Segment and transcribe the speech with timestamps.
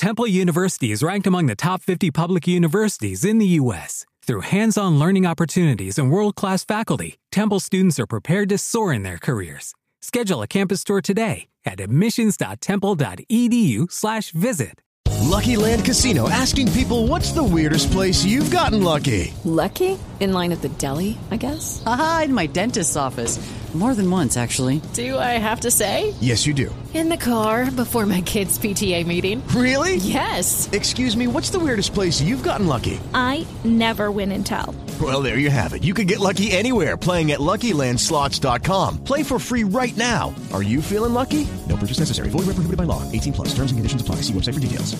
[0.00, 4.06] Temple University is ranked among the top 50 public universities in the U.S.
[4.22, 8.94] Through hands on learning opportunities and world class faculty, Temple students are prepared to soar
[8.94, 9.74] in their careers.
[10.00, 14.80] Schedule a campus tour today at admissions.temple.edu/slash visit.
[15.20, 19.34] Lucky Land Casino asking people what's the weirdest place you've gotten lucky?
[19.44, 19.98] Lucky?
[20.20, 21.82] In line at the deli, I guess?
[21.84, 23.38] Aha, in my dentist's office.
[23.72, 24.82] More than once, actually.
[24.94, 26.12] Do I have to say?
[26.20, 26.74] Yes, you do.
[26.92, 29.46] In the car before my kids' PTA meeting.
[29.54, 29.94] Really?
[29.96, 30.68] Yes.
[30.72, 32.98] Excuse me, what's the weirdest place you've gotten lucky?
[33.14, 34.74] I never win and tell.
[35.00, 35.84] Well, there you have it.
[35.84, 39.04] You can get lucky anywhere playing at LuckyLandSlots.com.
[39.04, 40.34] Play for free right now.
[40.52, 41.46] Are you feeling lucky?
[41.68, 42.28] No purchase necessary.
[42.30, 43.02] Void where prohibited by law.
[43.12, 43.54] 18 plus.
[43.54, 44.16] Terms and conditions apply.
[44.26, 44.96] See website for details.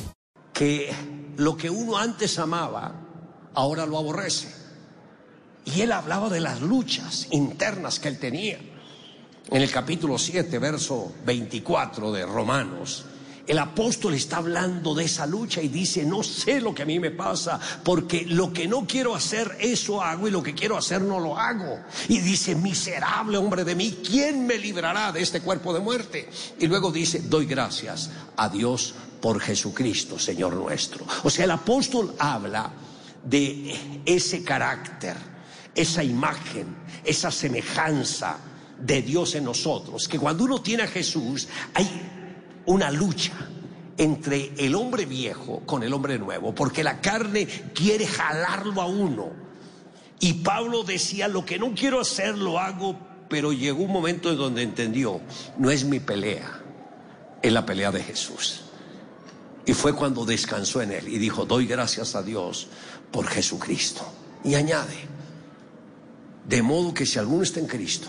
[0.54, 0.94] Que
[1.38, 2.92] lo que uno antes amaba,
[3.54, 4.46] ahora lo aborrece.
[5.64, 8.58] Y él hablaba de las luchas internas que él tenía.
[9.52, 13.04] En el capítulo 7, verso 24 de Romanos,
[13.48, 17.00] el apóstol está hablando de esa lucha y dice, no sé lo que a mí
[17.00, 21.02] me pasa, porque lo que no quiero hacer, eso hago, y lo que quiero hacer,
[21.02, 21.80] no lo hago.
[22.08, 26.28] Y dice, miserable hombre de mí, ¿quién me librará de este cuerpo de muerte?
[26.60, 31.04] Y luego dice, doy gracias a Dios por Jesucristo, Señor nuestro.
[31.24, 32.70] O sea, el apóstol habla
[33.24, 35.16] de ese carácter,
[35.74, 36.68] esa imagen,
[37.04, 38.38] esa semejanza
[38.80, 41.88] de Dios en nosotros, que cuando uno tiene a Jesús hay
[42.66, 43.32] una lucha
[43.96, 49.30] entre el hombre viejo con el hombre nuevo, porque la carne quiere jalarlo a uno.
[50.20, 54.38] Y Pablo decía, lo que no quiero hacer lo hago, pero llegó un momento en
[54.38, 55.20] donde entendió,
[55.58, 56.62] no es mi pelea,
[57.42, 58.62] es la pelea de Jesús.
[59.66, 62.68] Y fue cuando descansó en él y dijo, doy gracias a Dios
[63.10, 64.00] por Jesucristo.
[64.42, 64.96] Y añade,
[66.48, 68.08] de modo que si alguno está en Cristo,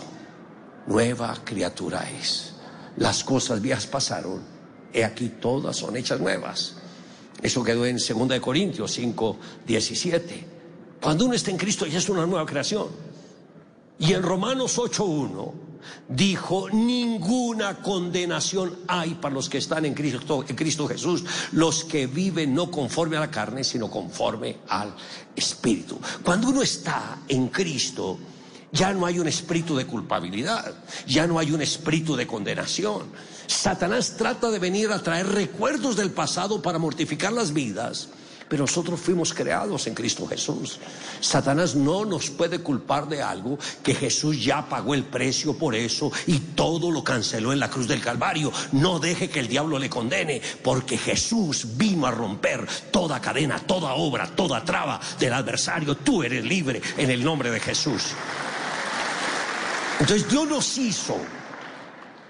[0.86, 2.54] nueva criatura es.
[2.96, 4.42] Las cosas viejas pasaron,
[4.92, 6.74] he aquí todas son hechas nuevas.
[7.42, 10.46] Eso quedó en 2 de Corintios 5, 17.
[11.00, 12.88] Cuando uno está en Cristo ya es una nueva creación.
[13.98, 15.52] Y en Romanos 8.1
[16.08, 22.06] dijo, ninguna condenación hay para los que están en Cristo, en Cristo Jesús, los que
[22.06, 24.94] viven no conforme a la carne, sino conforme al
[25.34, 25.98] Espíritu.
[26.22, 28.18] Cuando uno está en Cristo,
[28.72, 30.74] ya no hay un espíritu de culpabilidad,
[31.06, 33.12] ya no hay un espíritu de condenación.
[33.46, 38.08] Satanás trata de venir a traer recuerdos del pasado para mortificar las vidas,
[38.48, 40.78] pero nosotros fuimos creados en Cristo Jesús.
[41.20, 46.10] Satanás no nos puede culpar de algo que Jesús ya pagó el precio por eso
[46.26, 48.52] y todo lo canceló en la cruz del Calvario.
[48.72, 53.94] No deje que el diablo le condene, porque Jesús vino a romper toda cadena, toda
[53.94, 55.94] obra, toda traba del adversario.
[55.96, 58.14] Tú eres libre en el nombre de Jesús.
[60.02, 61.16] Entonces Dios nos hizo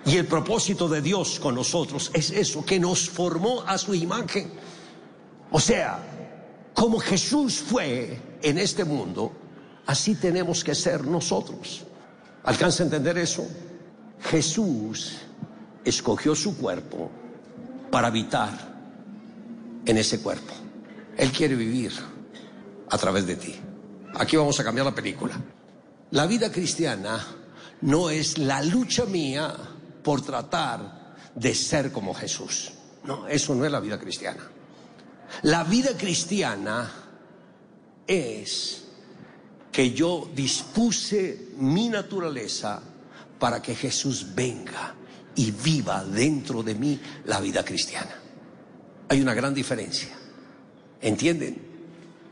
[0.04, 4.52] y el propósito de Dios con nosotros es eso, que nos formó a su imagen.
[5.50, 5.98] O sea,
[6.74, 9.32] como Jesús fue en este mundo,
[9.86, 11.84] así tenemos que ser nosotros.
[12.44, 13.48] ¿Alcanza a entender eso?
[14.20, 15.20] Jesús
[15.82, 17.10] escogió su cuerpo
[17.90, 18.52] para habitar
[19.86, 20.52] en ese cuerpo.
[21.16, 21.90] Él quiere vivir
[22.90, 23.54] a través de ti.
[24.16, 25.40] Aquí vamos a cambiar la película.
[26.10, 27.38] La vida cristiana
[27.82, 29.54] no es la lucha mía
[30.02, 32.72] por tratar de ser como Jesús.
[33.04, 34.48] No, eso no es la vida cristiana.
[35.42, 36.90] La vida cristiana
[38.06, 38.84] es
[39.70, 42.80] que yo dispuse mi naturaleza
[43.38, 44.94] para que Jesús venga
[45.34, 48.14] y viva dentro de mí la vida cristiana.
[49.08, 50.10] Hay una gran diferencia.
[51.00, 51.72] ¿Entienden?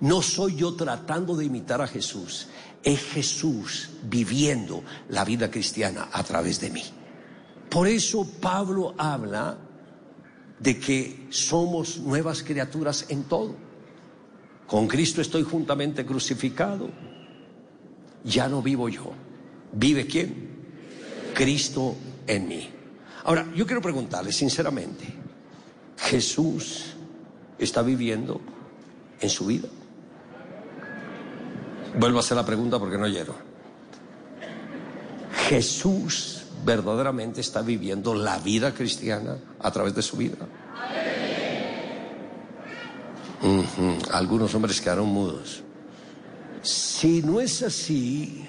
[0.00, 2.49] No soy yo tratando de imitar a Jesús,
[2.82, 6.84] es Jesús viviendo la vida cristiana a través de mí.
[7.68, 9.58] Por eso Pablo habla
[10.58, 13.54] de que somos nuevas criaturas en todo.
[14.66, 16.90] Con Cristo estoy juntamente crucificado.
[18.24, 19.12] Ya no vivo yo.
[19.72, 20.50] ¿Vive quién?
[21.34, 21.96] Cristo
[22.26, 22.69] en mí.
[23.24, 25.20] Ahora, yo quiero preguntarle sinceramente,
[25.96, 26.94] ¿Jesús
[27.58, 28.40] está viviendo
[29.20, 29.69] en su vida?
[31.98, 33.37] Vuelvo a hacer la pregunta porque no oyeron.
[35.48, 40.37] Jesús verdaderamente está viviendo la vida cristiana a través de su vida.
[44.12, 45.62] Algunos hombres quedaron mudos.
[46.62, 48.44] Si no es así,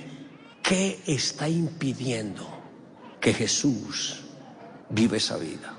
[0.62, 2.46] ¿qué está impidiendo
[3.20, 4.20] que Jesús
[4.90, 5.74] viva esa vida?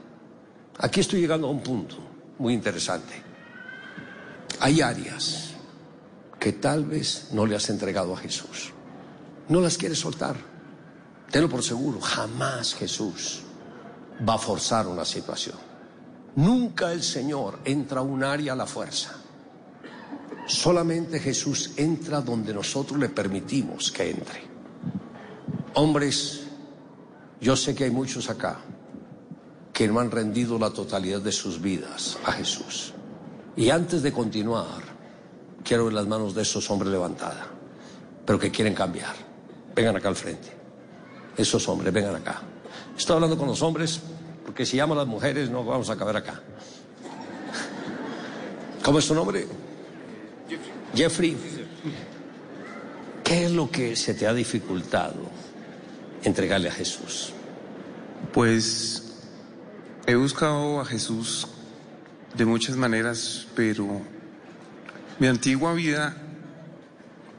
[0.79, 1.97] Aquí estoy llegando a un punto
[2.39, 3.13] muy interesante.
[4.61, 5.52] Hay áreas
[6.43, 8.73] que tal vez no le has entregado a Jesús.
[9.49, 10.35] No las quieres soltar.
[11.31, 13.43] Tenlo por seguro, jamás Jesús
[14.29, 15.55] va a forzar una situación.
[16.35, 19.13] Nunca el Señor entra a un área a la fuerza.
[20.49, 24.43] Solamente Jesús entra donde nosotros le permitimos que entre.
[25.75, 26.41] Hombres,
[27.41, 28.59] yo sé que hay muchos acá
[29.73, 32.95] que no han rendido la totalidad de sus vidas a Jesús.
[33.55, 34.92] Y antes de continuar,
[35.65, 37.47] quiero ver las manos de esos hombres levantadas,
[38.25, 39.15] pero que quieren cambiar.
[39.75, 40.49] Vengan acá al frente.
[41.37, 42.43] Esos hombres, vengan acá.
[42.97, 44.01] Estoy hablando con los hombres,
[44.45, 46.43] porque si llamo a las mujeres no vamos a caber acá.
[48.83, 49.47] ¿Cómo es su nombre?
[50.95, 51.37] Jeffrey.
[53.25, 55.23] ¿Qué es lo que se te ha dificultado
[56.23, 57.33] entregarle a Jesús?
[58.33, 59.15] Pues
[60.07, 61.47] he buscado a Jesús
[62.35, 64.03] de muchas maneras, pero
[65.19, 66.17] mi antigua vida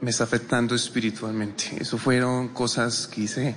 [0.00, 1.76] me está afectando espiritualmente.
[1.80, 3.56] Eso fueron cosas que hice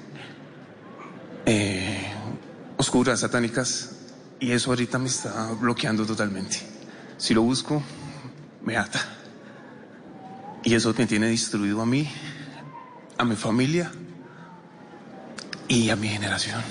[1.45, 2.11] eh,
[2.77, 3.91] oscuras, satánicas,
[4.39, 6.59] y eso ahorita me está bloqueando totalmente.
[7.17, 7.81] Si lo busco,
[8.63, 9.01] me ata.
[10.63, 12.09] Y eso me tiene destruido a mí,
[13.17, 13.91] a mi familia
[15.67, 16.61] y a mi generación.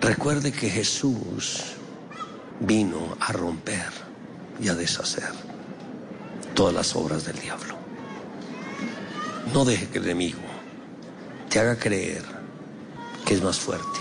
[0.00, 1.62] Recuerde que Jesús
[2.60, 3.90] vino a romper
[4.60, 5.53] y a deshacer
[6.54, 7.74] todas las obras del diablo.
[9.52, 10.40] No deje que el enemigo
[11.50, 12.22] te haga creer
[13.24, 14.00] que es más fuerte.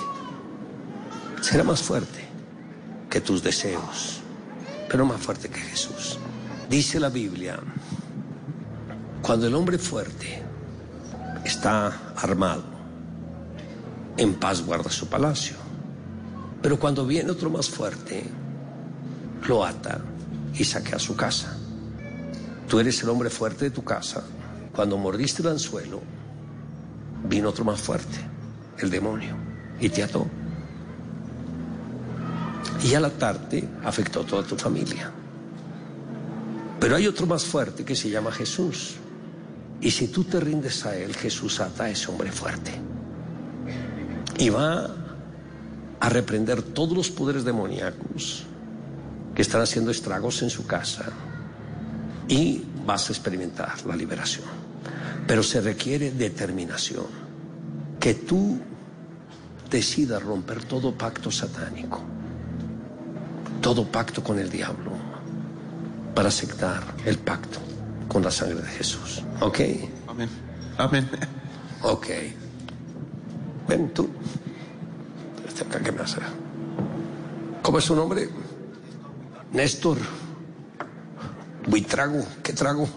[1.42, 2.26] Será más fuerte
[3.10, 4.22] que tus deseos,
[4.90, 6.18] pero más fuerte que Jesús.
[6.70, 7.60] Dice la Biblia,
[9.22, 10.42] cuando el hombre fuerte
[11.44, 12.64] está armado,
[14.18, 15.58] en paz guarda su palacio.
[16.62, 18.24] Pero cuando viene otro más fuerte,
[19.48, 20.00] lo ata
[20.54, 21.58] y saquea su casa.
[22.74, 24.24] Tú eres el hombre fuerte de tu casa.
[24.76, 26.02] Cuando mordiste el anzuelo,
[27.30, 28.18] vino otro más fuerte,
[28.80, 29.36] el demonio,
[29.80, 30.26] y te ató.
[32.84, 35.12] Y al atarte afectó a toda tu familia.
[36.80, 38.96] Pero hay otro más fuerte que se llama Jesús.
[39.80, 42.72] Y si tú te rindes a él, Jesús ata a ese hombre fuerte.
[44.40, 44.90] Y va
[46.00, 48.46] a reprender todos los poderes demoníacos
[49.36, 51.14] que están haciendo estragos en su casa.
[52.28, 54.46] Y vas a experimentar la liberación.
[55.28, 57.06] Pero se requiere determinación.
[58.00, 58.60] Que tú
[59.70, 62.02] decidas romper todo pacto satánico,
[63.62, 64.92] todo pacto con el diablo,
[66.14, 67.60] para aceptar el pacto
[68.08, 69.24] con la sangre de Jesús.
[69.42, 69.60] ¿Ok?
[70.08, 70.30] Amén.
[70.78, 71.10] Amén.
[71.82, 72.08] Ok.
[73.68, 74.10] Ven tú.
[75.48, 76.20] Este ¿qué me hace?
[77.62, 78.30] ¿Cómo es su nombre?
[79.52, 79.98] Néstor.
[81.68, 82.26] Buitrago.
[82.42, 82.90] ¿Qué trago?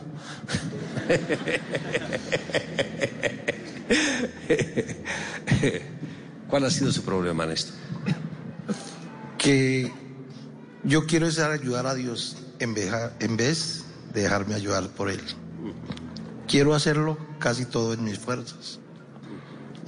[6.49, 7.75] ¿Cuál ha sido su problema, Néstor?
[9.47, 9.93] que
[10.83, 15.21] yo quiero es ayudar a Dios en vez, en vez de dejarme ayudar por Él.
[16.49, 18.81] Quiero hacerlo casi todo en mis fuerzas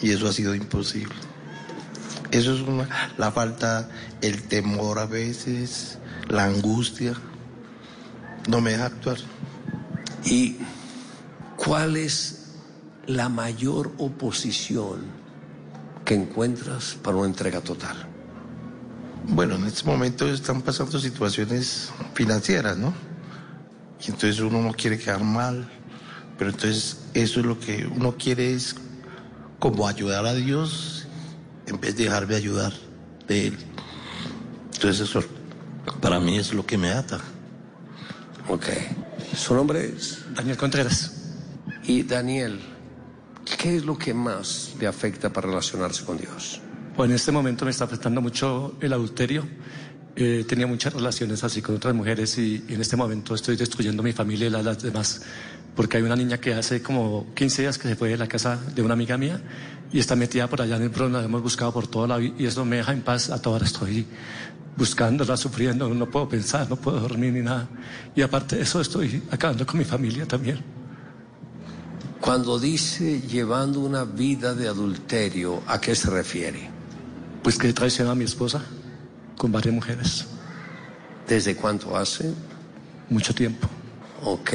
[0.00, 1.12] y eso ha sido imposible.
[2.30, 2.88] Eso es una,
[3.18, 3.88] la falta,
[4.20, 5.98] el temor a veces,
[6.28, 7.14] la angustia,
[8.48, 9.18] no me deja actuar.
[10.24, 10.56] ¿Y
[11.56, 12.46] cuál es
[13.06, 15.02] la mayor oposición
[16.04, 18.08] que encuentras para una entrega total?
[19.28, 22.94] Bueno, en este momento están pasando situaciones financieras, ¿no?
[24.00, 25.68] Y entonces uno no quiere quedar mal,
[26.38, 28.74] pero entonces eso es lo que uno quiere es
[29.58, 31.06] como ayudar a Dios
[31.66, 32.72] en vez de dejarme ayudar
[33.26, 33.58] de Él.
[34.72, 35.22] Entonces eso
[36.00, 37.20] para mí es lo que me ata.
[38.48, 38.64] Ok.
[39.36, 40.24] ¿Su nombre es?
[40.34, 41.12] Daniel Contreras.
[41.84, 42.58] Y Daniel,
[43.58, 46.60] ¿qué es lo que más le afecta para relacionarse con Dios?
[46.96, 49.46] Pues en este momento me está afectando mucho el adulterio.
[50.16, 54.02] Eh, tenía muchas relaciones así con otras mujeres y, y en este momento estoy destruyendo
[54.02, 55.22] mi familia y las, las demás.
[55.76, 58.58] Porque hay una niña que hace como 15 días que se fue de la casa
[58.74, 59.42] de una amiga mía
[59.92, 62.34] y está metida por allá en el Bronx, la hemos buscado por toda la vida
[62.38, 63.30] y eso me deja en paz.
[63.30, 64.06] A toda hora estoy
[64.78, 67.68] buscándola, sufriendo, no puedo pensar, no puedo dormir ni nada.
[68.14, 70.60] Y aparte de eso estoy acabando con mi familia también.
[72.20, 76.70] Cuando dice llevando una vida de adulterio, ¿a qué se refiere?
[77.42, 78.62] Pues que traicionó a mi esposa
[79.36, 80.26] con varias mujeres.
[81.26, 82.32] ¿Desde cuánto hace?
[83.10, 83.68] Mucho tiempo.
[84.22, 84.52] Ok.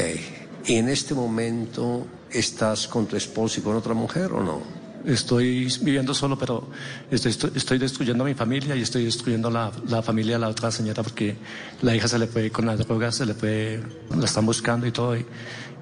[0.65, 4.82] ¿Y en este momento estás con tu esposo y con otra mujer o no?
[5.05, 6.69] Estoy viviendo solo, pero
[7.12, 10.72] estoy, estoy, destruyendo a mi familia y estoy destruyendo la, la, familia de la otra
[10.72, 11.36] señora porque
[11.81, 13.83] la hija se le fue con las drogas, se le fue,
[14.15, 15.17] la están buscando y todo.
[15.17, 15.25] Y,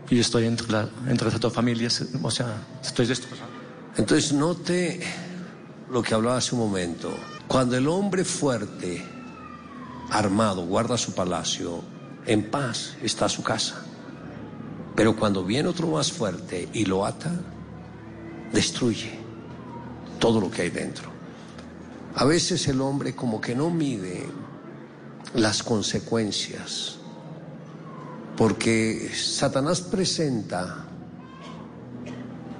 [0.09, 3.47] y estoy entre, la, entre esas dos familias, o sea, estoy destruyendo.
[3.97, 5.01] Entonces note
[5.89, 7.13] lo que hablaba hace un momento.
[7.47, 9.05] Cuando el hombre fuerte
[10.09, 11.81] armado guarda su palacio,
[12.25, 13.83] en paz está su casa.
[14.95, 17.31] Pero cuando viene otro más fuerte y lo ata,
[18.51, 19.11] destruye
[20.19, 21.09] todo lo que hay dentro.
[22.15, 24.25] A veces el hombre como que no mide
[25.33, 26.97] las consecuencias,
[28.35, 30.85] porque Satanás presenta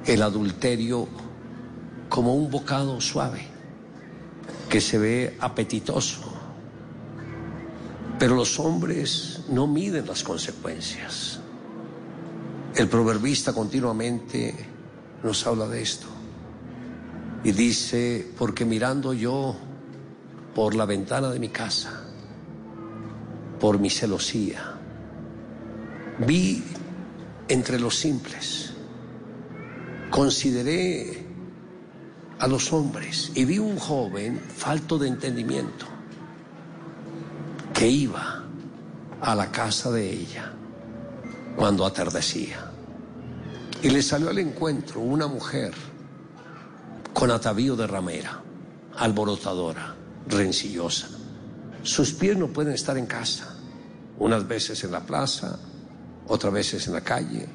[0.06, 1.08] el adulterio
[2.10, 3.46] como un bocado suave,
[4.70, 6.22] que se ve apetitoso,
[8.18, 11.40] pero los hombres no miden las consecuencias.
[12.76, 14.71] El proverbista continuamente
[15.24, 16.08] nos habla de esto.
[17.44, 19.56] Y dice, porque mirando yo
[20.54, 22.04] por la ventana de mi casa,
[23.60, 24.76] por mi celosía,
[26.20, 26.64] vi
[27.48, 28.74] entre los simples,
[30.10, 31.26] consideré
[32.40, 35.86] a los hombres y vi un joven falto de entendimiento
[37.74, 38.44] que iba
[39.22, 40.52] a la casa de ella
[41.56, 42.71] cuando atardecía.
[43.82, 45.74] Y le salió al encuentro una mujer
[47.14, 48.42] con atavío de ramera,
[48.98, 49.96] alborotadora,
[50.28, 51.10] rencillosa.
[51.84, 53.56] Sus pies no pueden estar en casa,
[54.20, 55.60] unas veces en la plaza,
[56.28, 57.48] otras veces en la calle.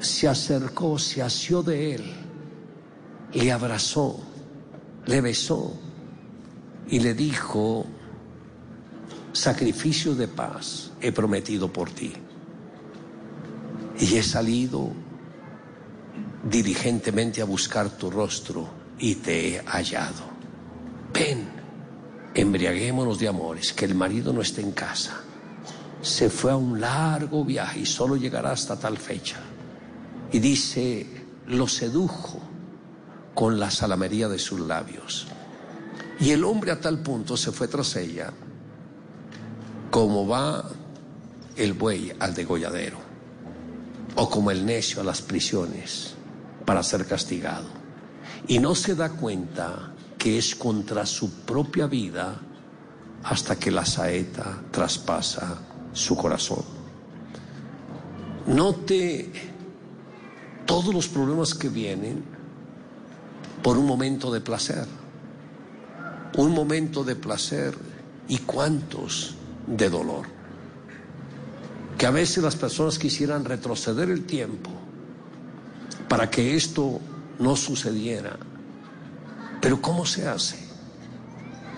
[0.00, 2.04] Se acercó, se asió de él,
[3.32, 4.20] le abrazó,
[5.06, 5.72] le besó
[6.88, 7.86] y le dijo,
[9.32, 12.12] sacrificio de paz he prometido por ti.
[13.98, 14.92] Y he salido
[16.48, 18.68] diligentemente a buscar tu rostro
[18.98, 20.30] y te he hallado.
[21.12, 21.48] Ven,
[22.34, 25.20] embriaguémonos de amores, que el marido no esté en casa.
[26.00, 29.36] Se fue a un largo viaje y solo llegará hasta tal fecha.
[30.32, 31.06] Y dice,
[31.46, 32.40] lo sedujo
[33.34, 35.26] con la salamería de sus labios.
[36.20, 38.32] Y el hombre a tal punto se fue tras ella,
[39.90, 40.64] como va
[41.56, 43.09] el buey al degolladero
[44.16, 46.14] o como el necio a las prisiones
[46.64, 47.68] para ser castigado.
[48.48, 52.40] Y no se da cuenta que es contra su propia vida
[53.22, 55.58] hasta que la saeta traspasa
[55.92, 56.64] su corazón.
[58.46, 59.32] Note
[60.66, 62.24] todos los problemas que vienen
[63.62, 64.86] por un momento de placer.
[66.36, 67.76] Un momento de placer
[68.28, 69.34] y cuántos
[69.66, 70.39] de dolor
[72.00, 74.70] que a veces las personas quisieran retroceder el tiempo
[76.08, 76.98] para que esto
[77.38, 78.38] no sucediera.
[79.60, 80.56] Pero ¿cómo se hace?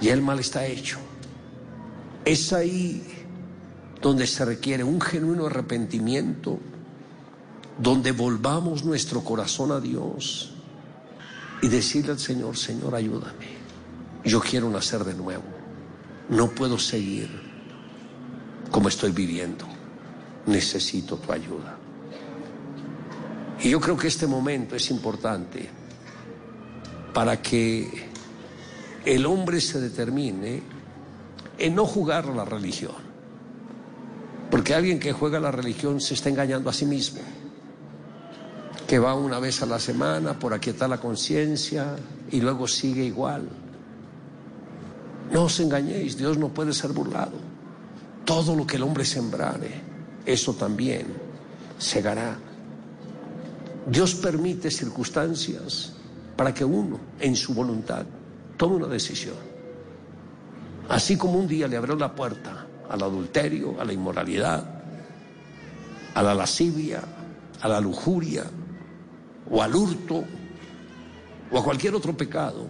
[0.01, 0.99] Y el mal está hecho.
[2.25, 3.03] Es ahí
[4.01, 6.61] donde se requiere un genuino arrepentimiento,
[7.77, 10.55] donde volvamos nuestro corazón a Dios
[11.63, 13.57] y decirle al Señor, Señor, ayúdame.
[14.25, 15.43] Yo quiero nacer de nuevo.
[16.29, 17.29] No puedo seguir
[18.71, 19.72] como estoy viviendo
[20.47, 21.77] necesito tu ayuda.
[23.61, 25.69] Y yo creo que este momento es importante
[27.15, 28.09] para que
[29.05, 30.63] el hombre se determine
[31.59, 33.13] en no jugar la religión.
[34.51, 37.21] Porque alguien que juega la religión se está engañando a sí mismo.
[38.87, 41.97] Que va una vez a la semana por aquietar la conciencia
[42.31, 43.49] y luego sigue igual.
[45.33, 47.39] No os engañéis, Dios no puede ser burlado.
[48.25, 49.92] Todo lo que el hombre sembrare,
[50.27, 51.07] eso también
[51.79, 52.37] segará.
[53.87, 55.93] Dios permite circunstancias
[56.37, 58.05] para que uno, en su voluntad,
[58.57, 59.37] tome una decisión.
[60.89, 64.83] Así como un día le abrió la puerta al adulterio, a la inmoralidad,
[66.15, 67.03] a la lascivia,
[67.61, 68.45] a la lujuria,
[69.51, 70.25] o al hurto,
[71.51, 72.67] o a cualquier otro pecado,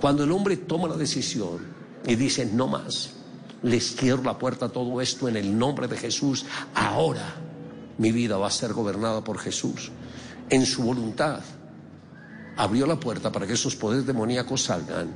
[0.00, 1.58] cuando el hombre toma la decisión
[2.06, 3.14] y dice no más,
[3.62, 6.44] les cierro la puerta a todo esto en el nombre de Jesús.
[6.74, 7.34] Ahora
[7.98, 9.90] mi vida va a ser gobernada por Jesús.
[10.50, 11.40] En su voluntad
[12.56, 15.14] abrió la puerta para que esos poderes demoníacos salgan,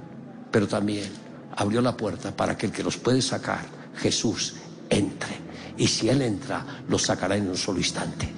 [0.50, 1.10] pero también
[1.56, 3.64] abrió la puerta para que el que los puede sacar,
[3.96, 4.54] Jesús,
[4.88, 5.46] entre.
[5.76, 8.28] Y si Él entra, los sacará en un solo instante.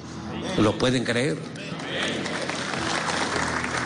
[0.59, 1.37] ¿Lo pueden creer?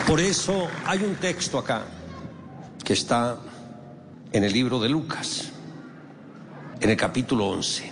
[0.07, 1.85] Por eso hay un texto acá
[2.83, 3.37] que está
[4.31, 5.52] en el libro de Lucas
[6.83, 7.91] en el capítulo 11.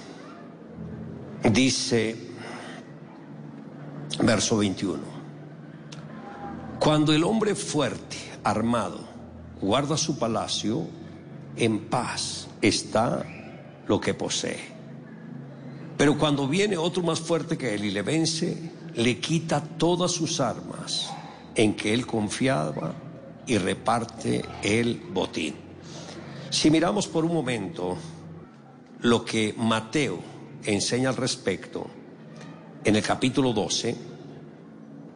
[1.49, 2.13] Dice,
[4.21, 4.99] verso 21,
[6.77, 8.99] cuando el hombre fuerte, armado,
[9.61, 10.87] guarda su palacio,
[11.55, 13.25] en paz está
[13.87, 14.59] lo que posee.
[15.97, 20.41] Pero cuando viene otro más fuerte que él y le vence, le quita todas sus
[20.41, 21.09] armas
[21.55, 22.93] en que él confiaba
[23.47, 25.55] y reparte el botín.
[26.49, 27.97] Si miramos por un momento
[29.01, 30.19] lo que Mateo
[30.63, 31.87] enseña al respecto,
[32.83, 33.95] en el capítulo 12,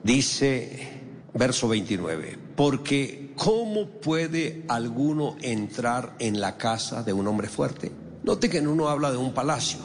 [0.04, 1.02] dice,
[1.34, 7.92] verso 29, porque ¿cómo puede alguno entrar en la casa de un hombre fuerte?
[8.24, 9.80] Note que en uno habla de un palacio,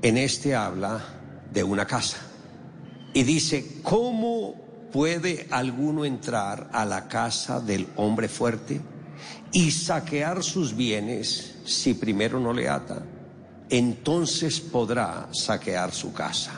[0.00, 1.00] en este habla
[1.52, 2.18] de una casa.
[3.14, 4.54] Y dice, ¿cómo
[4.92, 8.80] puede alguno entrar a la casa del hombre fuerte
[9.52, 13.02] y saquear sus bienes si primero no le ata?
[13.68, 16.52] Entonces podrá saquear su casa.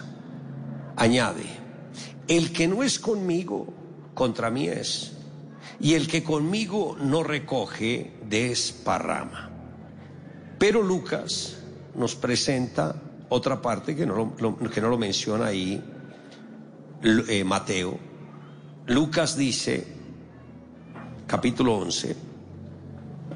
[0.96, 1.46] Añade,
[2.28, 3.66] el que no es conmigo,
[4.14, 5.12] contra mí es,
[5.80, 9.50] y el que conmigo no recoge, desparrama.
[10.58, 11.56] Pero Lucas
[11.94, 12.94] nos presenta
[13.28, 15.82] otra parte que no lo, que no lo menciona ahí
[17.02, 17.98] eh, Mateo.
[18.86, 19.86] Lucas dice,
[21.26, 22.16] capítulo 11,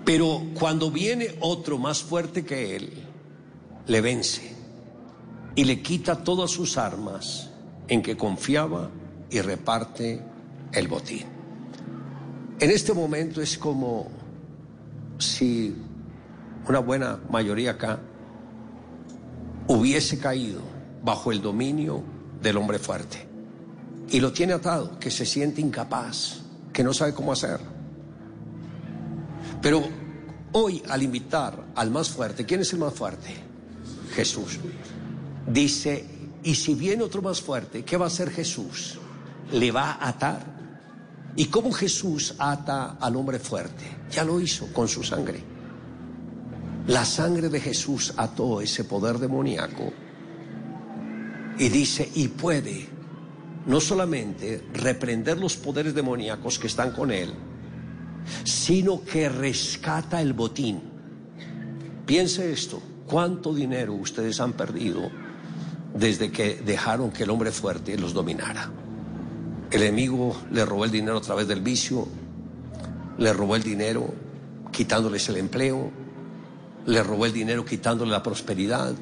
[0.08, 2.90] pero cuando viene otro más fuerte que él,
[3.86, 4.54] le vence
[5.54, 7.50] y le quita todas sus armas
[7.88, 8.88] en que confiaba
[9.28, 10.22] y reparte
[10.72, 11.26] el botín.
[12.58, 14.08] En este momento es como
[15.18, 15.76] si
[16.66, 18.00] una buena mayoría acá
[19.66, 20.62] hubiese caído
[21.04, 22.02] bajo el dominio
[22.40, 23.26] del hombre fuerte
[24.08, 26.40] y lo tiene atado, que se siente incapaz,
[26.72, 27.60] que no sabe cómo hacer.
[29.60, 29.82] Pero
[30.52, 33.34] hoy al invitar al más fuerte, ¿quién es el más fuerte?
[34.14, 34.58] Jesús.
[35.46, 36.04] Dice,
[36.42, 38.98] y si viene otro más fuerte, ¿qué va a hacer Jesús?
[39.52, 40.58] Le va a atar.
[41.36, 43.84] ¿Y cómo Jesús ata al hombre fuerte?
[44.10, 45.42] Ya lo hizo con su sangre.
[46.88, 49.92] La sangre de Jesús ató ese poder demoníaco
[51.58, 52.88] y dice, y puede
[53.66, 57.34] no solamente reprender los poderes demoníacos que están con él,
[58.44, 60.80] sino que rescata el botín.
[62.06, 65.10] Piense esto, ¿cuánto dinero ustedes han perdido
[65.94, 68.70] desde que dejaron que el hombre fuerte los dominara?
[69.70, 72.08] El enemigo le robó el dinero a través del vicio,
[73.18, 74.14] le robó el dinero
[74.72, 75.90] quitándoles el empleo,
[76.86, 78.94] le robó el dinero quitándole la prosperidad,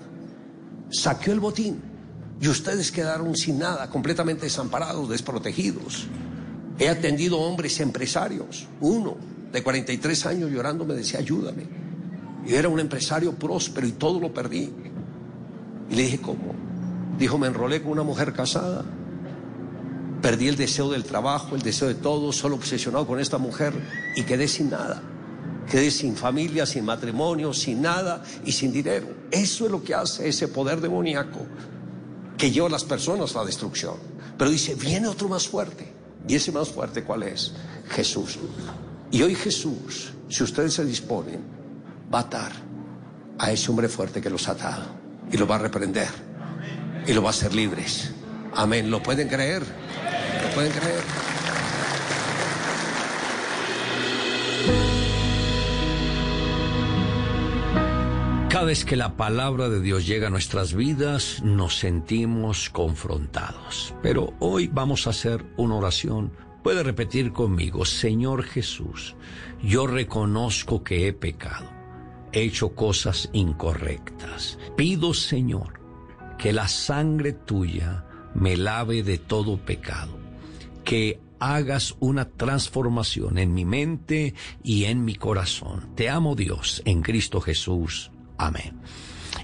[0.90, 1.80] saqueó el botín
[2.40, 6.06] y ustedes quedaron sin nada, completamente desamparados, desprotegidos.
[6.78, 9.16] He atendido hombres empresarios, uno
[9.52, 11.64] de 43 años llorando me decía, ayúdame.
[12.46, 14.70] Y era un empresario próspero y todo lo perdí.
[15.90, 16.54] Y le dije, ¿cómo?
[17.18, 18.84] Dijo, me enrolé con una mujer casada,
[20.20, 23.72] perdí el deseo del trabajo, el deseo de todo, solo obsesionado con esta mujer
[24.14, 25.02] y quedé sin nada.
[25.70, 29.08] Quedé sin familia, sin matrimonio, sin nada y sin dinero.
[29.30, 31.40] Eso es lo que hace ese poder demoníaco
[32.38, 33.94] que lleva a las personas a la destrucción.
[34.38, 35.95] Pero dice, viene otro más fuerte.
[36.28, 37.52] ¿Y ese más fuerte cuál es?
[37.90, 38.38] Jesús.
[39.10, 41.40] Y hoy Jesús, si ustedes se disponen,
[42.12, 42.52] va a atar
[43.38, 44.84] a ese hombre fuerte que los ha atado.
[45.30, 46.08] Y lo va a reprender.
[47.06, 48.10] Y lo va a hacer libres.
[48.54, 48.90] Amén.
[48.90, 49.62] ¿Lo pueden creer?
[49.62, 51.02] ¿Lo pueden creer?
[58.56, 63.94] Cada vez que la palabra de Dios llega a nuestras vidas, nos sentimos confrontados.
[64.02, 66.32] Pero hoy vamos a hacer una oración.
[66.62, 69.14] Puede repetir conmigo, Señor Jesús,
[69.62, 71.68] yo reconozco que he pecado,
[72.32, 74.58] he hecho cosas incorrectas.
[74.74, 75.78] Pido, Señor,
[76.38, 80.18] que la sangre tuya me lave de todo pecado,
[80.82, 84.32] que hagas una transformación en mi mente
[84.64, 85.90] y en mi corazón.
[85.94, 88.12] Te amo Dios en Cristo Jesús.
[88.38, 88.80] Amén.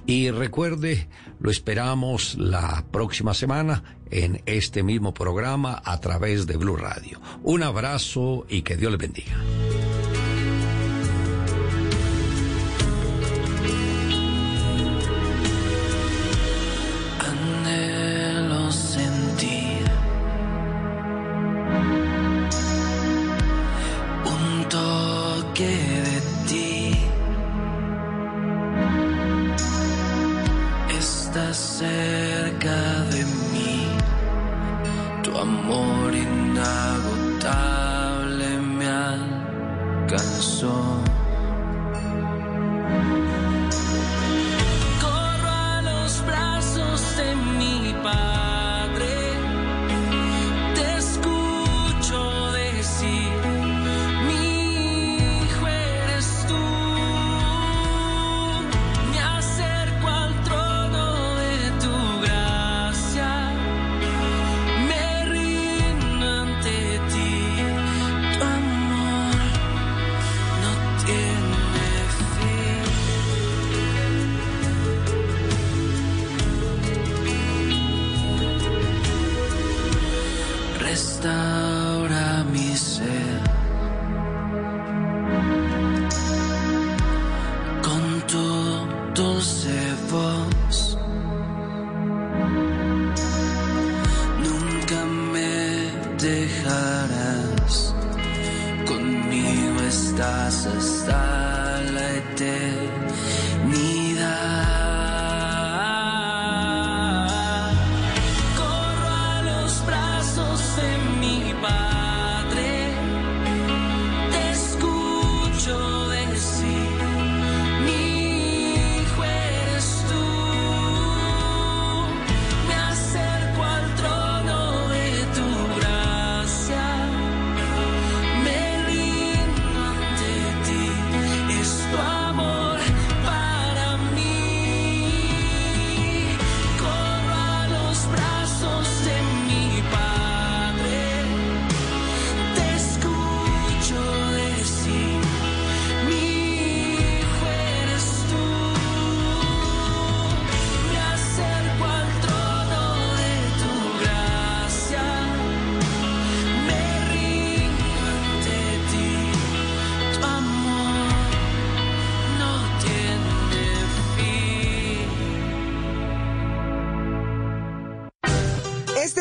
[0.06, 6.76] Y recuerde, lo esperamos la próxima semana en este mismo programa a través de Blue
[6.76, 7.20] Radio.
[7.42, 9.32] Un abrazo y que Dios le bendiga.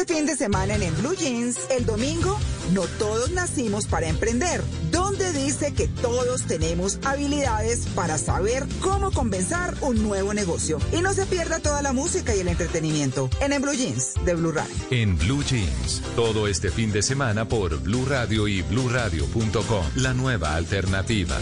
[0.01, 2.35] Este fin de semana en, En Blue Jeans, el domingo,
[2.73, 4.59] no todos nacimos para emprender.
[4.89, 10.79] Donde dice que todos tenemos habilidades para saber cómo comenzar un nuevo negocio.
[10.91, 14.33] Y no se pierda toda la música y el entretenimiento en, En Blue Jeans de
[14.33, 14.73] Blue Radio.
[14.89, 19.85] En Blue Jeans, todo este fin de semana por Blue Radio y BlueRadio.com.
[19.97, 21.37] La nueva alternativa.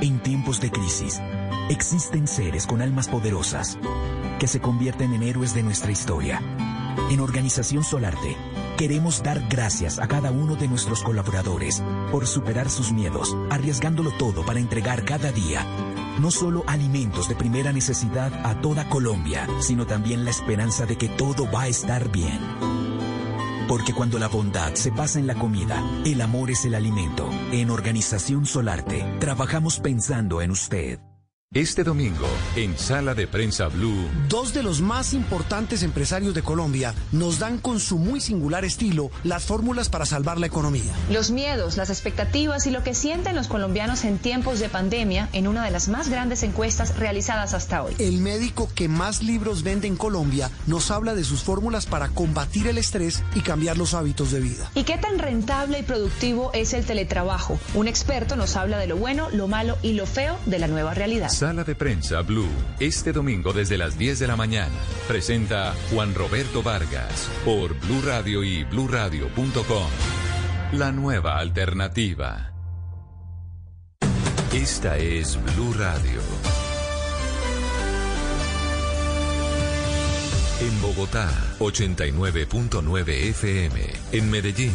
[0.00, 1.20] En tiempos de crisis,
[1.70, 3.78] existen seres con almas poderosas
[4.44, 6.38] que se convierten en héroes de nuestra historia.
[7.10, 8.36] En Organización Solarte,
[8.76, 14.44] queremos dar gracias a cada uno de nuestros colaboradores por superar sus miedos, arriesgándolo todo
[14.44, 15.66] para entregar cada día
[16.20, 21.08] no solo alimentos de primera necesidad a toda Colombia, sino también la esperanza de que
[21.08, 22.38] todo va a estar bien.
[23.66, 27.30] Porque cuando la bondad se pasa en la comida, el amor es el alimento.
[27.50, 31.00] En Organización Solarte, trabajamos pensando en usted.
[31.54, 36.92] Este domingo, en Sala de Prensa Blue, Dos de los más importantes empresarios de Colombia
[37.12, 40.92] nos dan con su muy singular estilo las fórmulas para salvar la economía.
[41.10, 45.46] Los miedos, las expectativas y lo que sienten los colombianos en tiempos de pandemia en
[45.46, 47.94] una de las más grandes encuestas realizadas hasta hoy.
[48.00, 52.66] El médico que más libros vende en Colombia nos habla de sus fórmulas para combatir
[52.66, 54.72] el estrés y cambiar los hábitos de vida.
[54.74, 57.60] ¿Y qué tan rentable y productivo es el teletrabajo?
[57.74, 60.94] Un experto nos habla de lo bueno, lo malo y lo feo de la nueva
[60.94, 61.30] realidad.
[61.44, 62.48] Sala de Prensa Blue,
[62.80, 64.72] este domingo desde las 10 de la mañana,
[65.06, 69.90] presenta Juan Roberto Vargas por Blue Radio y BlueRadio.com.
[70.72, 72.50] La nueva alternativa.
[74.54, 76.22] Esta es Blue Radio.
[80.62, 83.80] En Bogotá, 89.9 FM.
[84.12, 84.74] En Medellín,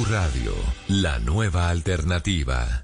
[0.00, 0.54] Radio,
[0.88, 2.81] la nueva alternativa.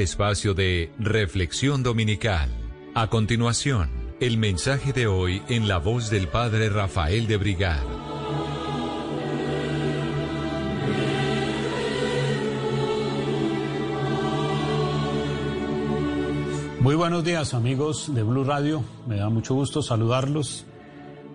[0.00, 2.50] Espacio de Reflexión Dominical.
[2.94, 7.82] A continuación, el mensaje de hoy en la voz del Padre Rafael de Brigad.
[16.80, 20.64] Muy buenos días amigos de Blue Radio, me da mucho gusto saludarlos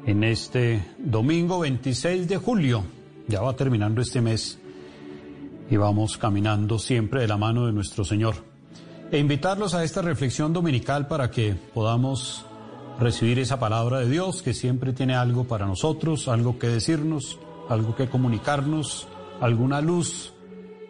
[0.06, 2.84] en este domingo 26 de julio.
[3.28, 4.60] Ya va terminando este mes
[5.70, 8.53] y vamos caminando siempre de la mano de nuestro Señor.
[9.14, 12.48] E invitarlos a esta reflexión dominical para que podamos
[13.00, 17.38] recibir esa palabra de Dios que siempre tiene algo para nosotros, algo que decirnos,
[17.70, 19.08] algo que comunicarnos,
[19.40, 20.34] alguna luz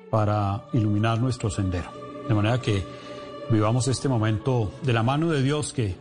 [0.10, 1.92] para iluminar nuestro sendero.
[2.26, 2.86] De manera que
[3.52, 5.98] vivamos este momento de la mano de Dios que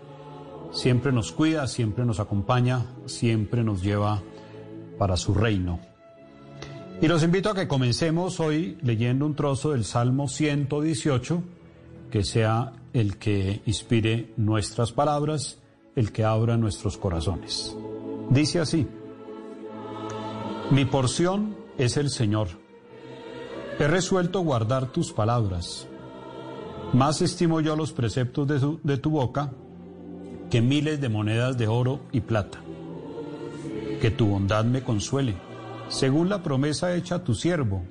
[0.70, 4.22] siempre nos cuida, siempre nos acompaña, siempre nos lleva
[4.96, 5.80] para su reino.
[7.00, 11.42] Y los invito a que comencemos hoy leyendo un trozo del Salmo 118,
[12.12, 15.58] que sea el que inspire nuestras palabras,
[15.96, 17.74] el que abra nuestros corazones.
[18.28, 18.86] Dice así,
[20.70, 22.48] mi porción es el Señor.
[23.78, 25.88] He resuelto guardar tus palabras.
[26.92, 29.50] Más estimo yo los preceptos de tu, de tu boca
[30.50, 32.58] que miles de monedas de oro y plata.
[34.02, 35.34] Que tu bondad me consuele,
[35.88, 37.84] según la promesa hecha a tu siervo.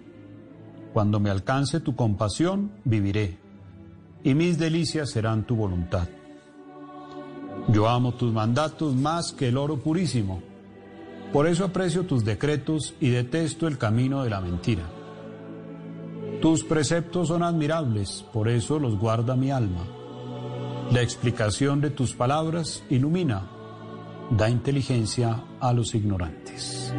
[0.93, 3.40] Cuando me alcance tu compasión, viviré,
[4.23, 6.07] y mis delicias serán tu voluntad.
[7.67, 10.41] Yo amo tus mandatos más que el oro purísimo.
[11.31, 14.83] Por eso aprecio tus decretos y detesto el camino de la mentira.
[16.41, 19.85] Tus preceptos son admirables, por eso los guarda mi alma.
[20.91, 23.47] La explicación de tus palabras ilumina,
[24.31, 26.93] da inteligencia a los ignorantes.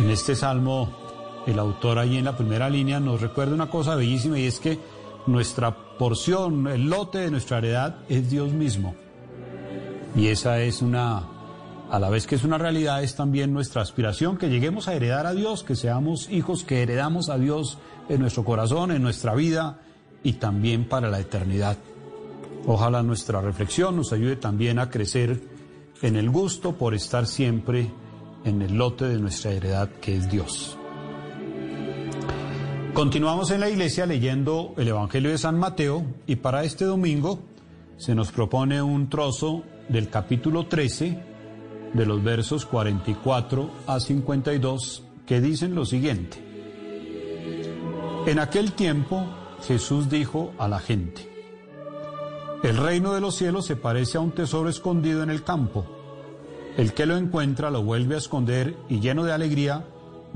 [0.00, 1.01] En este salmo,
[1.46, 4.78] el autor ahí en la primera línea nos recuerda una cosa bellísima y es que
[5.26, 8.94] nuestra porción, el lote de nuestra heredad es Dios mismo.
[10.14, 11.22] Y esa es una,
[11.90, 15.26] a la vez que es una realidad, es también nuestra aspiración que lleguemos a heredar
[15.26, 17.78] a Dios, que seamos hijos que heredamos a Dios
[18.08, 19.80] en nuestro corazón, en nuestra vida
[20.22, 21.78] y también para la eternidad.
[22.66, 25.40] Ojalá nuestra reflexión nos ayude también a crecer
[26.02, 27.90] en el gusto por estar siempre
[28.44, 30.78] en el lote de nuestra heredad que es Dios.
[32.94, 37.38] Continuamos en la iglesia leyendo el Evangelio de San Mateo y para este domingo
[37.96, 41.18] se nos propone un trozo del capítulo 13
[41.94, 46.36] de los versos 44 a 52 que dicen lo siguiente.
[48.26, 49.24] En aquel tiempo
[49.66, 51.26] Jesús dijo a la gente,
[52.62, 55.86] el reino de los cielos se parece a un tesoro escondido en el campo.
[56.76, 59.86] El que lo encuentra lo vuelve a esconder y lleno de alegría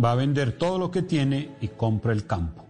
[0.03, 2.65] va a vender todo lo que tiene y compra el campo.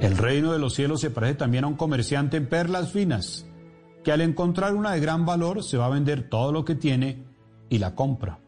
[0.00, 3.46] El reino de los cielos se parece también a un comerciante en perlas finas,
[4.02, 7.24] que al encontrar una de gran valor se va a vender todo lo que tiene
[7.68, 8.38] y la compra.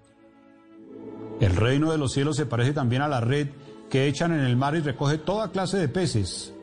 [1.40, 3.48] El reino de los cielos se parece también a la red
[3.90, 6.54] que echan en el mar y recoge toda clase de peces.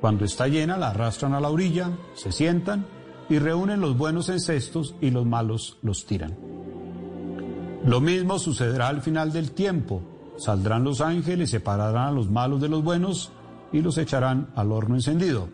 [0.00, 2.86] Cuando está llena la arrastran a la orilla, se sientan
[3.28, 6.55] y reúnen los buenos en cestos y los malos los tiran.
[7.86, 10.02] Lo mismo sucederá al final del tiempo.
[10.38, 13.30] Saldrán los ángeles, separarán a los malos de los buenos
[13.72, 15.48] y los echarán al horno encendido.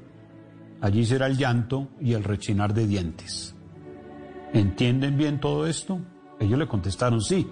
[0.80, 3.54] Allí será el llanto y el rechinar de dientes.
[4.54, 6.00] ¿Entienden bien todo esto?
[6.40, 7.46] Ellos le contestaron sí.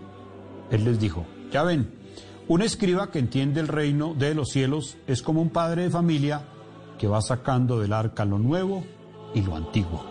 [0.70, 1.94] Él les dijo, ya ven,
[2.48, 6.42] un escriba que entiende el reino de los cielos es como un padre de familia
[6.98, 8.82] que va sacando del arca lo nuevo
[9.34, 10.06] y lo antiguo.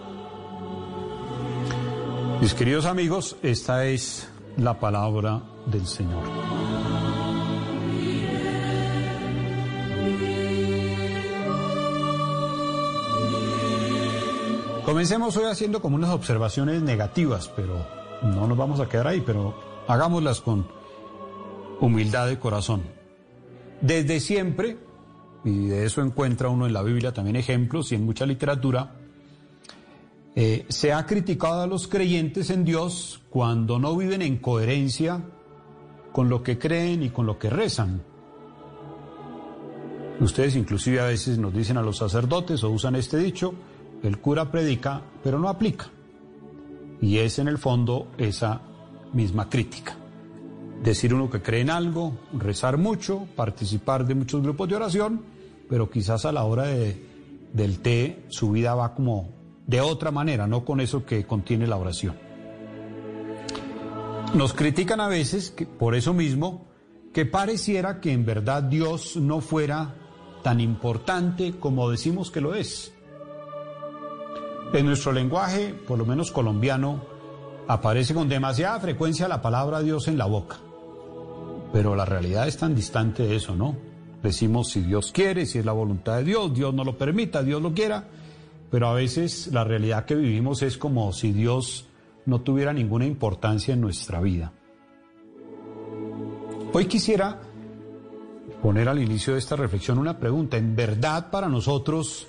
[2.40, 4.30] Mis queridos amigos, esta es
[4.64, 6.24] la palabra del Señor.
[14.86, 17.86] Comencemos hoy haciendo como unas observaciones negativas, pero
[18.24, 19.54] no nos vamos a quedar ahí, pero
[19.88, 20.68] hagámoslas con
[21.80, 22.84] humildad de corazón.
[23.82, 24.78] Desde siempre,
[25.44, 28.99] y de eso encuentra uno en la Biblia también ejemplos y en mucha literatura,
[30.36, 35.24] eh, se ha criticado a los creyentes en Dios cuando no viven en coherencia
[36.12, 38.04] con lo que creen y con lo que rezan.
[40.20, 43.54] Ustedes inclusive a veces nos dicen a los sacerdotes o usan este dicho,
[44.04, 45.90] el cura predica pero no aplica.
[47.02, 48.62] Y es en el fondo esa
[49.14, 49.96] misma crítica.
[50.84, 55.22] Decir uno que cree en algo, rezar mucho, participar de muchos grupos de oración,
[55.70, 57.02] pero quizás a la hora de,
[57.54, 59.39] del té su vida va como
[59.70, 62.18] de otra manera, no con eso que contiene la oración.
[64.34, 66.66] Nos critican a veces por eso mismo
[67.14, 69.94] que pareciera que en verdad Dios no fuera
[70.42, 72.92] tan importante como decimos que lo es.
[74.74, 77.06] En nuestro lenguaje, por lo menos colombiano,
[77.68, 80.58] aparece con demasiada frecuencia la palabra Dios en la boca.
[81.72, 83.76] Pero la realidad es tan distante de eso, ¿no?
[84.24, 87.62] Decimos si Dios quiere, si es la voluntad de Dios, Dios no lo permita, Dios
[87.62, 88.08] lo quiera,
[88.70, 91.88] pero a veces la realidad que vivimos es como si Dios
[92.26, 94.54] no tuviera ninguna importancia en nuestra vida.
[96.72, 97.42] Hoy quisiera
[98.62, 100.58] poner al inicio de esta reflexión una pregunta.
[100.58, 102.28] En verdad para nosotros,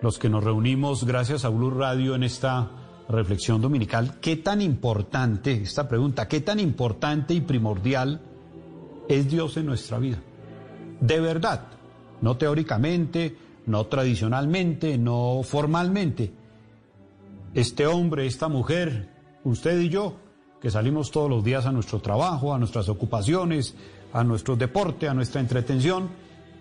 [0.00, 2.70] los que nos reunimos gracias a Blue Radio en esta
[3.08, 8.20] reflexión dominical, ¿qué tan importante, esta pregunta, qué tan importante y primordial
[9.08, 10.18] es Dios en nuestra vida?
[11.00, 11.66] De verdad,
[12.20, 13.36] no teóricamente,
[13.68, 16.32] no tradicionalmente, no formalmente.
[17.54, 19.10] Este hombre, esta mujer,
[19.44, 20.16] usted y yo,
[20.60, 23.76] que salimos todos los días a nuestro trabajo, a nuestras ocupaciones,
[24.12, 26.08] a nuestro deporte, a nuestra entretención,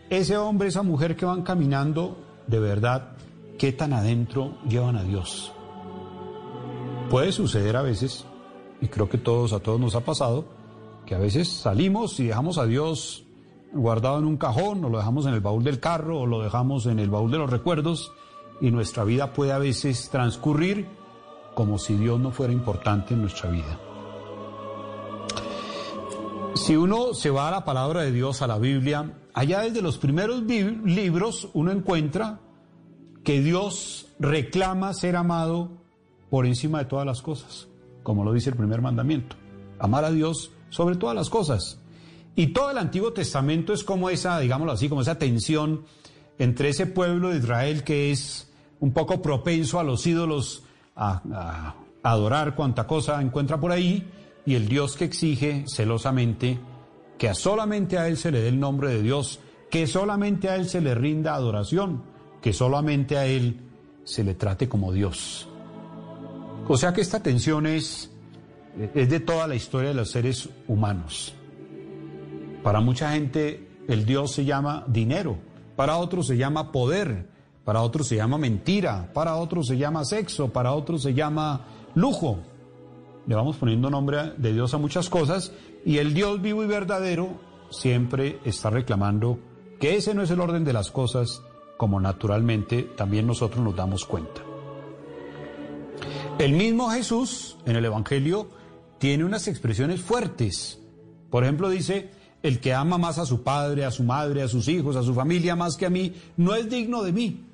[0.10, 3.16] ese hombre, esa mujer que van caminando, de verdad,
[3.58, 5.52] ¿qué tan adentro llevan a Dios?
[7.10, 8.26] Puede suceder a veces,
[8.82, 10.46] y creo que todos, a todos nos ha pasado,
[11.06, 13.27] que a veces salimos y dejamos a Dios
[13.74, 16.86] guardado en un cajón, o lo dejamos en el baúl del carro, o lo dejamos
[16.86, 18.12] en el baúl de los recuerdos,
[18.62, 20.88] y nuestra vida puede a veces transcurrir
[21.54, 23.80] como si Dios no fuera importante en nuestra vida.
[26.56, 29.98] Si uno se va a la palabra de Dios, a la Biblia, allá desde los
[29.98, 32.40] primeros libros uno encuentra
[33.24, 35.70] que Dios reclama ser amado
[36.30, 37.68] por encima de todas las cosas,
[38.04, 39.36] como lo dice el primer mandamiento,
[39.80, 41.80] amar a Dios sobre todas las cosas.
[42.38, 45.86] Y todo el Antiguo Testamento es como esa, digámoslo así, como esa tensión
[46.38, 48.48] entre ese pueblo de Israel que es
[48.80, 50.62] un poco propenso a los ídolos,
[50.96, 51.74] a,
[52.04, 54.08] adorar cuanta cosa encuentra por ahí,
[54.46, 56.60] y el Dios que exige celosamente
[57.18, 59.40] que solamente a Él se le dé el nombre de Dios,
[59.72, 62.04] que solamente a Él se le rinda adoración,
[62.40, 63.62] que solamente a Él
[64.04, 65.50] se le trate como Dios.
[66.68, 68.12] O sea que esta tensión es
[68.94, 71.34] de toda la historia de los seres humanos.
[72.68, 75.38] Para mucha gente el Dios se llama dinero,
[75.78, 77.30] para otros se llama poder,
[77.64, 81.62] para otros se llama mentira, para otros se llama sexo, para otros se llama
[81.96, 82.40] lujo.
[83.26, 85.54] Le vamos poniendo nombre de Dios a muchas cosas
[85.86, 89.40] y el Dios vivo y verdadero siempre está reclamando
[89.80, 91.42] que ese no es el orden de las cosas
[91.78, 94.42] como naturalmente también nosotros nos damos cuenta.
[96.38, 98.50] El mismo Jesús en el Evangelio
[98.98, 100.82] tiene unas expresiones fuertes.
[101.30, 102.17] Por ejemplo, dice,
[102.48, 105.14] el que ama más a su padre, a su madre, a sus hijos, a su
[105.14, 107.46] familia más que a mí, no es digno de mí.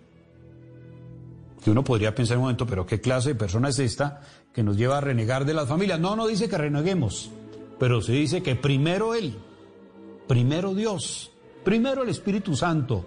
[1.64, 4.22] Que uno podría pensar un momento, pero ¿qué clase de persona es esta
[4.54, 6.00] que nos lleva a renegar de las familias?
[6.00, 7.32] No, no dice que reneguemos,
[7.80, 9.36] pero se dice que primero Él,
[10.28, 11.32] primero Dios,
[11.64, 13.06] primero el Espíritu Santo.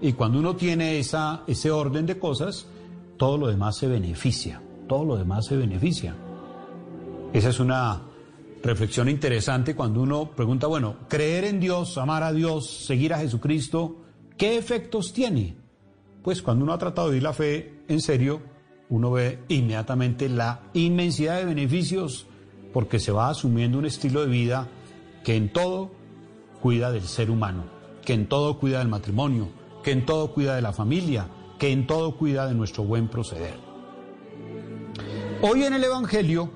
[0.00, 2.66] Y cuando uno tiene esa, ese orden de cosas,
[3.16, 6.16] todo lo demás se beneficia, todo lo demás se beneficia.
[7.32, 8.02] Esa es una
[8.64, 14.02] reflexión interesante cuando uno pregunta, bueno, creer en Dios, amar a Dios, seguir a Jesucristo,
[14.38, 15.56] ¿qué efectos tiene?
[16.22, 18.40] Pues cuando uno ha tratado de vivir la fe en serio,
[18.88, 22.26] uno ve inmediatamente la inmensidad de beneficios
[22.72, 24.68] porque se va asumiendo un estilo de vida
[25.22, 25.92] que en todo
[26.60, 27.64] cuida del ser humano,
[28.04, 29.50] que en todo cuida del matrimonio,
[29.82, 31.28] que en todo cuida de la familia,
[31.58, 33.58] que en todo cuida de nuestro buen proceder.
[35.42, 36.50] Hoy en el Evangelio,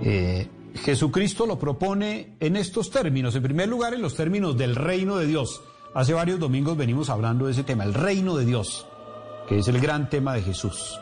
[0.00, 3.34] eh, Jesucristo lo propone en estos términos.
[3.34, 5.62] En primer lugar, en los términos del reino de Dios.
[5.94, 8.86] Hace varios domingos venimos hablando de ese tema, el reino de Dios,
[9.46, 10.98] que es el gran tema de Jesús.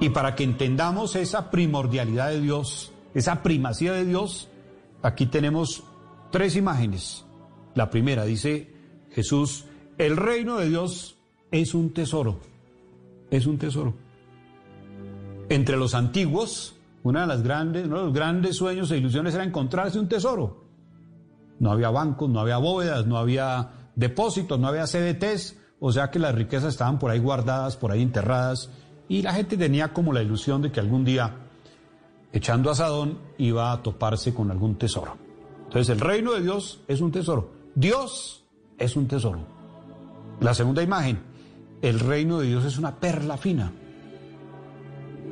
[0.00, 4.48] Y para que entendamos esa primordialidad de Dios, esa primacía de Dios,
[5.02, 5.84] aquí tenemos
[6.32, 7.24] tres imágenes.
[7.76, 8.72] La primera dice
[9.12, 9.66] Jesús,
[9.96, 11.16] el reino de Dios
[11.52, 12.40] es un tesoro,
[13.30, 13.94] es un tesoro.
[15.48, 19.44] Entre los antiguos, una de las grandes, uno de los grandes sueños e ilusiones era
[19.44, 20.64] encontrarse un tesoro.
[21.60, 26.18] No había bancos, no había bóvedas, no había depósitos, no había CDTs, o sea que
[26.18, 28.70] las riquezas estaban por ahí guardadas, por ahí enterradas,
[29.06, 31.30] y la gente tenía como la ilusión de que algún día,
[32.32, 35.18] echando asadón, iba a toparse con algún tesoro.
[35.64, 37.50] Entonces el reino de Dios es un tesoro.
[37.74, 38.44] Dios
[38.78, 39.40] es un tesoro.
[40.40, 41.20] La segunda imagen,
[41.82, 43.72] el reino de Dios es una perla fina.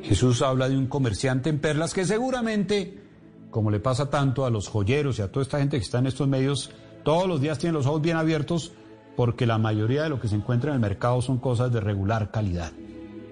[0.03, 3.01] Jesús habla de un comerciante en perlas que seguramente,
[3.49, 6.07] como le pasa tanto a los joyeros y a toda esta gente que está en
[6.07, 6.71] estos medios,
[7.03, 8.73] todos los días tienen los ojos bien abiertos
[9.15, 12.31] porque la mayoría de lo que se encuentra en el mercado son cosas de regular
[12.31, 12.71] calidad.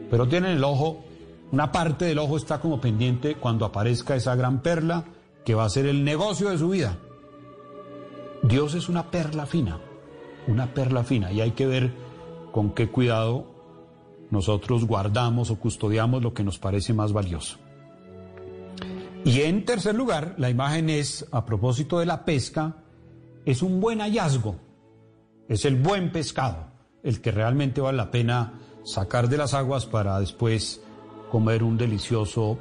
[0.10, 1.04] Pero tienen el ojo,
[1.52, 5.06] una parte del ojo está como pendiente cuando aparezca esa gran perla
[5.44, 6.98] que va a ser el negocio de su vida.
[8.44, 9.80] Dios es una perla fina,
[10.48, 11.92] una perla fina, y hay que ver
[12.52, 13.51] con qué cuidado
[14.32, 17.58] nosotros guardamos o custodiamos lo que nos parece más valioso.
[19.24, 22.78] Y en tercer lugar, la imagen es, a propósito de la pesca,
[23.46, 24.56] es un buen hallazgo,
[25.48, 26.72] es el buen pescado,
[27.04, 30.82] el que realmente vale la pena sacar de las aguas para después
[31.30, 32.58] comer un delicioso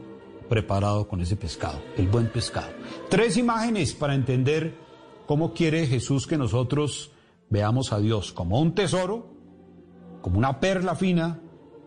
[0.50, 2.68] preparado con ese pescado, el buen pescado.
[3.08, 4.76] Tres imágenes para entender
[5.26, 7.12] cómo quiere Jesús que nosotros
[7.48, 9.28] veamos a Dios como un tesoro,
[10.20, 11.40] como una perla fina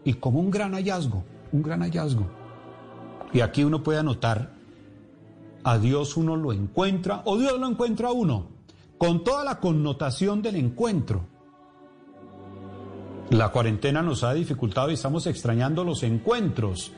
[0.03, 2.25] y como un gran hallazgo, un gran hallazgo.
[3.31, 4.51] Y aquí uno puede anotar,
[5.63, 8.47] a Dios uno lo encuentra o Dios lo encuentra a uno,
[8.97, 11.25] con toda la connotación del encuentro.
[13.29, 16.91] La cuarentena nos ha dificultado y estamos extrañando los encuentros.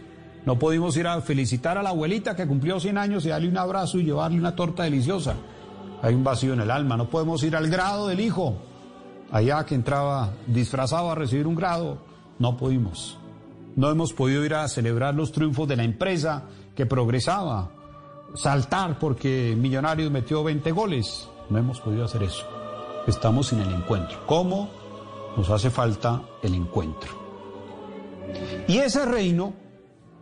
[0.46, 3.58] No pudimos ir a felicitar a la abuelita que cumplió 100 años y darle un
[3.58, 5.36] abrazo y llevarle una torta deliciosa.
[6.02, 6.98] Hay un vacío en el alma.
[6.98, 8.58] No podemos ir al grado del hijo.
[9.32, 11.98] Allá que entraba disfrazado a recibir un grado.
[12.40, 13.18] No pudimos.
[13.76, 16.44] No hemos podido ir a celebrar los triunfos de la empresa
[16.76, 17.72] que progresaba.
[18.34, 21.30] Saltar porque Millonarios metió 20 goles.
[21.50, 22.46] No hemos podido hacer eso.
[23.08, 24.18] Estamos sin el encuentro.
[24.26, 24.70] ¿Cómo?
[25.38, 27.10] Nos hace falta el encuentro.
[28.68, 29.54] Y ese reino,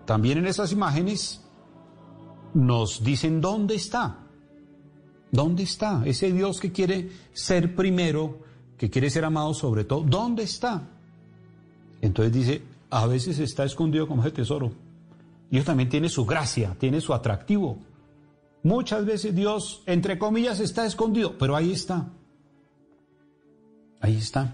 [0.05, 1.41] también en esas imágenes,
[2.53, 4.20] nos dicen dónde está.
[5.32, 6.03] ¿Dónde está?
[6.05, 8.39] Ese Dios que quiere ser primero,
[8.78, 10.89] que quiere ser amado sobre todo, ¿dónde está?
[12.04, 14.74] Entonces dice, a veces está escondido como ese tesoro.
[15.49, 17.78] Eso también tiene su gracia, tiene su atractivo.
[18.62, 22.10] Muchas veces Dios, entre comillas, está escondido, pero ahí está.
[24.01, 24.54] Ahí está.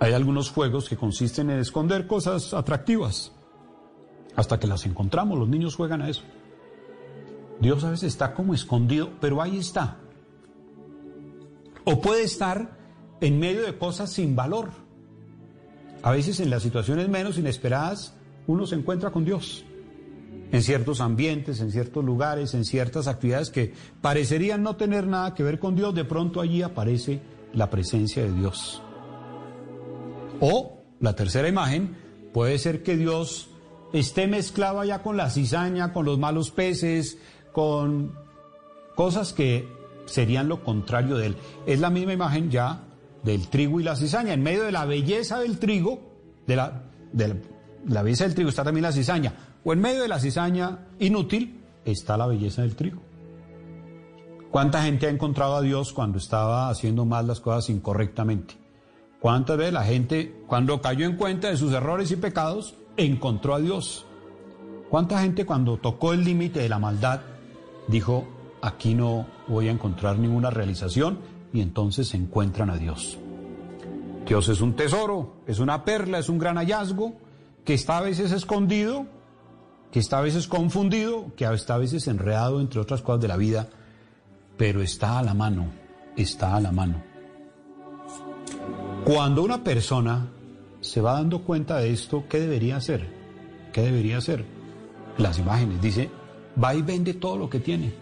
[0.00, 3.32] Hay algunos juegos que consisten en esconder cosas atractivas
[4.36, 5.38] hasta que las encontramos.
[5.38, 6.24] Los niños juegan a eso.
[7.58, 9.96] Dios a veces está como escondido, pero ahí está.
[11.84, 12.76] O puede estar
[13.22, 14.81] en medio de cosas sin valor.
[16.02, 18.14] A veces en las situaciones menos inesperadas
[18.46, 19.64] uno se encuentra con Dios.
[20.50, 25.42] En ciertos ambientes, en ciertos lugares, en ciertas actividades que parecerían no tener nada que
[25.42, 27.22] ver con Dios, de pronto allí aparece
[27.54, 28.82] la presencia de Dios.
[30.40, 31.96] O la tercera imagen
[32.32, 33.48] puede ser que Dios
[33.92, 37.18] esté mezclado ya con la cizaña, con los malos peces,
[37.52, 38.12] con
[38.94, 39.68] cosas que
[40.06, 41.36] serían lo contrario de él.
[41.66, 42.88] Es la misma imagen ya
[43.22, 44.32] del trigo y la cizaña.
[44.32, 46.00] En medio de la belleza del trigo,
[46.46, 47.40] de la, de
[47.86, 49.34] la, belleza del trigo está también la cizaña.
[49.64, 53.02] O en medio de la cizaña inútil está la belleza del trigo.
[54.50, 58.54] ¿Cuánta gente ha encontrado a Dios cuando estaba haciendo mal las cosas incorrectamente?
[59.18, 63.60] ¿Cuántas veces la gente, cuando cayó en cuenta de sus errores y pecados, encontró a
[63.60, 64.04] Dios?
[64.90, 67.22] ¿Cuánta gente cuando tocó el límite de la maldad
[67.88, 68.26] dijo,
[68.60, 71.18] aquí no voy a encontrar ninguna realización
[71.52, 73.18] y entonces encuentran a Dios?
[74.26, 77.14] Dios es un tesoro, es una perla, es un gran hallazgo
[77.64, 79.06] que está a veces escondido,
[79.90, 83.36] que está a veces confundido, que está a veces enredado entre otras cosas de la
[83.36, 83.68] vida,
[84.56, 85.66] pero está a la mano,
[86.16, 87.02] está a la mano.
[89.04, 90.28] Cuando una persona
[90.80, 93.08] se va dando cuenta de esto, ¿qué debería hacer?
[93.72, 94.44] ¿Qué debería hacer?
[95.18, 96.10] Las imágenes, dice,
[96.62, 97.92] va y vende todo lo que tiene.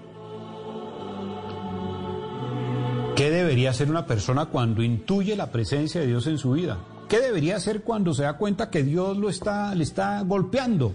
[3.20, 6.78] ¿Qué debería hacer una persona cuando intuye la presencia de Dios en su vida?
[7.06, 10.94] ¿Qué debería hacer cuando se da cuenta que Dios lo está, le está golpeando?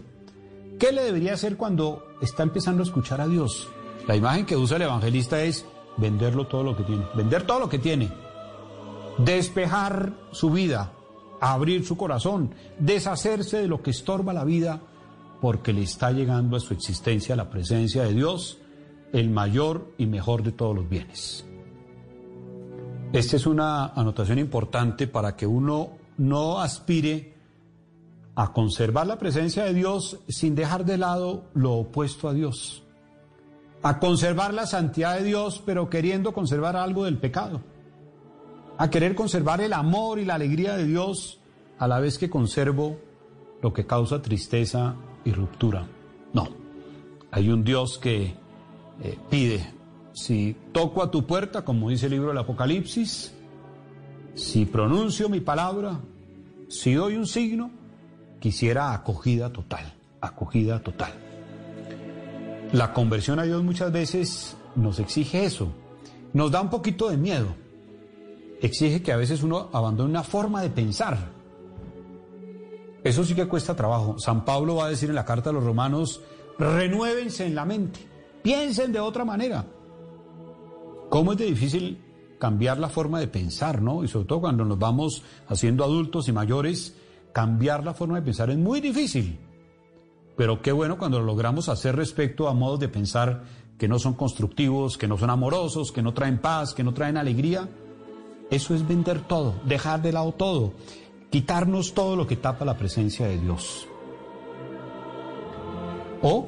[0.80, 3.70] ¿Qué le debería hacer cuando está empezando a escuchar a Dios?
[4.08, 5.68] La imagen que usa el evangelista es
[5.98, 7.06] venderlo todo lo que tiene.
[7.14, 8.10] Vender todo lo que tiene.
[9.20, 10.94] Despejar su vida,
[11.40, 14.82] abrir su corazón, deshacerse de lo que estorba la vida,
[15.42, 18.58] porque le está llegando a su existencia la presencia de Dios,
[19.14, 21.45] el mayor y mejor de todos los bienes.
[23.16, 27.34] Esta es una anotación importante para que uno no aspire
[28.36, 32.84] a conservar la presencia de Dios sin dejar de lado lo opuesto a Dios.
[33.84, 37.62] A conservar la santidad de Dios, pero queriendo conservar algo del pecado.
[38.78, 41.40] A querer conservar el amor y la alegría de Dios
[41.80, 42.98] a la vez que conservo
[43.62, 44.94] lo que causa tristeza
[45.24, 45.88] y ruptura.
[46.34, 46.50] No.
[47.32, 48.36] Hay un Dios que
[49.02, 49.75] eh, pide,
[50.16, 53.34] si toco a tu puerta, como dice el libro del Apocalipsis,
[54.34, 56.00] si pronuncio mi palabra,
[56.70, 57.70] si doy un signo,
[58.40, 61.12] quisiera acogida total, acogida total.
[62.72, 65.68] La conversión a Dios muchas veces nos exige eso,
[66.32, 67.54] nos da un poquito de miedo,
[68.62, 71.18] exige que a veces uno abandone una forma de pensar.
[73.04, 74.18] Eso sí que cuesta trabajo.
[74.18, 76.22] San Pablo va a decir en la carta a los romanos,
[76.58, 78.00] renuévense en la mente,
[78.42, 79.66] piensen de otra manera.
[81.10, 82.02] ¿Cómo es de difícil
[82.40, 84.04] cambiar la forma de pensar, ¿no?
[84.04, 86.96] Y sobre todo cuando nos vamos haciendo adultos y mayores,
[87.34, 89.40] cambiar la forma de pensar es muy difícil.
[90.36, 93.44] Pero qué bueno cuando lo logramos hacer respecto a modos de pensar
[93.78, 97.18] que no son constructivos, que no son amorosos, que no traen paz, que no traen
[97.18, 97.70] alegría.
[98.50, 100.74] Eso es vender todo, dejar de lado todo,
[101.30, 103.88] quitarnos todo lo que tapa la presencia de Dios.
[106.22, 106.48] O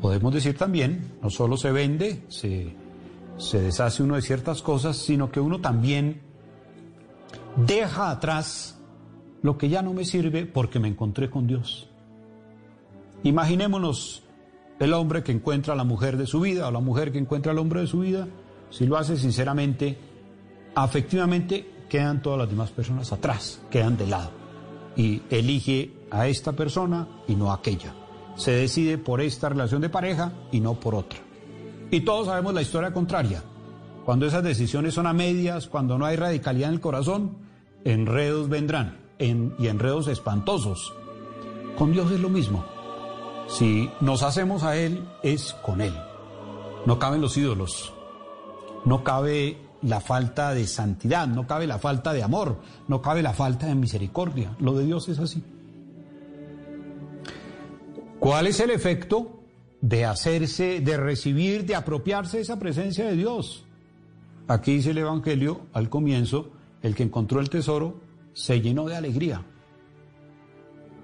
[0.00, 2.76] podemos decir también, no solo se vende, se,
[3.38, 6.20] se deshace uno de ciertas cosas, sino que uno también
[7.56, 8.78] deja atrás
[9.42, 11.88] lo que ya no me sirve porque me encontré con Dios.
[13.22, 14.24] Imaginémonos
[14.78, 17.52] el hombre que encuentra a la mujer de su vida o la mujer que encuentra
[17.52, 18.28] al hombre de su vida,
[18.70, 19.98] si lo hace sinceramente,
[20.74, 24.30] afectivamente quedan todas las demás personas atrás, quedan de lado.
[24.96, 27.94] Y elige a esta persona y no a aquella.
[28.36, 31.27] Se decide por esta relación de pareja y no por otra.
[31.90, 33.42] Y todos sabemos la historia contraria.
[34.04, 37.36] Cuando esas decisiones son a medias, cuando no hay radicalidad en el corazón,
[37.84, 40.92] enredos vendrán en- y enredos espantosos.
[41.76, 42.64] Con Dios es lo mismo.
[43.48, 45.94] Si nos hacemos a Él, es con Él.
[46.86, 47.92] No caben los ídolos,
[48.84, 52.58] no cabe la falta de santidad, no cabe la falta de amor,
[52.88, 54.54] no cabe la falta de misericordia.
[54.58, 55.42] Lo de Dios es así.
[58.18, 59.37] ¿Cuál es el efecto
[59.80, 63.64] de hacerse, de recibir, de apropiarse esa presencia de Dios?
[64.48, 66.50] Aquí dice el Evangelio al comienzo,
[66.82, 68.00] el que encontró el tesoro
[68.32, 69.44] se llenó de alegría.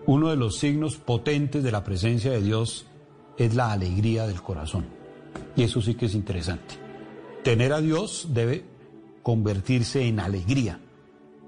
[0.06, 2.86] Uno de los signos potentes de la presencia de Dios
[3.36, 4.86] es la alegría del corazón.
[5.56, 6.76] Y eso sí que es interesante.
[7.42, 8.64] Tener a Dios debe
[9.22, 10.80] convertirse en alegría.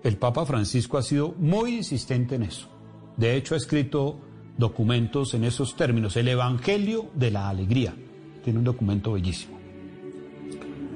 [0.03, 2.69] El Papa Francisco ha sido muy insistente en eso.
[3.17, 4.19] De hecho, ha escrito
[4.59, 6.17] documentos en esos términos.
[6.17, 7.95] El Evangelio de la Alegría.
[8.45, 9.59] Tiene un documento bellísimo.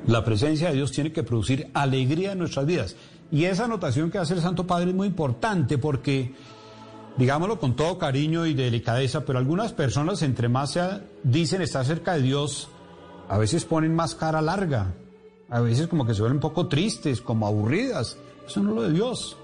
[0.06, 2.96] La presencia de Dios tiene que producir alegría en nuestras vidas.
[3.30, 6.34] Y esa anotación que hace el Santo Padre es muy importante porque,
[7.16, 10.82] digámoslo con todo cariño y delicadeza, pero algunas personas, entre más se
[11.22, 12.68] dicen estar cerca de Dios,
[13.28, 14.94] a veces ponen más cara larga,
[15.48, 18.16] a veces como que se ven un poco tristes, como aburridas.
[18.46, 19.36] Eso no es lo de Dios.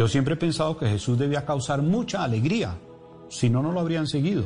[0.00, 2.78] Yo siempre he pensado que Jesús debía causar mucha alegría,
[3.28, 4.44] si no, no lo habrían seguido.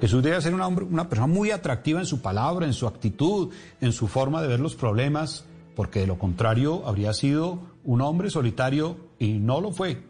[0.00, 3.92] Jesús debe ser una, una persona muy atractiva en su palabra, en su actitud, en
[3.92, 5.44] su forma de ver los problemas,
[5.76, 10.02] porque de lo contrario habría sido un hombre solitario y no lo fue.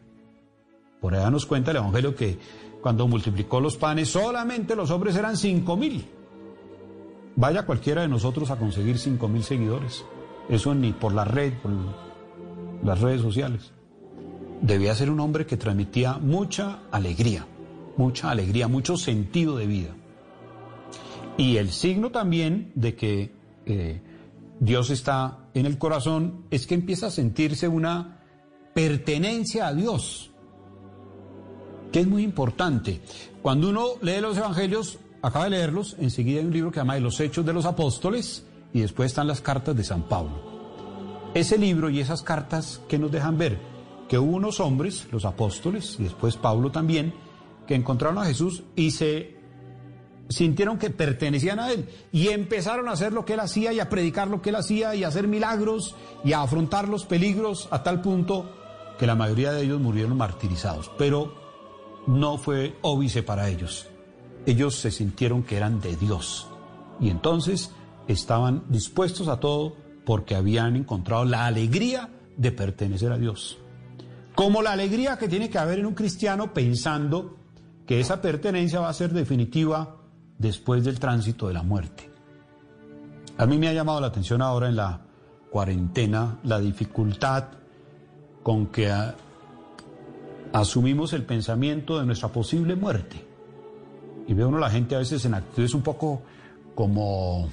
[1.02, 2.38] Por allá nos cuenta el Evangelio que
[2.80, 6.08] cuando multiplicó los panes, solamente los hombres eran cinco mil.
[7.36, 10.06] Vaya cualquiera de nosotros a conseguir cinco mil seguidores.
[10.48, 11.72] Eso ni por la red, por
[12.82, 13.72] las redes sociales.
[14.62, 17.44] Debía ser un hombre que transmitía mucha alegría,
[17.96, 19.90] mucha alegría, mucho sentido de vida.
[21.36, 23.34] Y el signo también de que
[23.66, 24.00] eh,
[24.60, 28.20] Dios está en el corazón es que empieza a sentirse una
[28.72, 30.30] pertenencia a Dios,
[31.90, 33.00] que es muy importante.
[33.42, 36.98] Cuando uno lee los evangelios, acaba de leerlos, enseguida hay un libro que se llama
[37.00, 40.52] los Hechos de los Apóstoles y después están las cartas de San Pablo.
[41.34, 43.71] Ese libro y esas cartas que nos dejan ver
[44.12, 47.14] que hubo unos hombres, los apóstoles y después Pablo también,
[47.66, 49.38] que encontraron a Jesús y se
[50.28, 53.88] sintieron que pertenecían a él y empezaron a hacer lo que él hacía y a
[53.88, 57.82] predicar lo que él hacía y a hacer milagros y a afrontar los peligros a
[57.82, 58.54] tal punto
[58.98, 60.90] que la mayoría de ellos murieron martirizados.
[60.98, 61.32] Pero
[62.06, 63.88] no fue óbice para ellos.
[64.44, 66.48] Ellos se sintieron que eran de Dios
[67.00, 67.70] y entonces
[68.08, 73.56] estaban dispuestos a todo porque habían encontrado la alegría de pertenecer a Dios.
[74.34, 77.36] Como la alegría que tiene que haber en un cristiano pensando
[77.86, 79.96] que esa pertenencia va a ser definitiva
[80.38, 82.10] después del tránsito de la muerte.
[83.38, 85.00] A mí me ha llamado la atención ahora en la
[85.50, 87.44] cuarentena la dificultad
[88.42, 89.14] con que a-
[90.52, 93.24] asumimos el pensamiento de nuestra posible muerte.
[94.26, 96.22] Y ve uno la gente a veces en actitudes un poco
[96.74, 97.48] como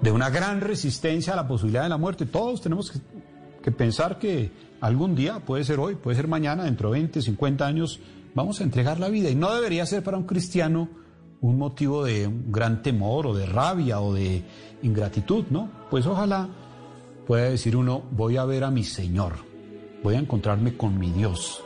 [0.00, 2.26] de una gran resistencia a la posibilidad de la muerte.
[2.26, 2.92] Todos tenemos
[3.62, 4.50] que pensar que
[4.82, 8.00] algún día, puede ser hoy, puede ser mañana, dentro de 20, 50 años,
[8.34, 9.30] vamos a entregar la vida.
[9.30, 10.88] Y no debería ser para un cristiano
[11.40, 14.42] un motivo de un gran temor o de rabia o de
[14.82, 15.70] ingratitud, ¿no?
[15.88, 16.48] Pues ojalá
[17.26, 19.34] pueda decir uno, voy a ver a mi Señor,
[20.02, 21.62] voy a encontrarme con mi Dios.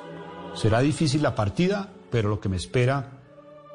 [0.55, 3.21] Será difícil la partida, pero lo que me espera,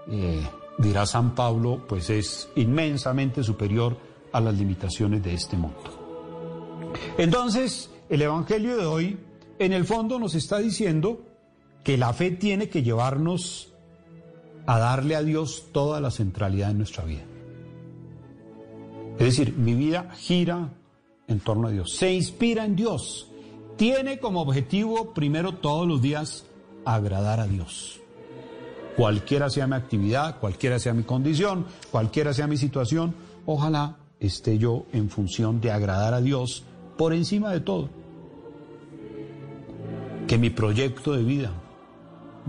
[0.07, 3.97] eh, dirá San Pablo, pues es inmensamente superior
[4.31, 6.91] a las limitaciones de este mundo.
[7.17, 9.17] Entonces, el Evangelio de hoy,
[9.61, 11.23] en el fondo, nos está diciendo
[11.83, 13.73] que la fe tiene que llevarnos
[14.65, 17.23] a darle a Dios toda la centralidad en nuestra vida.
[19.19, 20.69] Es decir, mi vida gira
[21.27, 23.29] en torno a Dios, se inspira en Dios,
[23.77, 26.45] tiene como objetivo primero todos los días
[26.83, 27.99] agradar a Dios.
[28.97, 34.85] Cualquiera sea mi actividad, cualquiera sea mi condición, cualquiera sea mi situación, ojalá esté yo
[34.91, 36.63] en función de agradar a Dios
[36.97, 38.00] por encima de todo.
[40.31, 41.51] Que mi proyecto de vida,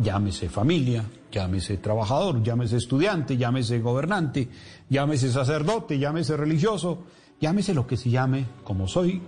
[0.01, 4.49] llámese familia, llámese trabajador, llámese estudiante, llámese gobernante,
[4.89, 7.03] llámese sacerdote, llámese religioso,
[7.41, 9.21] llámese lo que se llame, como soy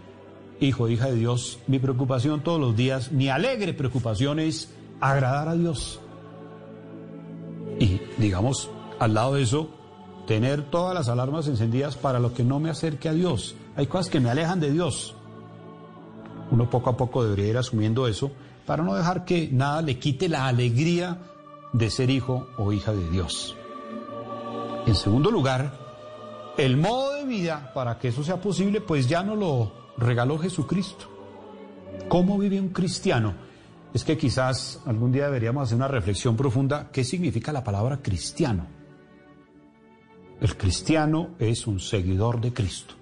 [0.61, 5.55] hijo, hija de Dios, mi preocupación todos los días, mi alegre preocupación es agradar a
[5.57, 5.99] Dios.
[7.81, 9.69] Y digamos, al lado de eso,
[10.29, 13.57] tener todas las alarmas encendidas para lo que no me acerque a Dios.
[13.75, 15.17] Hay cosas que me alejan de Dios.
[16.55, 18.31] Uno poco a poco debería ir asumiendo eso
[18.65, 21.19] para no dejar que nada le quite la alegría
[21.73, 23.57] de ser hijo o hija de Dios.
[24.87, 25.77] En segundo lugar,
[26.57, 31.07] el modo de vida para que eso sea posible, pues ya no lo regaló Jesucristo.
[32.09, 33.35] ¿Cómo vive un cristiano?
[33.93, 36.89] Es que quizás algún día deberíamos hacer una reflexión profunda.
[36.93, 38.65] ¿Qué significa la palabra cristiano?
[40.41, 42.95] El cristiano es un seguidor de Cristo,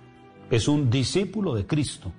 [0.51, 2.13] es un discípulo de Cristo.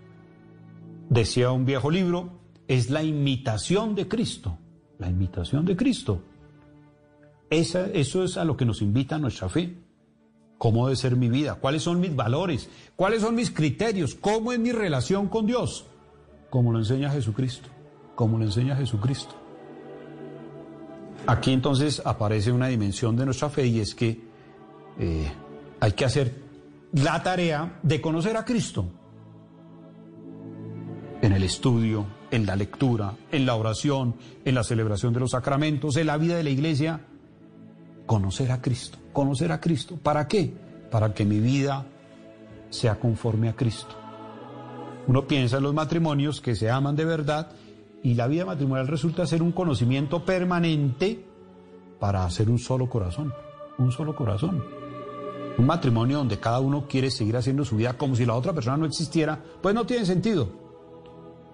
[1.14, 2.32] Decía un viejo libro,
[2.68, 4.58] es la imitación de Cristo,
[4.98, 6.24] la imitación de Cristo.
[7.52, 9.78] Esa, eso es a lo que nos invita nuestra fe.
[10.58, 11.54] ¿Cómo debe ser mi vida?
[11.54, 12.68] ¿Cuáles son mis valores?
[12.96, 14.16] ¿Cuáles son mis criterios?
[14.16, 15.86] ¿Cómo es mi relación con Dios?
[16.50, 17.70] Como lo enseña Jesucristo.
[18.16, 19.36] Como lo enseña Jesucristo.
[21.28, 24.20] Aquí entonces aparece una dimensión de nuestra fe y es que
[24.98, 25.32] eh,
[25.80, 26.34] hay que hacer
[26.92, 29.03] la tarea de conocer a Cristo.
[31.24, 35.96] En el estudio, en la lectura, en la oración, en la celebración de los sacramentos,
[35.96, 37.00] en la vida de la iglesia.
[38.06, 39.96] Conocer a Cristo, conocer a Cristo.
[39.96, 40.54] ¿Para qué?
[40.92, 41.86] Para que mi vida
[42.70, 43.96] sea conforme a Cristo.
[45.08, 47.52] Uno piensa en los matrimonios que se aman de verdad
[48.04, 51.24] y la vida matrimonial resulta ser un conocimiento permanente
[52.02, 53.34] para hacer un solo corazón,
[53.78, 54.62] un solo corazón.
[55.58, 58.76] Un matrimonio donde cada uno quiere seguir haciendo su vida como si la otra persona
[58.76, 60.63] no existiera, pues no tiene sentido.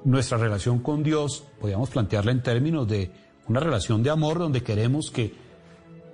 [0.03, 3.11] Nuestra relación con Dios, podríamos plantearla en términos de
[3.47, 5.33] una relación de amor donde queremos que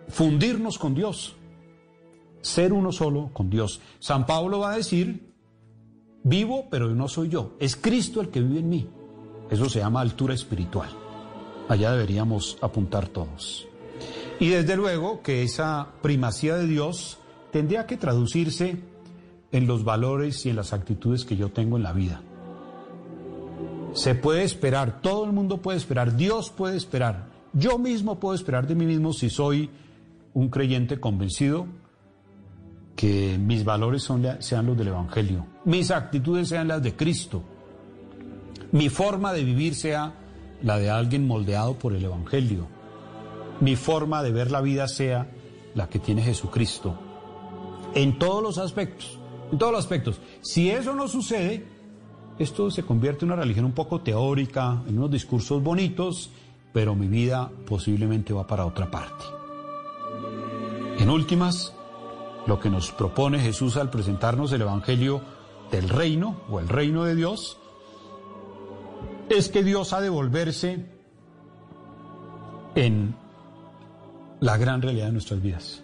[0.08, 1.36] fundirnos con Dios,
[2.42, 3.82] ser uno solo con Dios.
[4.00, 5.34] San Pablo va a decir,
[6.24, 8.90] vivo, pero no soy yo, es Cristo el que vive en mí.
[9.50, 10.90] Eso se llama altura espiritual.
[11.70, 13.68] Allá deberíamos apuntar todos.
[14.40, 17.20] Y desde luego que esa primacía de Dios
[17.52, 18.78] tendría que traducirse
[19.52, 22.22] en los valores y en las actitudes que yo tengo en la vida.
[23.96, 28.68] Se puede esperar, todo el mundo puede esperar, Dios puede esperar, yo mismo puedo esperar
[28.68, 29.70] de mí mismo si soy
[30.34, 31.66] un creyente convencido
[32.98, 34.04] que mis valores
[34.39, 37.41] sean los del Evangelio, mis actitudes sean las de Cristo,
[38.74, 40.14] mi forma de vivir sea
[40.62, 42.68] la de alguien moldeado por el Evangelio,
[43.62, 45.32] mi forma de ver la vida sea
[45.74, 47.00] la que tiene Jesucristo,
[47.93, 49.18] en todos los aspectos,
[49.54, 50.20] en todos los aspectos.
[50.41, 51.74] Si eso no sucede,
[52.38, 56.30] esto se convierte en una religión un poco teórica, en unos discursos bonitos,
[56.74, 59.24] pero mi vida posiblemente va para otra parte.
[61.00, 61.74] En últimas,
[62.48, 65.22] lo que nos propone Jesús al presentarnos el Evangelio
[65.72, 67.58] del reino o el reino de Dios
[69.30, 70.86] es que Dios ha de volverse
[72.76, 73.16] en
[74.42, 75.84] la gran realidad de nuestras vidas.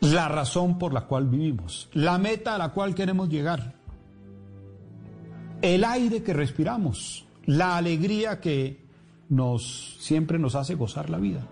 [0.00, 3.74] La razón por la cual vivimos, la meta a la cual queremos llegar,
[5.62, 8.84] el aire que respiramos, la alegría que
[9.28, 11.46] nos siempre nos hace gozar la vida.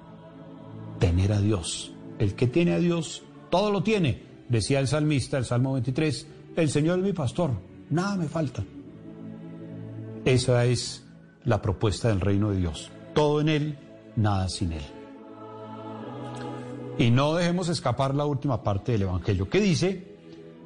[0.98, 1.92] Tener a Dios.
[2.18, 4.22] El que tiene a Dios, todo lo tiene.
[4.48, 6.26] Decía el salmista, el Salmo 23,
[6.56, 7.50] el Señor es mi pastor,
[7.90, 8.64] nada me falta.
[10.24, 11.04] Esa es
[11.44, 12.90] la propuesta del reino de Dios.
[13.14, 13.78] Todo en Él,
[14.16, 14.82] nada sin Él.
[16.98, 20.16] Y no dejemos escapar la última parte del Evangelio, que dice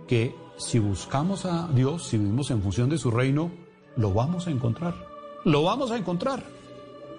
[0.06, 3.50] que si buscamos a Dios, si vivimos en función de su reino,
[3.96, 4.94] lo vamos a encontrar.
[5.44, 6.42] Lo vamos a encontrar.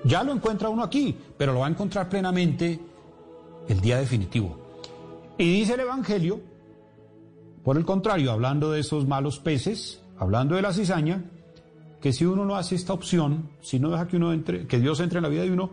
[0.04, 2.80] Ya lo encuentra uno aquí, pero lo va a encontrar plenamente
[3.68, 4.58] el día definitivo.
[5.38, 6.42] Y dice el Evangelio,
[7.64, 11.24] por el contrario, hablando de esos malos peces, hablando de la cizaña,
[12.02, 15.00] que si uno no hace esta opción, si no deja que uno entre, que Dios
[15.00, 15.72] entre en la vida de uno,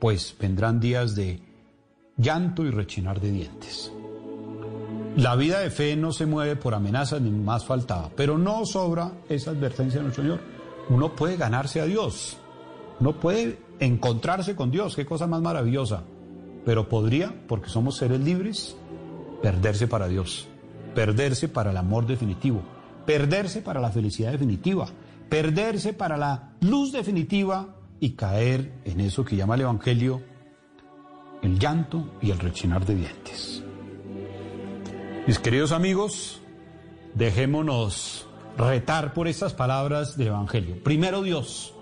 [0.00, 1.40] pues vendrán días de
[2.16, 3.92] llanto y rechinar de dientes.
[5.16, 9.12] La vida de fe no se mueve por amenazas ni más faltaba, pero no sobra
[9.28, 10.40] esa advertencia de nuestro Señor.
[10.88, 12.38] Uno puede ganarse a Dios,
[12.98, 16.02] uno puede encontrarse con Dios, qué cosa más maravillosa,
[16.64, 18.76] pero podría, porque somos seres libres,
[19.42, 20.48] perderse para Dios.
[20.94, 22.62] perderse para el amor definitivo,
[23.06, 24.86] perderse para la felicidad definitiva,
[25.28, 30.20] perderse para la luz definitiva y caer en eso que llama el Evangelio
[31.42, 33.64] el llanto y el rechinar de dientes.
[35.24, 36.40] Mis queridos amigos,
[37.14, 38.26] dejémonos
[38.58, 40.82] retar por estas palabras del Evangelio.
[40.82, 41.72] Primero Dios.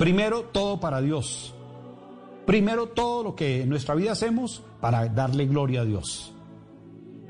[0.00, 1.54] Primero todo para Dios.
[2.44, 6.34] Primero todo lo que en nuestra vida hacemos para darle gloria a Dios.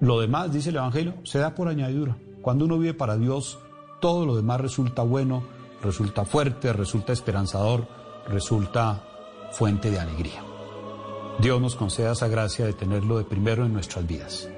[0.01, 2.17] Lo demás, dice el Evangelio, se da por añadidura.
[2.41, 3.59] Cuando uno vive para Dios,
[4.01, 5.43] todo lo demás resulta bueno,
[5.83, 7.87] resulta fuerte, resulta esperanzador,
[8.27, 9.05] resulta
[9.53, 10.43] fuente de alegría.
[11.41, 14.49] Dios nos conceda esa gracia de tenerlo de primero en nuestras vidas.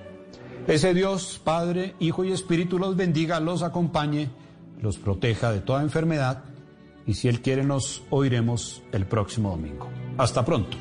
[0.66, 4.30] Ese Dios, Padre, Hijo y Espíritu los bendiga, los acompañe,
[4.80, 6.42] los proteja de toda enfermedad
[7.06, 9.88] y si Él quiere nos oiremos el próximo domingo.
[10.16, 10.78] Hasta pronto.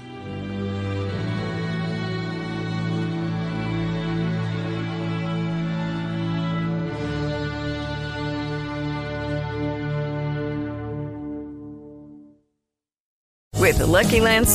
[13.60, 14.48] With the Lucky Land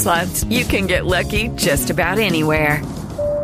[0.51, 2.83] you can get lucky just about anywhere.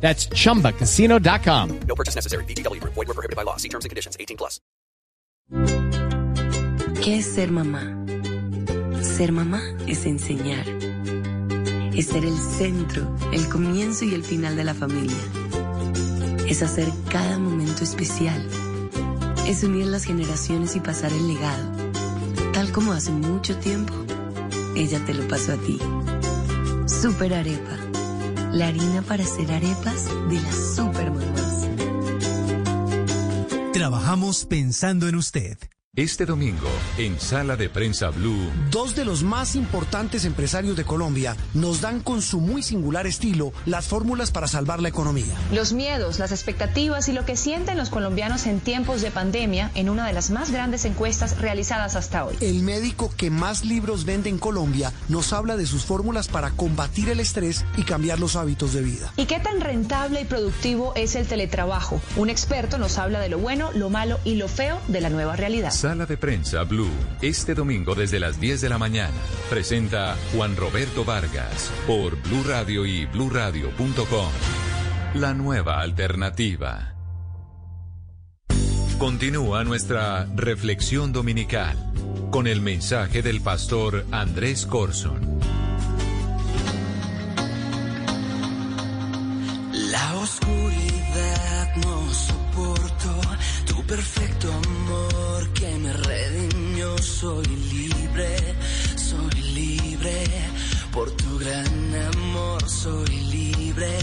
[0.00, 1.80] That's chumbacasino.com.
[1.86, 2.44] No purchase necessary.
[2.44, 2.94] VGW Group.
[2.94, 3.56] Void were prohibited by law.
[3.56, 4.16] See terms and conditions.
[4.18, 4.60] 18 plus.
[7.02, 7.82] ¿Qué es ser mamá?
[9.02, 10.66] Ser mamá es enseñar.
[11.94, 15.16] Es ser el centro, el comienzo y el final de la familia.
[16.46, 18.46] Es hacer cada momento especial.
[19.46, 21.72] Es unir las generaciones y pasar el legado.
[22.52, 23.94] Tal como hace mucho tiempo,
[24.76, 25.78] ella te lo pasó a ti.
[26.86, 27.89] Super Arepa.
[28.52, 31.68] La harina para hacer arepas de las super mamás.
[33.72, 35.56] Trabajamos pensando en usted.
[35.96, 36.68] Este domingo,
[36.98, 41.98] en Sala de Prensa Blue, Dos de los más importantes empresarios de Colombia nos dan
[41.98, 45.34] con su muy singular estilo las fórmulas para salvar la economía.
[45.52, 49.90] Los miedos, las expectativas y lo que sienten los colombianos en tiempos de pandemia en
[49.90, 52.36] una de las más grandes encuestas realizadas hasta hoy.
[52.40, 57.08] El médico que más libros vende en Colombia nos habla de sus fórmulas para combatir
[57.08, 59.12] el estrés y cambiar los hábitos de vida.
[59.16, 62.00] ¿Y qué tan rentable y productivo es el teletrabajo?
[62.14, 65.34] Un experto nos habla de lo bueno, lo malo y lo feo de la nueva
[65.34, 65.72] realidad.
[65.80, 69.16] Sala de Prensa Blue, este domingo desde las 10 de la mañana.
[69.48, 74.30] Presenta Juan Roberto Vargas por Blue Radio y bluradio.com.
[75.14, 76.92] La nueva alternativa.
[78.98, 81.78] Continúa nuestra reflexión dominical
[82.30, 85.40] con el mensaje del pastor Andrés Corson.
[89.90, 93.20] La oscuridad no soporto
[93.64, 95.19] tu perfecto amor
[95.54, 96.96] que me redimió.
[96.98, 98.36] Soy libre,
[98.96, 100.24] soy libre
[100.92, 102.68] por tu gran amor.
[102.68, 103.98] Soy libre.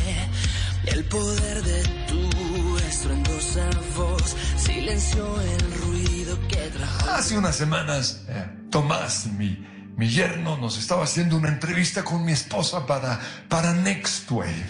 [0.85, 7.09] El poder de tu estruendosa voz silenció el ruido que trajo.
[7.09, 9.65] Hace unas semanas, eh, Tomás, mi,
[9.97, 13.19] mi yerno, nos estaba haciendo una entrevista con mi esposa para,
[13.49, 14.65] para Next Wave.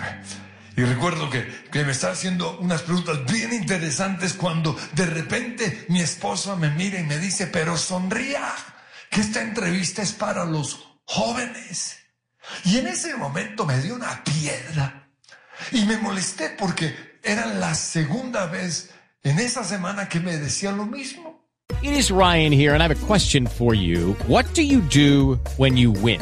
[0.77, 6.01] Y recuerdo que, que me estaba haciendo unas preguntas bien interesantes cuando de repente mi
[6.01, 8.53] esposa me mira y me dice, pero sonría,
[9.09, 11.97] que esta entrevista es para los jóvenes.
[12.63, 15.09] Y en ese momento me dio una piedra
[15.71, 18.91] y me molesté porque era la segunda vez
[19.23, 21.43] en esa semana que me decía lo mismo.
[21.81, 24.15] It is Ryan here, and I have a question for you.
[24.27, 26.21] What do you do when you win?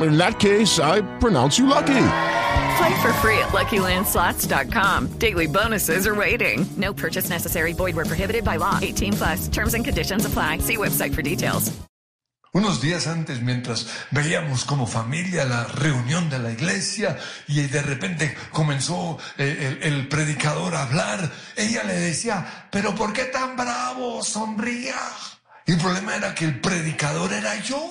[0.00, 2.06] In that case, I pronounce you lucky.
[2.76, 5.18] Play for free at LuckyLandSlots.com.
[5.18, 6.66] Daily bonuses are waiting.
[6.76, 7.72] No purchase necessary.
[7.72, 8.78] Void where prohibited by law.
[8.82, 9.48] 18 plus.
[9.48, 10.58] Terms and conditions apply.
[10.58, 11.70] See website for details.
[12.52, 17.18] Unos días antes, mientras veíamos como familia la reunión de la iglesia
[17.48, 23.12] y de repente comenzó eh, el, el predicador a hablar, ella le decía, pero ¿por
[23.12, 24.22] qué tan bravo?
[24.22, 24.94] Sonría.
[25.66, 27.90] Y el problema era que el predicador era yo.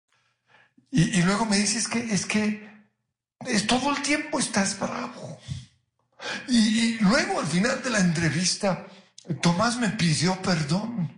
[0.91, 2.69] Y, y luego me dices que es que
[3.47, 5.39] es todo el tiempo estás bravo.
[6.47, 8.85] Y, y luego al final de la entrevista,
[9.41, 11.17] Tomás me pidió perdón.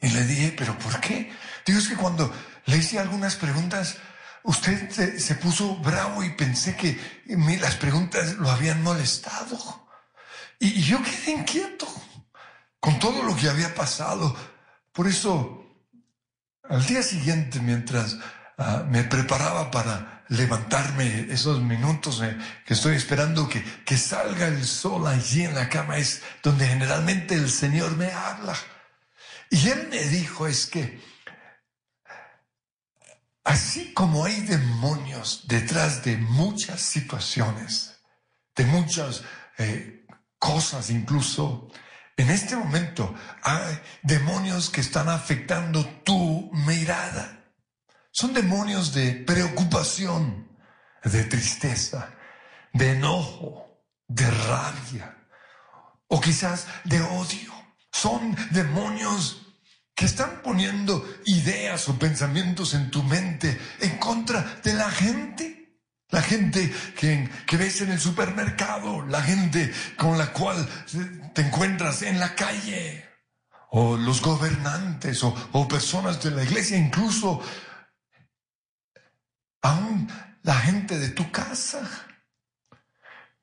[0.00, 1.32] Y le dije, ¿pero por qué?
[1.64, 2.32] Digo, es que cuando
[2.66, 3.96] le hice algunas preguntas,
[4.42, 6.98] usted se, se puso bravo y pensé que
[7.60, 9.88] las preguntas lo habían molestado.
[10.60, 11.88] Y, y yo quedé inquieto
[12.80, 14.36] con todo lo que había pasado.
[14.92, 15.64] Por eso,
[16.68, 18.18] al día siguiente, mientras
[18.58, 24.64] ah, me preparaba para levantarme esos minutos eh, que estoy esperando que, que salga el
[24.64, 28.56] sol allí en la cama, es donde generalmente el Señor me habla.
[29.50, 31.00] Y Él me dijo, es que
[33.44, 38.00] así como hay demonios detrás de muchas situaciones,
[38.56, 39.22] de muchas
[39.58, 40.06] eh,
[40.38, 41.70] cosas incluso,
[42.16, 47.43] en este momento hay demonios que están afectando tu mirada.
[48.16, 50.48] Son demonios de preocupación,
[51.02, 52.14] de tristeza,
[52.72, 55.16] de enojo, de rabia
[56.06, 57.52] o quizás de odio.
[57.90, 59.42] Son demonios
[59.96, 65.80] que están poniendo ideas o pensamientos en tu mente en contra de la gente.
[66.10, 70.64] La gente que, ves en el supermercado, la gente con la cual
[71.34, 73.08] te encuentras en la calle,
[73.70, 77.42] o los gobernantes, o, o personas de la iglesia, incluso
[79.64, 80.08] aún
[80.42, 81.80] la gente de tu casa.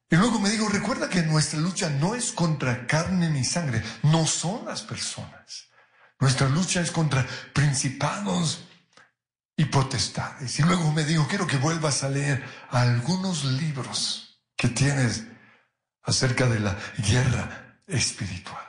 [0.10, 4.26] Y luego me digo, recuerda que nuestra lucha no es contra carne ni sangre, no
[4.28, 5.70] son las personas.
[6.20, 8.64] Nuestra lucha es contra principados
[9.58, 10.60] y potestades.
[10.60, 15.24] Y luego me digo, quiero que vuelvas a leer algunos libros que tienes
[16.04, 18.68] acerca de la guerra espiritual.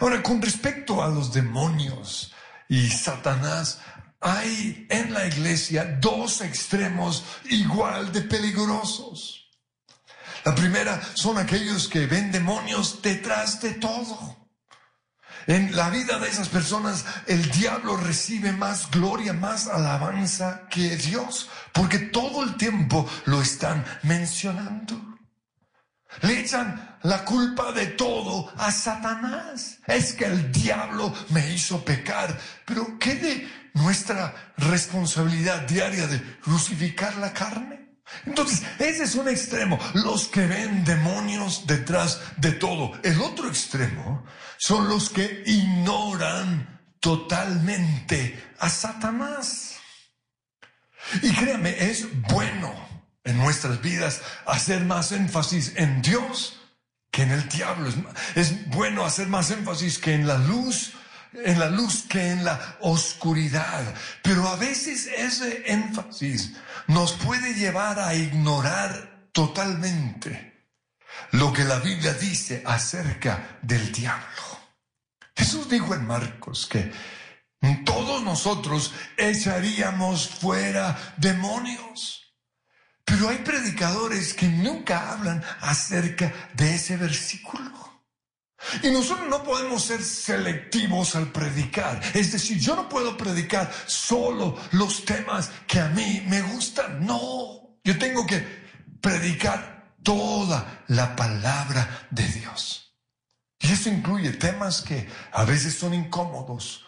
[0.00, 2.32] Ahora, con respecto a los demonios
[2.68, 3.80] y Satanás,
[4.20, 9.50] hay en la iglesia dos extremos igual de peligrosos.
[10.44, 14.36] La primera son aquellos que ven demonios detrás de todo.
[15.46, 21.48] En la vida de esas personas el diablo recibe más gloria, más alabanza que Dios,
[21.72, 25.16] porque todo el tiempo lo están mencionando.
[26.22, 29.78] Le echan la culpa de todo a Satanás.
[29.86, 32.36] Es que el diablo me hizo pecar.
[32.64, 37.86] Pero ¿qué de nuestra responsabilidad diaria de crucificar la carne?
[38.24, 42.92] Entonces, ese es un extremo, los que ven demonios detrás de todo.
[43.02, 44.24] El otro extremo
[44.58, 49.76] son los que ignoran totalmente a Satanás.
[51.22, 52.74] Y créame, es bueno
[53.24, 56.60] en nuestras vidas hacer más énfasis en Dios
[57.10, 57.88] que en el diablo.
[57.88, 57.96] Es,
[58.36, 60.92] es bueno hacer más énfasis que en la luz,
[61.44, 63.94] en la luz que en la oscuridad.
[64.22, 66.52] Pero a veces ese énfasis
[66.88, 70.64] nos puede llevar a ignorar totalmente
[71.32, 74.42] lo que la Biblia dice acerca del diablo.
[75.34, 76.92] Jesús dijo en Marcos que
[77.84, 82.22] todos nosotros echaríamos fuera demonios.
[83.04, 87.85] Pero hay predicadores que nunca hablan acerca de ese versículo.
[88.82, 92.00] Y nosotros no podemos ser selectivos al predicar.
[92.14, 97.04] Es decir, yo no puedo predicar solo los temas que a mí me gustan.
[97.04, 98.44] No, yo tengo que
[99.00, 102.94] predicar toda la palabra de Dios.
[103.58, 106.84] Y eso incluye temas que a veces son incómodos,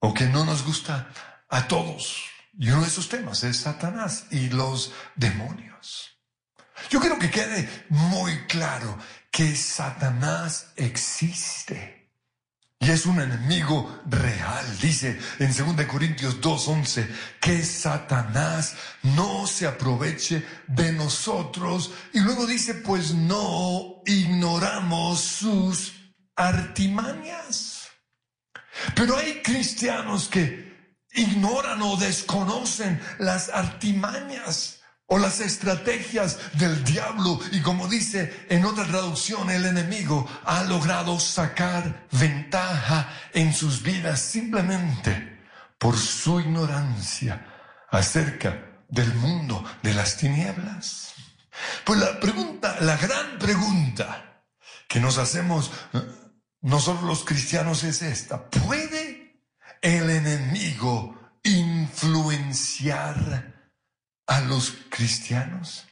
[0.00, 1.08] o que no nos gusta
[1.48, 2.24] a todos.
[2.58, 6.18] Y uno de esos temas es Satanás y los demonios.
[6.90, 8.98] Yo quiero que quede muy claro
[9.36, 12.10] que Satanás existe
[12.80, 14.78] y es un enemigo real.
[14.80, 17.06] Dice en 2 Corintios 2.11
[17.38, 25.92] que Satanás no se aproveche de nosotros y luego dice pues no ignoramos sus
[26.34, 27.88] artimañas.
[28.94, 37.60] Pero hay cristianos que ignoran o desconocen las artimañas o las estrategias del diablo y
[37.60, 45.44] como dice en otra traducción el enemigo ha logrado sacar ventaja en sus vidas simplemente
[45.78, 47.46] por su ignorancia
[47.90, 51.14] acerca del mundo de las tinieblas.
[51.84, 54.42] Pues la pregunta, la gran pregunta
[54.88, 56.00] que nos hacemos eh,
[56.62, 58.50] nosotros los cristianos es esta.
[58.50, 59.40] ¿Puede
[59.80, 63.55] el enemigo influenciar
[64.26, 65.86] a los cristianos.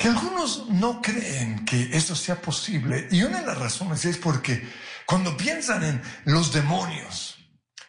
[0.00, 3.08] Y algunos no creen que eso sea posible.
[3.10, 4.68] Y una de las razones es porque
[5.06, 7.36] cuando piensan en los demonios,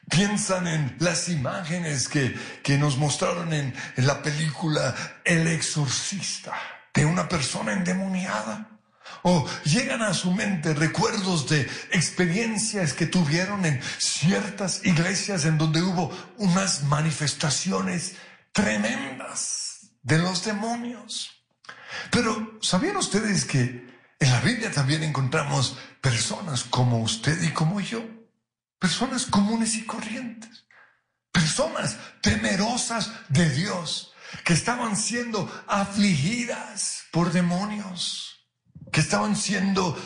[0.09, 6.53] piensan en las imágenes que, que nos mostraron en, en la película El exorcista
[6.93, 8.79] de una persona endemoniada.
[9.23, 11.61] O llegan a su mente recuerdos de
[11.91, 18.15] experiencias que tuvieron en ciertas iglesias en donde hubo unas manifestaciones
[18.51, 21.31] tremendas de los demonios.
[22.11, 23.87] Pero ¿sabían ustedes que
[24.19, 28.03] en la Biblia también encontramos personas como usted y como yo?
[28.79, 30.65] Personas comunes y corrientes.
[31.31, 38.47] Personas temerosas de Dios que estaban siendo afligidas por demonios,
[38.91, 39.97] que estaban siendo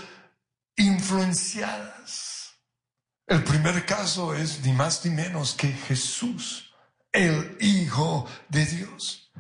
[0.76, 2.54] influenciadas.
[3.28, 6.73] El primer caso es ni más ni menos que Jesús
[7.14, 9.32] el Hijo de Dios.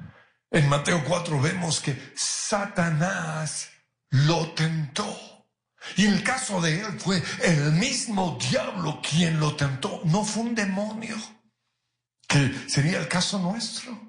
[0.51, 3.69] En Mateo 4 vemos que Satanás
[4.11, 5.17] lo tentó.
[5.97, 10.55] Y el caso de él fue el mismo diablo quien lo tentó, no fue un
[10.55, 11.17] demonio,
[12.25, 13.99] que sería el caso nuestro.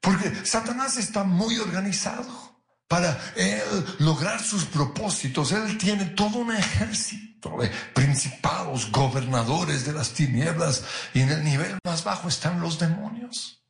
[0.00, 2.53] Porque Satanás está muy organizado
[2.88, 3.62] para él
[3.98, 5.52] lograr sus propósitos.
[5.52, 11.78] Él tiene todo un ejército de principados, gobernadores de las tinieblas y en el nivel
[11.84, 13.62] más bajo están los demonios.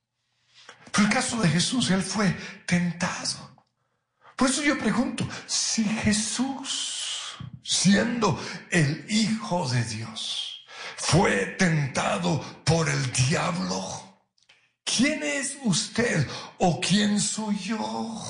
[0.90, 2.36] Pero el caso de Jesús, él fue
[2.66, 3.66] tentado.
[4.36, 8.40] Por eso yo pregunto, si Jesús, siendo
[8.70, 10.64] el Hijo de Dios,
[10.96, 14.20] fue tentado por el diablo,
[14.84, 18.22] ¿quién es usted o quién soy yo?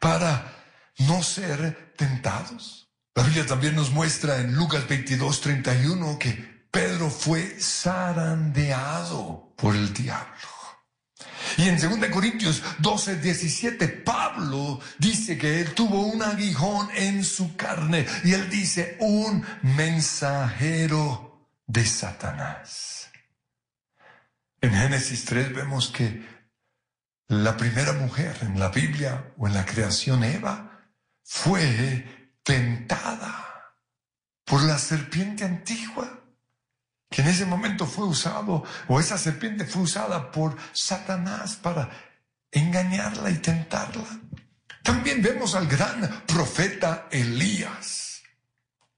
[0.00, 0.64] Para
[0.98, 2.88] no ser tentados.
[3.14, 9.92] La Biblia también nos muestra en Lucas 22, 31 que Pedro fue zarandeado por el
[9.92, 10.48] diablo.
[11.56, 17.56] Y en 2 Corintios 12, 17, Pablo dice que él tuvo un aguijón en su
[17.56, 23.10] carne y él dice un mensajero de Satanás.
[24.60, 26.24] En Génesis 3 vemos que
[27.30, 30.80] la primera mujer en la Biblia o en la creación, Eva,
[31.22, 33.76] fue tentada
[34.44, 36.24] por la serpiente antigua,
[37.08, 41.88] que en ese momento fue usado, o esa serpiente fue usada por Satanás para
[42.50, 44.08] engañarla y tentarla.
[44.82, 48.22] También vemos al gran profeta Elías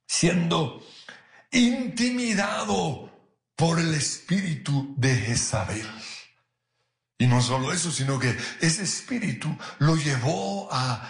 [0.07, 0.83] siendo
[1.51, 3.11] intimidado
[3.57, 5.87] por el espíritu de Jezabel.
[7.23, 11.09] Y no solo eso, sino que ese espíritu lo llevó a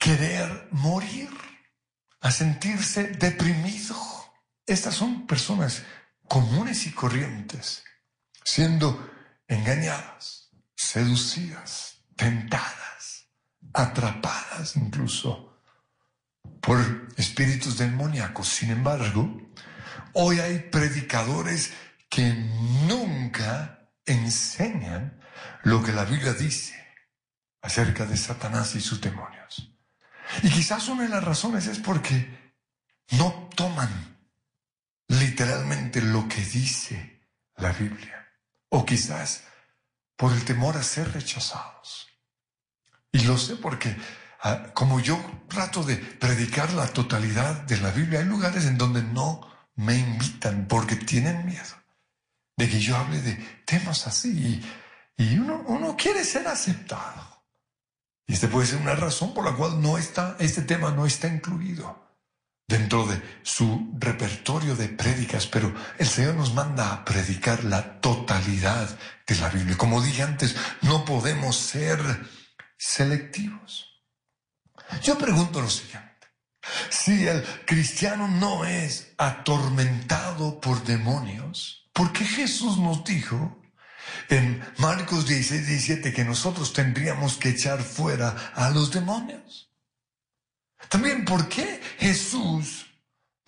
[0.00, 1.30] querer morir,
[2.20, 3.94] a sentirse deprimido.
[4.66, 5.84] Estas son personas
[6.26, 7.84] comunes y corrientes,
[8.42, 9.08] siendo
[9.46, 13.28] engañadas, seducidas, tentadas,
[13.72, 15.62] atrapadas incluso
[16.60, 18.48] por espíritus demoníacos.
[18.48, 19.52] Sin embargo,
[20.14, 21.74] hoy hay predicadores
[22.08, 22.32] que
[22.88, 25.20] nunca enseñan
[25.64, 26.74] lo que la Biblia dice
[27.62, 29.72] acerca de Satanás y sus demonios.
[30.42, 32.54] Y quizás una de las razones es porque
[33.12, 34.18] no toman
[35.08, 37.26] literalmente lo que dice
[37.56, 38.28] la Biblia.
[38.68, 39.44] O quizás
[40.16, 42.08] por el temor a ser rechazados.
[43.12, 43.96] Y lo sé porque
[44.42, 49.02] ah, como yo trato de predicar la totalidad de la Biblia, hay lugares en donde
[49.02, 51.79] no me invitan porque tienen miedo
[52.60, 54.62] de que yo hable de temas así
[55.16, 57.46] y, uno, uno quiere ser aceptado.
[58.26, 61.26] Y este puede ser una razón por la cual no está, este tema no está
[61.26, 62.18] incluido
[62.68, 68.90] dentro de su repertorio de prédicas, pero el Señor nos manda a predicar la totalidad
[69.26, 69.78] de la Biblia.
[69.78, 71.98] Como dije antes, no podemos ser
[72.76, 74.04] selectivos.
[75.02, 76.28] Yo pregunto lo siguiente.
[76.90, 83.60] Si el cristiano no es atormentado por demonios, ¿por qué Jesús nos dijo
[84.28, 89.70] en Marcos 16, 17 que nosotros tendríamos que echar fuera a los demonios?
[90.88, 92.86] También, ¿por qué Jesús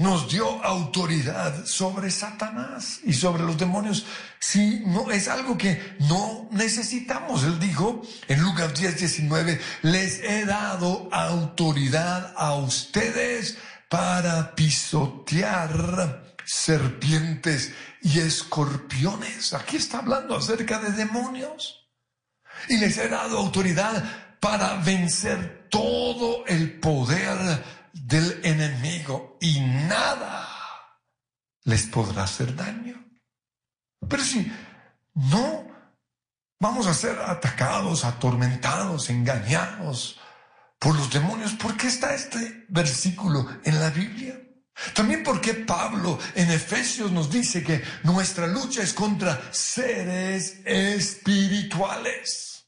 [0.03, 4.05] nos dio autoridad sobre Satanás y sobre los demonios
[4.41, 7.45] si no es algo que no necesitamos.
[7.45, 13.57] Él dijo en Lucas 10, 19, les he dado autoridad a ustedes
[13.89, 17.73] para pisotear serpientes
[18.03, 19.53] y escorpiones.
[19.55, 21.89] Aquí está hablando acerca de demonios.
[22.69, 30.49] Y les he dado autoridad para vencer todo el poder del enemigo y nada
[31.65, 33.03] les podrá hacer daño.
[34.09, 34.53] Pero si
[35.15, 35.67] no
[36.59, 40.19] vamos a ser atacados, atormentados, engañados
[40.79, 44.41] por los demonios, ¿por qué está este versículo en la Biblia?
[44.95, 52.67] También porque Pablo en Efesios nos dice que nuestra lucha es contra seres espirituales.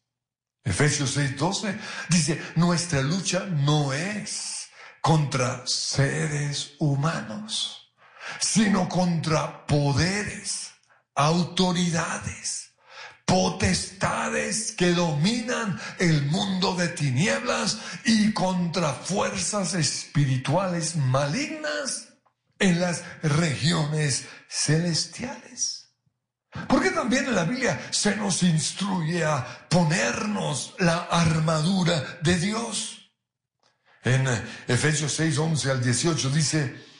[0.62, 1.78] Efesios 6:12
[2.08, 4.68] dice, nuestra lucha no es
[5.00, 7.92] contra seres humanos,
[8.40, 10.70] sino contra poderes,
[11.14, 12.63] autoridades,
[13.24, 22.08] potestades que dominan el mundo de tinieblas y contra fuerzas espirituales malignas
[22.58, 25.84] en las regiones celestiales.
[26.68, 33.10] Porque también en la Biblia se nos instruye a ponernos la armadura de Dios.
[34.04, 34.26] En
[34.68, 36.93] Efesios 6, 11 al 18 dice,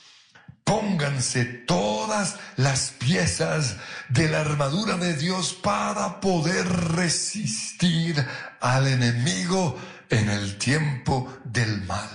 [0.65, 3.77] pónganse todas las piezas
[4.09, 8.15] de la armadura de Dios para poder resistir
[8.59, 12.09] al enemigo en el tiempo del mal.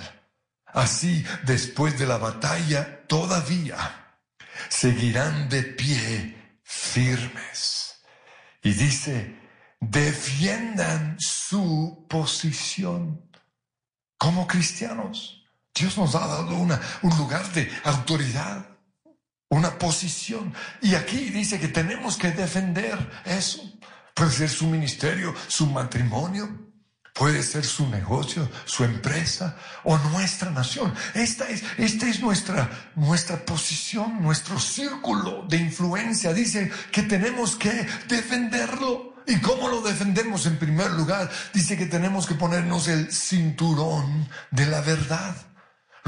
[0.67, 4.19] Así, después de la batalla, todavía
[4.69, 8.01] seguirán de pie firmes.
[8.63, 9.37] Y dice,
[9.81, 13.31] defiendan su posición
[14.19, 15.40] como cristianos.
[15.81, 18.67] Dios nos ha dado una, un lugar de autoridad,
[19.49, 20.53] una posición.
[20.83, 23.63] Y aquí dice que tenemos que defender eso.
[24.15, 26.71] Puede ser su ministerio, su matrimonio,
[27.15, 30.95] puede ser su negocio, su empresa o nuestra nación.
[31.15, 36.35] Esta es, esta es nuestra, nuestra posición, nuestro círculo de influencia.
[36.35, 39.15] Dice que tenemos que defenderlo.
[39.27, 40.45] ¿Y cómo lo defendemos?
[40.45, 45.37] En primer lugar, dice que tenemos que ponernos el cinturón de la verdad.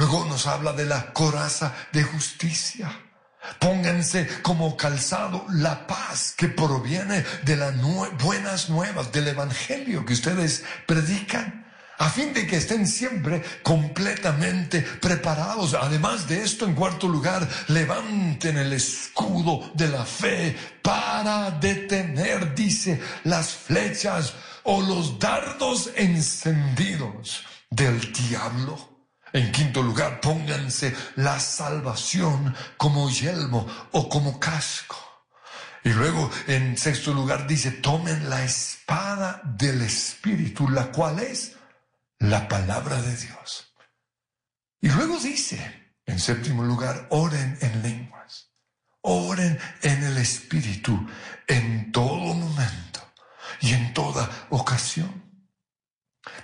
[0.02, 2.90] Luego nos habla de la coraza de justicia.
[3.60, 7.72] Pónganse como calzado la paz que proviene de las
[8.20, 15.74] buenas nuevas, del Evangelio que ustedes predican a fin de que estén siempre completamente preparados.
[15.74, 23.00] Además de esto, en cuarto lugar, levanten el escudo de la fe para detener, dice,
[23.22, 24.34] las flechas
[24.64, 28.91] o los dardos encendidos del diablo.
[29.32, 34.96] En quinto lugar, pónganse la salvación como yelmo o como casco.
[35.84, 41.56] Y luego, en sexto lugar, dice, tomen la espada del Espíritu, la cual es
[42.18, 43.72] la palabra de Dios.
[44.80, 48.50] Y luego dice, en séptimo lugar, oren en lenguas,
[49.00, 51.08] oren en el Espíritu
[51.48, 53.00] en todo momento
[53.60, 55.22] y en toda ocasión.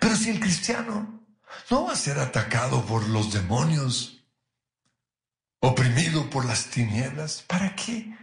[0.01, 1.18] Pero si el cristiano
[1.71, 4.25] no va a ser atacado por los demonios,
[5.61, 8.17] oprimido por las tinieblas, ¿para qué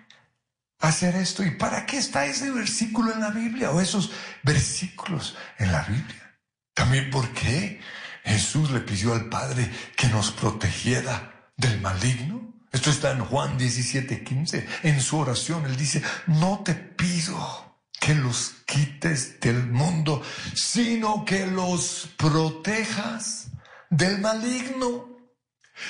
[0.80, 1.43] hacer esto?
[1.43, 4.11] ¿Y para qué está ese versículo en la Biblia o esos
[4.43, 6.39] versículos en la Biblia?
[6.73, 7.80] También porque
[8.23, 12.53] Jesús le pidió al Padre que nos protegiera del maligno.
[12.72, 14.68] Esto está en Juan 17, 15.
[14.84, 20.22] En su oración él dice, no te pido que los quites del mundo,
[20.54, 23.48] sino que los protejas
[23.90, 25.16] del maligno.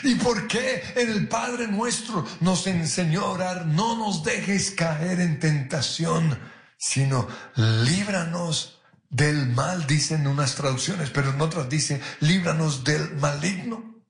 [0.03, 3.65] ¿Y por qué el Padre nuestro nos enseñó a orar?
[3.65, 6.39] No nos dejes caer en tentación,
[6.77, 14.03] sino líbranos del mal, dicen unas traducciones, pero en otras dice, líbranos del maligno.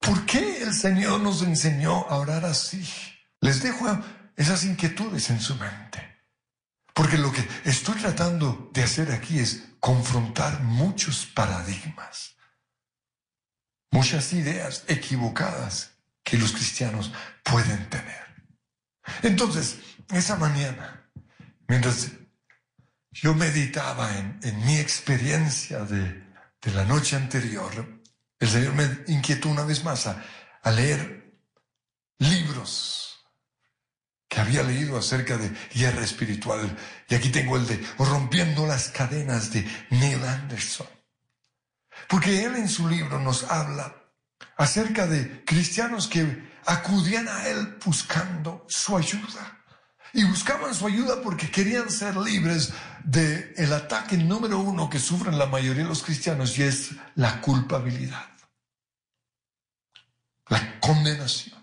[0.00, 2.86] ¿Por qué el Señor nos enseñó a orar así?
[3.40, 3.86] Les dejo
[4.36, 6.13] esas inquietudes en su mente.
[6.94, 12.36] Porque lo que estoy tratando de hacer aquí es confrontar muchos paradigmas,
[13.90, 15.90] muchas ideas equivocadas
[16.22, 17.12] que los cristianos
[17.42, 18.24] pueden tener.
[19.22, 19.80] Entonces,
[20.12, 21.10] esa mañana,
[21.66, 22.12] mientras
[23.10, 26.22] yo meditaba en, mi experiencia de,
[26.72, 28.00] la noche anterior,
[28.38, 31.34] el Señor me inquietó una vez más a leer
[32.18, 33.03] libros
[34.34, 36.76] que había leído acerca de guerra espiritual.
[37.08, 40.88] Y aquí tengo el de Rompiendo las cadenas de Neil Anderson.
[42.08, 43.94] Porque él en su libro nos habla
[44.56, 49.60] acerca de cristianos que acudían a él buscando su ayuda.
[50.12, 52.72] Y buscaban su ayuda porque querían ser libres
[53.04, 57.40] del el ataque número uno que sufren la mayoría de los cristianos y es la
[57.40, 58.30] culpabilidad,
[60.48, 61.53] la condenación.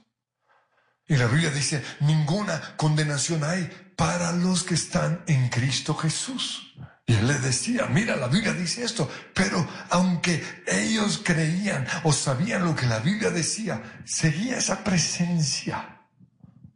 [1.12, 6.74] Y la Biblia dice, ninguna condenación hay para los que están en Cristo Jesús.
[7.06, 12.64] Y él le decía, mira, la Biblia dice esto, pero aunque ellos creían o sabían
[12.64, 16.00] lo que la Biblia decía, seguía esa presencia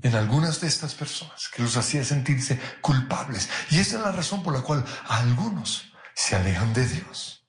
[0.01, 3.49] en algunas de estas personas que los hacía sentirse culpables.
[3.69, 7.47] Y esa es la razón por la cual algunos se alejan de Dios.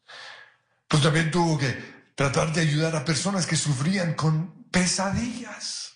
[0.87, 5.96] Pues también tuvo que tratar de ayudar a personas que sufrían con pesadillas.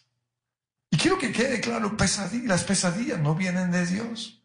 [0.90, 4.42] Y quiero que quede claro, pesadillas, las pesadillas no vienen de Dios.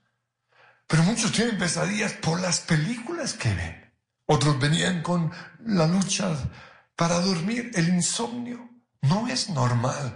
[0.87, 3.93] Pero muchos tienen pesadillas por las películas que ven.
[4.27, 5.31] Otros venían con
[5.65, 6.37] la lucha
[6.95, 8.69] para dormir, el insomnio.
[9.01, 10.15] No es normal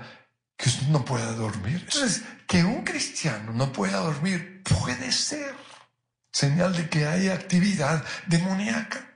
[0.56, 1.84] que usted no pueda dormir.
[1.88, 5.56] Entonces, que un cristiano no pueda dormir puede ser
[6.32, 9.16] señal de que hay actividad demoníaca.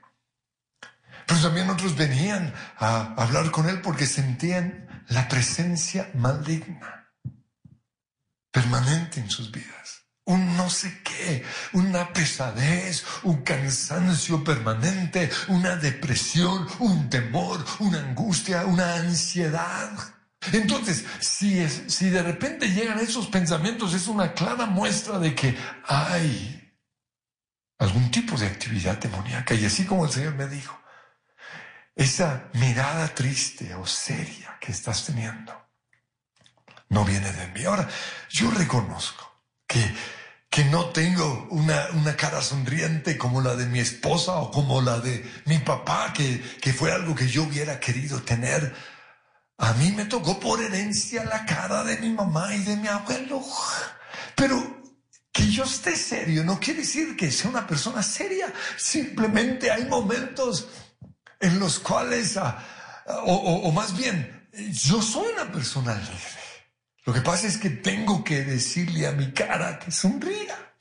[1.26, 7.03] Pero también otros venían a hablar con él porque sentían la presencia maligna
[8.54, 16.66] permanente en sus vidas un no sé qué, una pesadez, un cansancio permanente, una depresión,
[16.78, 19.90] un temor, una angustia, una ansiedad.
[20.52, 25.56] Entonces, si, de repente llegan esos pensamientos, es una clara muestra de que
[25.86, 26.72] hay
[27.78, 29.54] algún tipo de actividad demoníaca.
[29.54, 30.78] Y así como el Señor me dijo,
[31.94, 35.63] esa mirada triste o seria que estás teniendo
[36.94, 37.64] no viene de mí.
[37.64, 37.88] Ahora,
[38.30, 39.82] yo reconozco que,
[40.48, 45.00] que no tengo una, una, cara sonriente como la de mi esposa o como la
[45.00, 48.74] de mi papá, que, que fue algo que yo hubiera querido tener.
[49.58, 53.42] A mí me tocó por herencia la cara de mi mamá y de mi abuelo.
[54.36, 54.82] Pero
[55.32, 58.52] que yo esté serio no quiere decir que sea una persona seria.
[58.76, 60.68] Simplemente hay momentos
[61.40, 62.56] en los cuales, ah,
[63.26, 66.43] o, o más bien, yo soy una persona alegre.
[67.04, 70.74] Lo que pasa es que tengo que decirle a mi cara que sonría.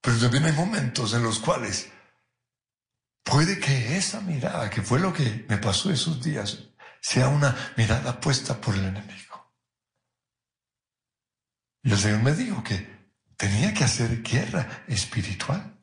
[0.00, 1.90] Pero también hay momentos en los cuales
[3.22, 6.70] puede que esa mirada, que fue lo que me pasó esos días,
[7.00, 9.54] sea una mirada puesta por el enemigo.
[11.82, 13.00] Y el Señor me dijo que
[13.36, 15.76] tenía que hacer guerra espiritual.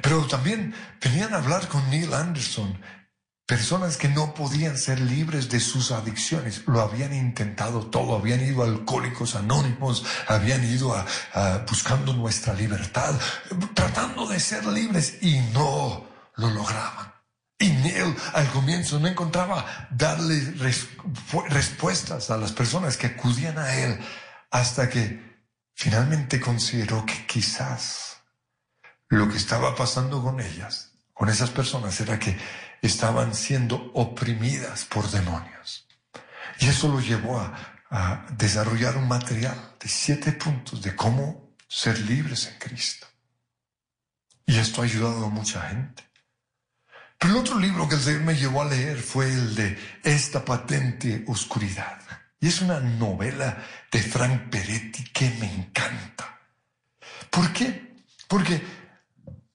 [0.00, 2.80] Pero también venían a hablar con Neil Anderson
[3.46, 8.62] Personas que no podían ser libres de sus adicciones, lo habían intentado todo, habían ido
[8.62, 13.14] a alcohólicos anónimos, habían ido a, buscando nuestra libertad,
[13.74, 16.06] tratando de ser libres y no
[16.36, 17.12] lo lograban.
[17.58, 20.54] Y Neil al comienzo no encontraba darle
[21.50, 24.00] respuestas a las personas que acudían a él
[24.50, 25.22] hasta que
[25.74, 28.16] finalmente consideró que quizás
[29.08, 32.38] lo que estaba pasando con ellas, con esas personas, era que
[32.86, 35.86] estaban siendo oprimidas por demonios.
[36.60, 37.70] Y eso lo llevó a,
[38.36, 43.06] desarrollar un material de siete puntos de cómo ser libres en Cristo.
[44.46, 46.02] Y esto ha ayudado a mucha gente.
[47.16, 50.44] Pero el otro libro que el Señor me llevó a leer fue el de Esta
[50.44, 52.00] patente oscuridad.
[52.40, 56.40] Y es una novela de Frank Peretti que me encanta.
[57.30, 57.94] ¿Por qué?
[58.26, 58.60] Porque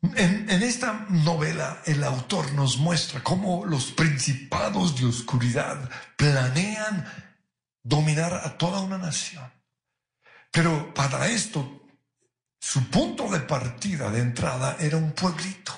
[0.02, 7.06] en, esta novela el autor nos muestra cómo los principados de oscuridad planean
[7.84, 9.52] dominar a toda una nación.
[10.52, 11.84] Pero para esto,
[12.60, 15.74] su punto de partida, de entrada, era un pueblito.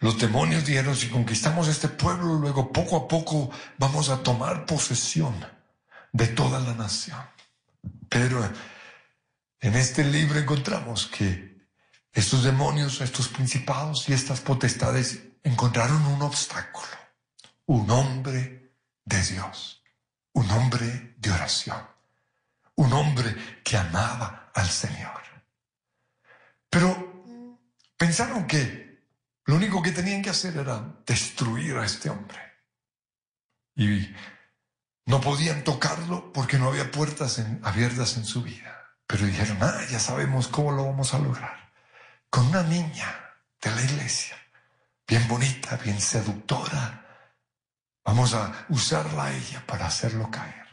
[0.00, 5.34] los demonios dijeron, si conquistamos este pueblo, luego poco a poco vamos a tomar posesión
[6.12, 7.20] de toda la nación.
[8.08, 8.42] Pero
[9.60, 11.49] en este libro encontramos que
[12.12, 16.88] estos demonios, estos principados y estas potestades encontraron un obstáculo,
[17.66, 18.74] un hombre
[19.04, 19.82] de Dios,
[20.32, 21.80] un hombre de oración,
[22.76, 25.20] un hombre que amaba al Señor.
[26.68, 27.24] Pero
[27.96, 29.04] pensaron que
[29.44, 32.38] lo único que tenían que hacer era destruir a este hombre.
[33.76, 34.14] y
[35.06, 38.96] no podían tocarlo porque no había puertas abiertas en su vida.
[39.08, 41.59] Pero dijeron, ah, ya sabemos cómo lo vamos a lograr.
[42.30, 43.12] Con una niña
[43.60, 44.36] de la iglesia,
[45.06, 47.04] bien bonita, bien seductora,
[48.04, 50.66] vamos a usarla a ella para hacerlo caer.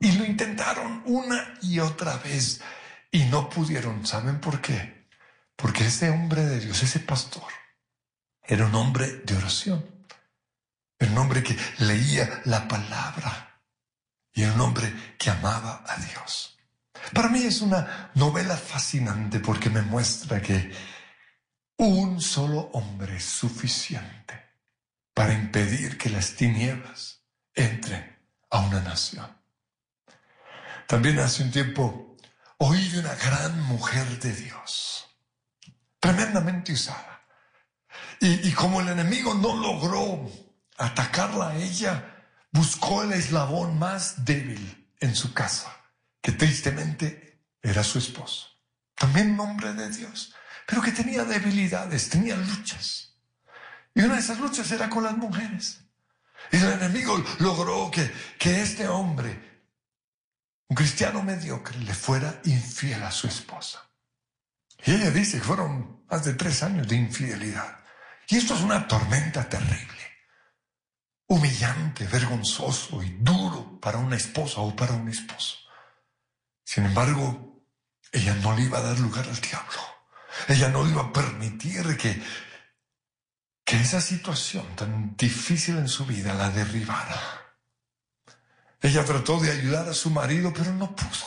[0.00, 2.62] Y lo intentaron una y otra vez
[3.10, 4.06] y no pudieron.
[4.06, 5.06] ¿Saben por qué?
[5.54, 7.52] Porque ese hombre de Dios, ese pastor,
[8.42, 10.06] era un hombre de oración.
[10.98, 13.62] Era un hombre que leía la palabra.
[14.32, 16.58] Y era un hombre que amaba a Dios.
[17.14, 20.72] Para mí es una novela fascinante porque me muestra que
[21.76, 24.50] un solo hombre es suficiente
[25.14, 27.22] para impedir que las tinieblas
[27.54, 28.18] entren
[28.50, 29.26] a una nación.
[30.86, 32.16] También hace un tiempo
[32.58, 35.06] oí de una gran mujer de Dios,
[35.98, 37.22] tremendamente usada.
[38.20, 40.30] Y, como el enemigo no logró
[40.76, 45.74] atacarla a ella, buscó el eslabón más débil en su casa,
[46.20, 48.48] que tristemente era su esposo.
[48.94, 50.34] También hombre de Dios,
[50.66, 53.14] pero que tenía debilidades, tenía luchas.
[53.94, 55.80] Y una de esas luchas era con las mujeres.
[56.52, 59.50] Y el enemigo logró que, que este hombre
[60.70, 63.90] un cristiano mediocre le fuera infiel a su esposa.
[64.86, 67.80] Y ella dice que fueron más de tres años de infidelidad.
[68.28, 70.00] Y esto es una tormenta terrible,
[71.26, 75.58] humillante, vergonzoso y duro para una esposa o para un esposo.
[76.70, 77.64] Sin embargo,
[78.12, 79.80] ella no le iba a dar lugar al diablo.
[80.46, 82.22] Ella no iba a permitir que,
[83.64, 87.20] que esa situación tan difícil en su vida la derribara.
[88.80, 91.26] Ella trató de ayudar a su marido, pero no pudo.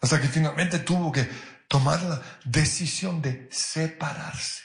[0.00, 1.28] Hasta que finalmente tuvo que
[1.66, 4.62] tomar la decisión de separarse.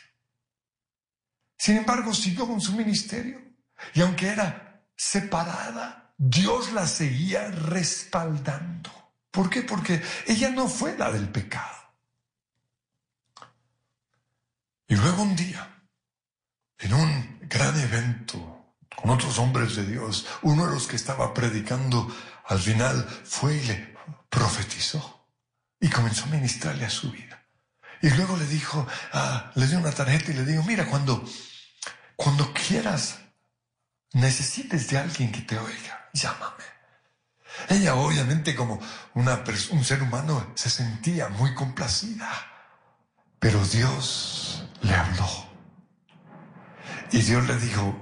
[1.58, 3.42] Sin embargo, siguió con su ministerio.
[3.96, 8.99] Y aunque era separada, Dios la seguía respaldando.
[9.32, 9.62] ¿Por qué?
[9.62, 11.78] Porque ella no fue la del pecado.
[14.88, 15.84] Y luego un día,
[16.80, 18.60] en un gran evento
[19.02, 20.26] con otros hombres de Dios.
[20.42, 22.14] Uno de los que estaba predicando
[22.46, 23.96] al final fue y le
[24.30, 25.28] profetizó
[25.80, 27.46] y comenzó a ministrarle a su vida.
[28.02, 31.24] Y luego le dijo, ah, le dio una tarjeta y le dijo, mira, cuando,
[32.16, 33.20] cuando quieras,
[34.14, 36.79] necesites de alguien que te oiga, llámame.
[37.68, 38.80] Ella obviamente como
[39.14, 42.30] una, un ser humano se sentía muy complacida,
[43.40, 45.50] pero Dios le habló.
[47.12, 47.96] Y Dios le dijo,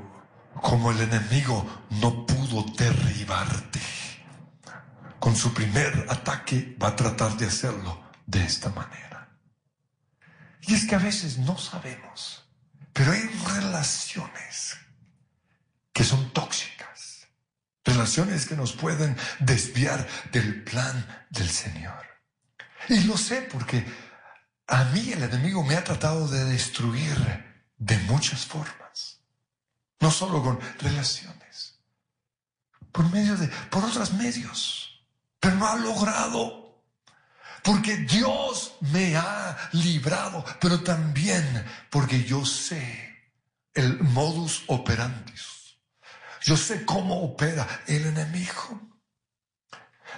[0.61, 1.65] como el enemigo
[2.01, 3.79] no pudo derribarte.
[5.19, 9.29] Con su primer ataque va a tratar de hacerlo de esta manera.
[10.61, 12.45] Y es que a veces no sabemos,
[12.93, 14.77] pero hay relaciones
[15.93, 16.76] que son tóxicas,
[17.87, 22.05] relaciones que nos pueden desviar del plan del Señor.
[22.89, 23.83] Y lo sé porque
[24.67, 27.17] a mí el enemigo me ha tratado de destruir
[27.77, 28.77] de muchas formas
[29.99, 31.79] no solo con relaciones,
[32.91, 35.01] por medio de, por otros medios,
[35.39, 36.67] pero no ha logrado.
[37.63, 43.33] Porque Dios me ha librado, pero también porque yo sé
[43.73, 45.33] el modus operandi.
[46.47, 48.79] Yo sé cómo opera el enemigo.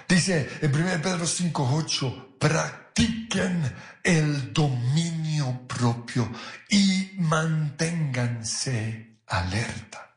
[0.08, 3.74] Dice en 1 Pedro 5:8, practiquen
[4.04, 6.30] el dominio propio
[6.68, 10.16] y manténganse alerta.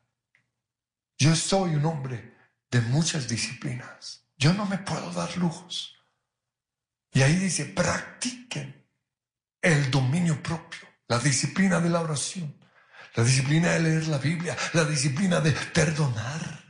[1.18, 2.36] Yo soy un hombre
[2.70, 4.28] de muchas disciplinas.
[4.38, 5.96] Yo no me puedo dar lujos.
[7.12, 8.86] Y ahí dice, practiquen
[9.64, 12.56] el dominio propio, la disciplina de la oración,
[13.16, 16.64] la disciplina de leer la Biblia, la disciplina de perdonar,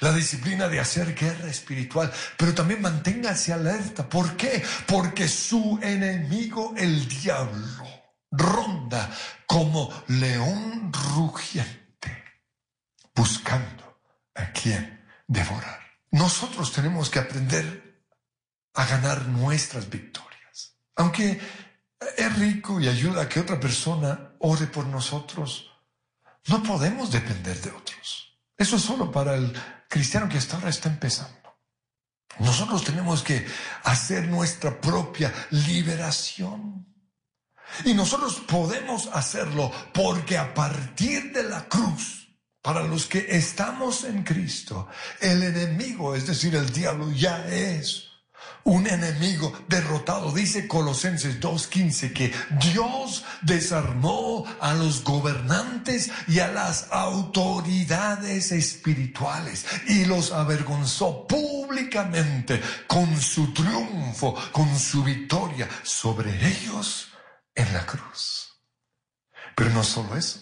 [0.00, 4.08] la disciplina de hacer guerra espiritual, pero también manténganse alerta.
[4.08, 4.62] ¿Por qué?
[4.86, 7.86] Porque su enemigo, el diablo,
[8.30, 9.10] ronda
[9.46, 12.24] como león rugiente
[13.14, 14.00] buscando
[14.34, 15.80] a quien devorar.
[16.10, 18.02] Nosotros tenemos que aprender
[18.74, 20.76] a ganar nuestras victorias.
[20.96, 21.40] Aunque
[22.16, 25.73] es rico y ayuda a que otra persona ore por nosotros,
[26.48, 28.38] no podemos depender de otros.
[28.56, 29.52] Eso es solo para el
[29.88, 31.44] cristiano que hasta ahora está empezando.
[32.38, 33.46] Nosotros tenemos que
[33.84, 36.86] hacer nuestra propia liberación.
[37.84, 42.28] Y nosotros podemos hacerlo porque a partir de la cruz,
[42.60, 44.88] para los que estamos en Cristo,
[45.20, 48.13] el enemigo, es decir, el diablo, ya es
[48.64, 50.32] un enemigo derrotado.
[50.32, 52.32] Dice Colosenses 2.15 que
[52.72, 63.20] Dios desarmó a los gobernantes y a las autoridades espirituales y los avergonzó públicamente con
[63.20, 67.08] su triunfo, con su victoria sobre ellos
[67.54, 68.60] en la cruz.
[69.54, 70.40] Pero no solo eso.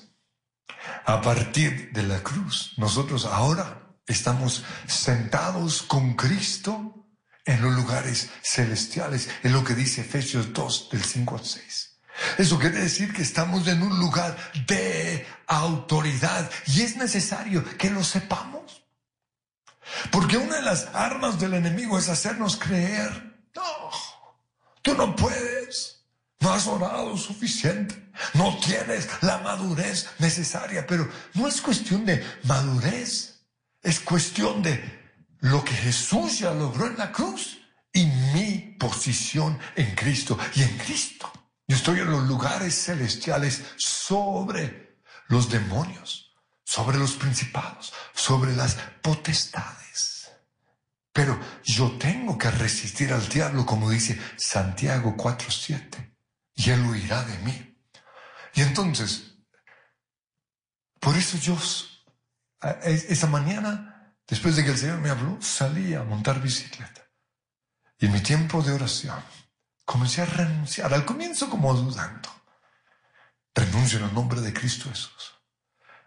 [1.04, 7.01] A partir de la cruz, nosotros ahora estamos sentados con Cristo
[7.44, 11.92] en los lugares celestiales, es lo que dice Efesios 2 del 5 al 6.
[12.38, 14.36] Eso quiere decir que estamos en un lugar
[14.66, 18.84] de autoridad y es necesario que lo sepamos.
[20.10, 23.10] Porque una de las armas del enemigo es hacernos creer,
[23.54, 23.90] no,
[24.80, 26.04] tú no puedes,
[26.40, 33.40] no has orado suficiente, no tienes la madurez necesaria, pero no es cuestión de madurez,
[33.82, 35.01] es cuestión de
[35.42, 37.58] lo que Jesús ya logró en la cruz
[37.92, 40.38] y mi posición en Cristo.
[40.54, 41.30] Y en Cristo
[41.66, 46.32] yo estoy en los lugares celestiales sobre los demonios,
[46.64, 50.30] sobre los principados, sobre las potestades.
[51.12, 56.14] Pero yo tengo que resistir al diablo, como dice Santiago 4.7,
[56.54, 57.78] y él huirá de mí.
[58.54, 59.34] Y entonces,
[61.00, 61.58] por eso yo,
[62.84, 63.91] esa mañana,
[64.26, 67.02] Después de que el Señor me habló, salí a montar bicicleta.
[67.98, 69.22] Y en mi tiempo de oración
[69.84, 72.28] comencé a renunciar, al comienzo como dudando.
[73.54, 75.34] Renuncio en el nombre de Cristo Jesús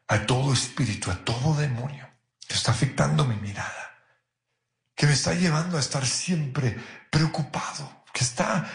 [0.07, 2.07] a todo espíritu, a todo demonio
[2.47, 3.97] que está afectando mi mirada,
[4.95, 6.77] que me está llevando a estar siempre
[7.09, 8.69] preocupado, que está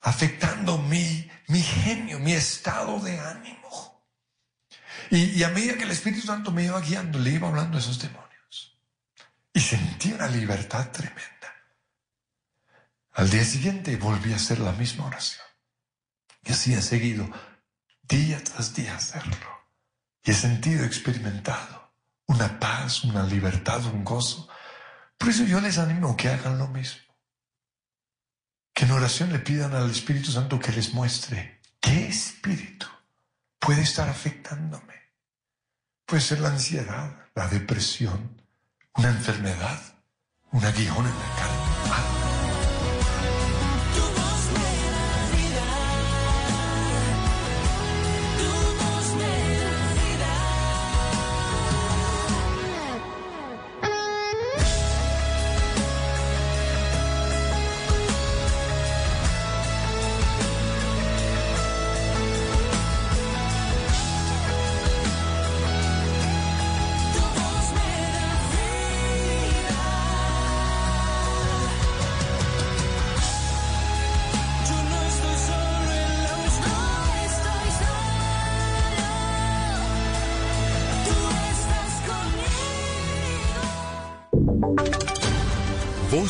[0.00, 4.02] afectando mi, mi genio, mi estado de ánimo.
[5.10, 7.98] Y, a medida que el Espíritu Santo me iba guiando, le iba hablando a esos
[7.98, 8.27] demonios
[9.58, 11.52] y sentí una libertad tremenda.
[13.14, 15.44] Al día siguiente volví a hacer la misma oración.
[16.44, 17.28] Y así he seguido
[18.04, 19.48] día tras día hacerlo.
[20.22, 21.92] Y he sentido, experimentado
[22.26, 24.48] una paz, una libertad, un gozo.
[25.18, 27.12] Por eso yo les animo que hagan lo mismo.
[28.72, 32.86] Que en oración le pidan al Espíritu Santo que les muestre qué espíritu
[33.58, 34.94] puede estar afectándome.
[36.06, 38.38] Puede ser la ansiedad, la depresión,
[38.98, 39.78] una enfermedad,
[40.50, 41.57] un aguijón en la cara.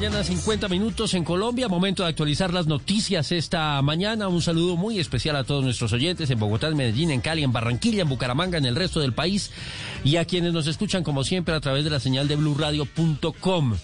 [0.00, 1.68] Mañana, 50 minutos en Colombia.
[1.68, 4.28] Momento de actualizar las noticias esta mañana.
[4.28, 7.52] Un saludo muy especial a todos nuestros oyentes en Bogotá, en Medellín, en Cali, en
[7.52, 9.50] Barranquilla, en Bucaramanga, en el resto del país.
[10.02, 13.74] Y a quienes nos escuchan, como siempre, a través de la señal de blurradio.com.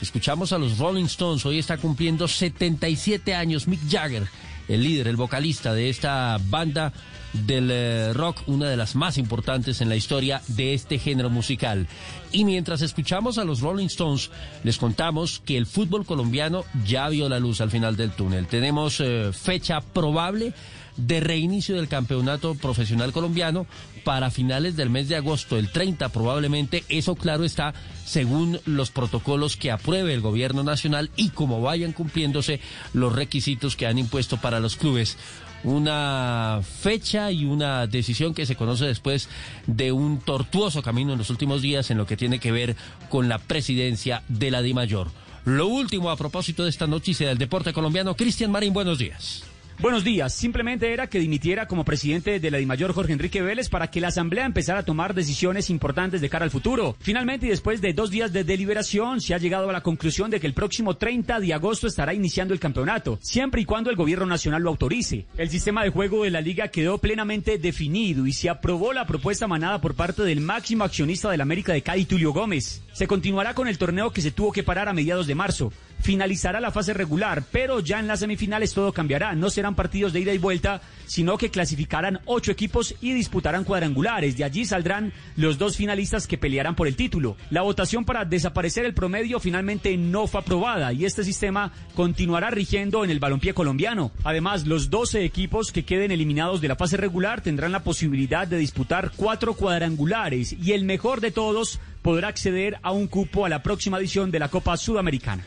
[0.00, 1.44] Escuchamos a los Rolling Stones.
[1.44, 4.26] Hoy está cumpliendo 77 años Mick Jagger,
[4.68, 6.92] el líder, el vocalista de esta banda
[7.32, 11.86] del eh, rock, una de las más importantes en la historia de este género musical.
[12.32, 14.30] Y mientras escuchamos a los Rolling Stones,
[14.64, 18.46] les contamos que el fútbol colombiano ya vio la luz al final del túnel.
[18.46, 20.52] Tenemos eh, fecha probable
[20.96, 23.66] de reinicio del campeonato profesional colombiano
[24.04, 27.74] para finales del mes de agosto, el 30 probablemente, eso claro está,
[28.04, 32.60] según los protocolos que apruebe el gobierno nacional y como vayan cumpliéndose
[32.92, 35.16] los requisitos que han impuesto para los clubes
[35.64, 39.28] una fecha y una decisión que se conoce después
[39.66, 42.76] de un tortuoso camino en los últimos días en lo que tiene que ver
[43.08, 45.08] con la presidencia de la DIMAYOR.
[45.44, 49.44] Lo último a propósito de esta noticia del deporte colombiano, Cristian Marín, buenos días.
[49.78, 50.32] Buenos días.
[50.32, 54.08] Simplemente era que dimitiera como presidente de la DIMAYOR Jorge Enrique Vélez para que la
[54.08, 56.96] Asamblea empezara a tomar decisiones importantes de cara al futuro.
[56.98, 60.40] Finalmente, y después de dos días de deliberación, se ha llegado a la conclusión de
[60.40, 64.24] que el próximo 30 de agosto estará iniciando el campeonato, siempre y cuando el gobierno
[64.24, 65.26] nacional lo autorice.
[65.36, 69.46] El sistema de juego de la liga quedó plenamente definido y se aprobó la propuesta
[69.46, 72.82] manada por parte del máximo accionista de la América de Cádiz, Tulio Gómez.
[72.94, 75.70] Se continuará con el torneo que se tuvo que parar a mediados de marzo.
[76.00, 79.34] Finalizará la fase regular, pero ya en las semifinales todo cambiará.
[79.34, 84.36] No serán partidos de ida y vuelta, sino que clasificarán ocho equipos y disputarán cuadrangulares.
[84.36, 87.36] De allí saldrán los dos finalistas que pelearán por el título.
[87.50, 93.04] La votación para desaparecer el promedio finalmente no fue aprobada y este sistema continuará rigiendo
[93.04, 94.12] en el balompié colombiano.
[94.24, 98.58] Además, los 12 equipos que queden eliminados de la fase regular tendrán la posibilidad de
[98.58, 103.62] disputar cuatro cuadrangulares y el mejor de todos podrá acceder a un cupo a la
[103.62, 105.44] próxima edición de la Copa Sudamericana.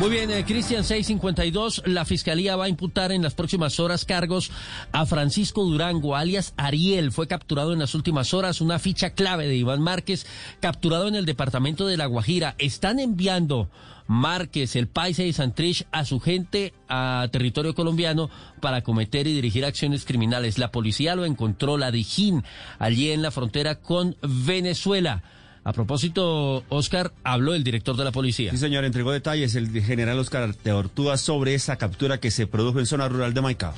[0.00, 4.50] Muy bien, eh, Cristian 652, la Fiscalía va a imputar en las próximas horas cargos
[4.92, 7.12] a Francisco Durango, alias Ariel.
[7.12, 10.24] Fue capturado en las últimas horas, una ficha clave de Iván Márquez,
[10.58, 12.54] capturado en el departamento de La Guajira.
[12.56, 13.68] Están enviando
[14.06, 18.30] Márquez, el Paisa y Santrich a su gente a territorio colombiano
[18.62, 20.56] para cometer y dirigir acciones criminales.
[20.56, 22.42] La policía lo encontró, la Dijín,
[22.78, 25.22] allí en la frontera con Venezuela.
[25.70, 28.50] A propósito, Oscar, habló el director de la policía.
[28.50, 32.86] Sí, señor, entregó detalles el general Oscar Teortúa sobre esa captura que se produjo en
[32.86, 33.72] zona rural de Maicao.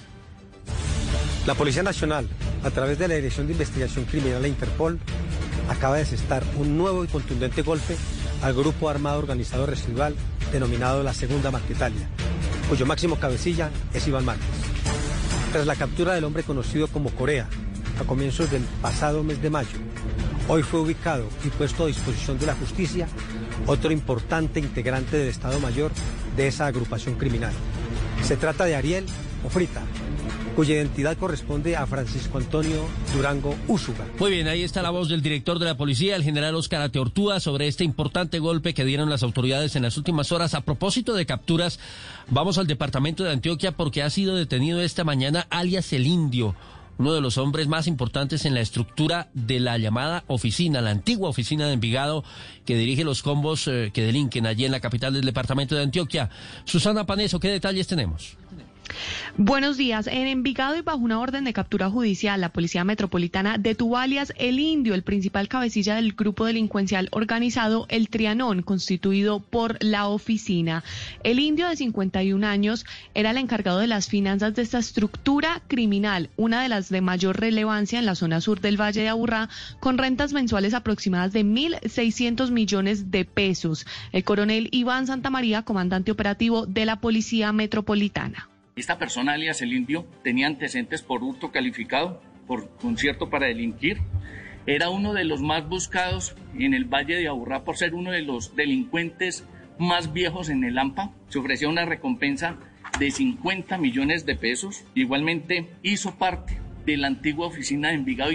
[1.47, 2.27] La Policía Nacional,
[2.65, 4.99] a través de la Dirección de Investigación Criminal e Interpol,
[5.69, 7.95] acaba de cestar un nuevo y contundente golpe
[8.41, 10.15] al grupo armado organizado residual
[10.51, 12.09] denominado la Segunda Marquetalia,
[12.71, 14.47] cuyo máximo cabecilla es Iván Márquez.
[15.53, 17.51] Tras la captura del hombre conocido como Corea,
[18.01, 19.77] a comienzos del pasado mes de mayo,
[20.49, 23.09] hoy fue ubicado y puesto a disposición de la justicia
[23.67, 25.93] otro importante integrante del Estado Mayor
[26.37, 27.53] de esa agrupación criminal.
[28.23, 29.07] Se trata de Ariel
[29.45, 29.83] Ofrita,
[30.55, 34.07] cuya identidad corresponde a Francisco Antonio Durango Úsuga.
[34.19, 37.41] Muy bien, ahí está la voz del director de la policía, el general Oscar Ateortúa,
[37.41, 40.55] sobre este importante golpe que dieron las autoridades en las últimas horas.
[40.55, 41.79] A propósito de capturas,
[42.29, 46.55] vamos al departamento de Antioquia porque ha sido detenido esta mañana alias el Indio
[47.03, 51.29] uno de los hombres más importantes en la estructura de la llamada oficina, la antigua
[51.29, 52.23] oficina de Envigado,
[52.65, 56.31] que dirige los combos eh, que delinquen allí en la capital del departamento de Antioquia.
[56.65, 58.37] Susana Paneso, ¿qué detalles tenemos?
[59.39, 60.09] Buenos días.
[60.09, 64.61] En Envigado y bajo una orden de captura judicial, la Policía Metropolitana detuvo alias El
[64.61, 70.85] Indio, el principal cabecilla del grupo delincuencial organizado El Trianón, constituido por la oficina.
[71.25, 72.85] El Indio, de 51 años,
[73.15, 77.41] era el encargado de las finanzas de esta estructura criminal, una de las de mayor
[77.41, 79.49] relevancia en la zona sur del Valle de Aburrá,
[79.81, 83.87] con rentas mensuales aproximadas de 1.600 millones de pesos.
[84.13, 88.49] El coronel Iván Santamaría, comandante operativo de la Policía Metropolitana.
[88.75, 93.99] Esta persona, alias el indio, tenía antecedentes por hurto calificado, por concierto para delinquir.
[94.67, 98.23] Era uno de los más buscados en el Valle de Aburrá por ser uno de
[98.23, 99.45] los delincuentes
[99.79, 101.13] más viejos en el AMPA.
[101.29, 102.57] Se ofrecía una recompensa
[102.99, 104.85] de 50 millones de pesos.
[104.95, 108.33] Igualmente hizo parte de la antigua oficina de Envigado.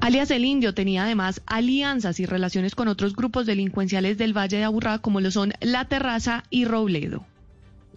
[0.00, 4.64] Alias el Indio tenía además alianzas y relaciones con otros grupos delincuenciales del Valle de
[4.64, 7.26] Aburrá como lo son La Terraza y Robledo.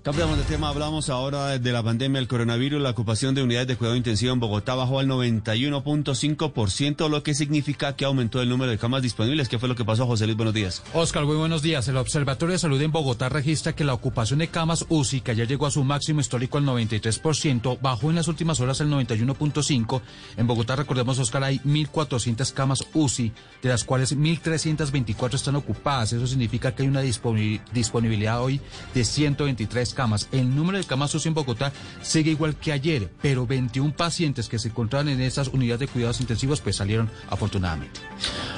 [0.08, 2.82] Cambiamos de tema, hablamos ahora de la pandemia del coronavirus.
[2.82, 7.98] La ocupación de unidades de cuidado intensivo en Bogotá bajó al 91.5%, lo que significa
[7.98, 9.50] que aumentó el número de camas disponibles.
[9.50, 10.38] ¿Qué fue lo que pasó, José Luis?
[10.38, 10.82] Buenos días.
[10.94, 11.90] Oscar, muy buenos días.
[11.90, 15.44] El Observatorio de Salud en Bogotá registra que la ocupación de camas UCI, que ya
[15.44, 20.02] llegó a su máximo histórico al 93%, bajó en las últimas horas al 91.5%.
[20.38, 26.14] En Bogotá, recordemos, Oscar, hay 1.400 camas UCI, de las cuales 1.324 están ocupadas.
[26.14, 28.62] Eso significa que hay una disponibilidad hoy
[28.94, 30.30] de 123 camas.
[30.32, 34.60] El número de camas UCI en Bogotá sigue igual que ayer, pero 21 pacientes que
[34.60, 38.00] se encontraban en esas unidades de cuidados intensivos pues salieron afortunadamente.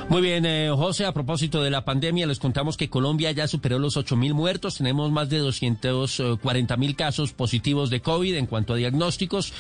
[0.10, 3.78] Muy bien, eh, José, a propósito de la pandemia, les contamos que Colombia ya superó
[3.78, 8.74] los 8 mil muertos, tenemos más de 240 mil casos positivos de COVID en cuanto
[8.74, 9.54] a diagnósticos,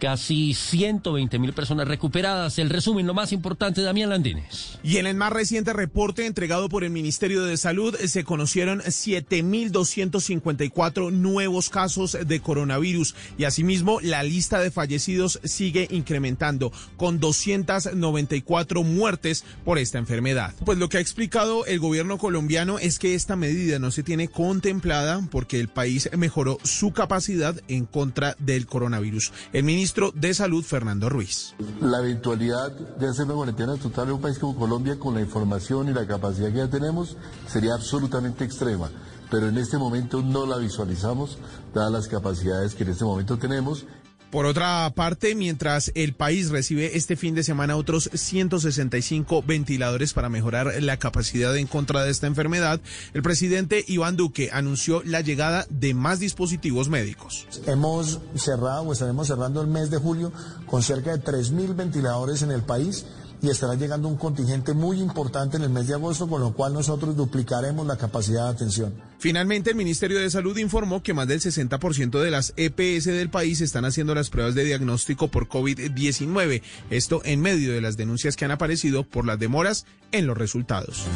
[0.00, 2.58] casi 120 mil personas recuperadas.
[2.58, 4.80] El resumen, lo más importante, Damián Landines.
[4.82, 11.12] Y en el más reciente reporte entregado por el Ministerio de Salud, se conocieron 7.254
[11.12, 19.44] nuevos casos de coronavirus y asimismo la lista de fallecidos sigue incrementando con 294 muertes
[19.64, 20.54] por enfermedad.
[20.64, 24.28] Pues lo que ha explicado el gobierno colombiano es que esta medida no se tiene
[24.28, 29.32] contemplada porque el país mejoró su capacidad en contra del coronavirus.
[29.52, 31.54] El ministro de Salud, Fernando Ruiz.
[31.80, 35.88] La eventualidad de hacer una cuarentena total en un país como Colombia, con la información
[35.88, 37.16] y la capacidad que ya tenemos,
[37.48, 38.90] sería absolutamente extrema.
[39.30, 41.38] pero en este momento no la visualizamos,
[41.72, 43.86] dadas las capacidades que en este momento tenemos
[44.30, 50.28] por otra parte, mientras el país recibe este fin de semana otros 165 ventiladores para
[50.28, 52.80] mejorar la capacidad en contra de esta enfermedad,
[53.12, 57.46] el presidente Iván Duque anunció la llegada de más dispositivos médicos.
[57.66, 60.32] Hemos cerrado o estaremos cerrando el mes de julio
[60.66, 63.04] con cerca de 3.000 ventiladores en el país
[63.42, 66.72] y estará llegando un contingente muy importante en el mes de agosto, con lo cual
[66.72, 68.94] nosotros duplicaremos la capacidad de atención.
[69.18, 73.60] Finalmente, el Ministerio de Salud informó que más del 60% de las EPS del país
[73.60, 76.62] están haciendo las pruebas de diagnóstico por COVID-19.
[76.90, 81.06] Esto en medio de las denuncias que han aparecido por las demoras en los resultados.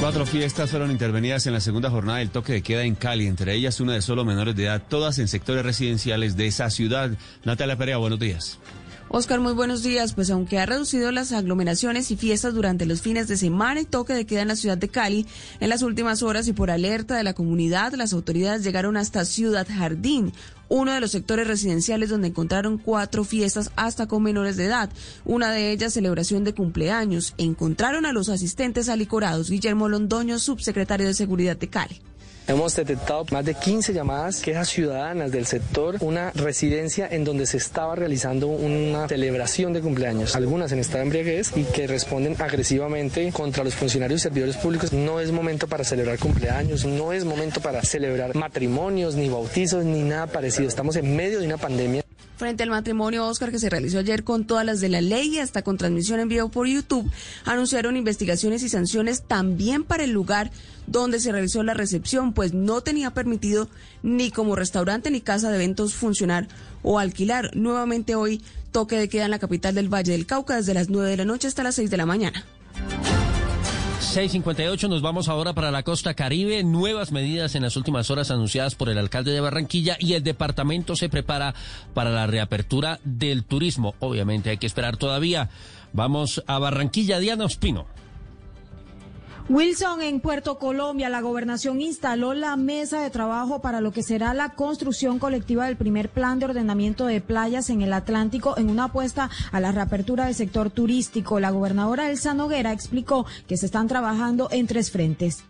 [0.00, 3.54] Cuatro fiestas fueron intervenidas en la segunda jornada del toque de queda en Cali, entre
[3.54, 7.10] ellas una de solo menores de edad, todas en sectores residenciales de esa ciudad.
[7.44, 8.58] Natalia Perea, buenos días.
[9.08, 10.14] Oscar, muy buenos días.
[10.14, 14.14] Pues aunque ha reducido las aglomeraciones y fiestas durante los fines de semana y toque
[14.14, 15.26] de queda en la ciudad de Cali,
[15.60, 19.66] en las últimas horas y por alerta de la comunidad, las autoridades llegaron hasta Ciudad
[19.68, 20.32] Jardín,
[20.68, 24.90] uno de los sectores residenciales donde encontraron cuatro fiestas hasta con menores de edad,
[25.24, 27.34] una de ellas celebración de cumpleaños.
[27.38, 32.00] Encontraron a los asistentes alicorados, Guillermo Londoño, subsecretario de Seguridad de Cali.
[32.48, 37.56] Hemos detectado más de 15 llamadas quejas ciudadanas del sector, una residencia en donde se
[37.56, 43.32] estaba realizando una celebración de cumpleaños, algunas en estado de embriaguez y que responden agresivamente
[43.32, 44.92] contra los funcionarios y servidores públicos.
[44.92, 50.02] No es momento para celebrar cumpleaños, no es momento para celebrar matrimonios, ni bautizos, ni
[50.02, 50.68] nada parecido.
[50.68, 52.05] Estamos en medio de una pandemia.
[52.36, 55.38] Frente al matrimonio Oscar que se realizó ayer con todas las de la ley y
[55.38, 57.10] hasta con transmisión en vivo por YouTube,
[57.46, 60.50] anunciaron investigaciones y sanciones también para el lugar
[60.86, 63.70] donde se realizó la recepción, pues no tenía permitido
[64.02, 66.46] ni como restaurante ni casa de eventos funcionar
[66.82, 67.56] o alquilar.
[67.56, 71.08] Nuevamente hoy toque de queda en la capital del Valle del Cauca desde las 9
[71.08, 72.44] de la noche hasta las 6 de la mañana.
[74.06, 76.62] 658, nos vamos ahora para la costa caribe.
[76.62, 80.96] Nuevas medidas en las últimas horas anunciadas por el alcalde de Barranquilla y el departamento
[80.96, 81.54] se prepara
[81.92, 83.94] para la reapertura del turismo.
[83.98, 85.50] Obviamente hay que esperar todavía.
[85.92, 87.86] Vamos a Barranquilla, Diana Ospino.
[89.48, 94.34] Wilson, en Puerto Colombia, la gobernación instaló la mesa de trabajo para lo que será
[94.34, 98.84] la construcción colectiva del primer plan de ordenamiento de playas en el Atlántico en una
[98.84, 101.38] apuesta a la reapertura del sector turístico.
[101.38, 105.44] La gobernadora Elsa Noguera explicó que se están trabajando en tres frentes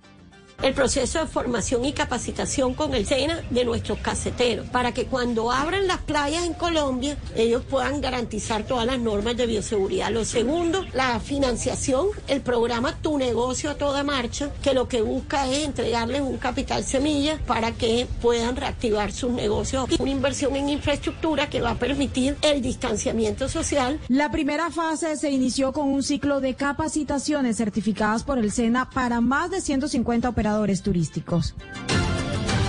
[0.63, 5.53] el proceso de formación y capacitación con el SENA de nuestros caseteros, para que cuando
[5.53, 10.11] abran las playas en Colombia, ellos puedan garantizar todas las normas de bioseguridad.
[10.11, 15.47] Lo segundo, la financiación, el programa Tu negocio a toda marcha, que lo que busca
[15.49, 19.89] es entregarles un capital semilla para que puedan reactivar sus negocios.
[19.99, 24.01] Una inversión en infraestructura que va a permitir el distanciamiento social.
[24.09, 29.21] La primera fase se inició con un ciclo de capacitaciones certificadas por el SENA para
[29.21, 30.46] más de 150 operadores
[30.83, 31.55] turísticos.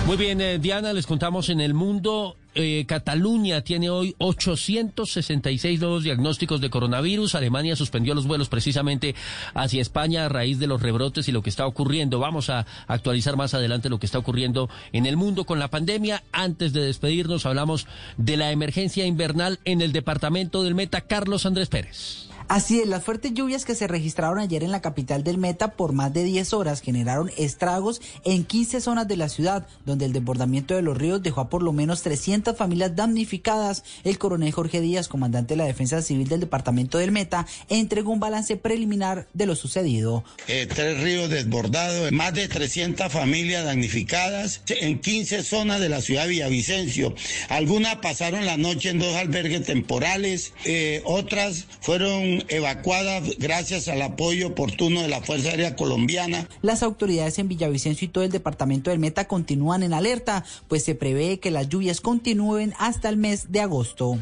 [0.06, 2.36] Muy bien, eh, Diana, les contamos en el mundo.
[2.54, 7.34] Eh, Cataluña tiene hoy 866 nuevos diagnósticos de coronavirus.
[7.34, 9.14] Alemania suspendió los vuelos precisamente
[9.54, 12.18] hacia España a raíz de los rebrotes y lo que está ocurriendo.
[12.18, 16.24] Vamos a actualizar más adelante lo que está ocurriendo en el mundo con la pandemia.
[16.32, 17.86] Antes de despedirnos, hablamos
[18.16, 21.02] de la emergencia invernal en el departamento del Meta.
[21.02, 22.27] Carlos Andrés Pérez.
[22.48, 25.92] Así es, las fuertes lluvias que se registraron ayer en la capital del Meta por
[25.92, 30.74] más de 10 horas generaron estragos en 15 zonas de la ciudad, donde el desbordamiento
[30.74, 33.84] de los ríos dejó a por lo menos 300 familias damnificadas.
[34.02, 38.20] El coronel Jorge Díaz, comandante de la Defensa Civil del departamento del Meta, entregó un
[38.20, 40.24] balance preliminar de lo sucedido.
[40.46, 46.22] Eh, tres ríos desbordados, más de 300 familias damnificadas en 15 zonas de la ciudad
[46.22, 47.14] de Villavicencio.
[47.50, 54.48] Algunas pasaron la noche en dos albergues temporales, eh, otras fueron evacuadas gracias al apoyo
[54.48, 56.48] oportuno de la Fuerza Aérea Colombiana.
[56.62, 60.94] Las autoridades en Villavicencio y todo el departamento del Meta continúan en alerta, pues se
[60.94, 64.18] prevé que las lluvias continúen hasta el mes de agosto.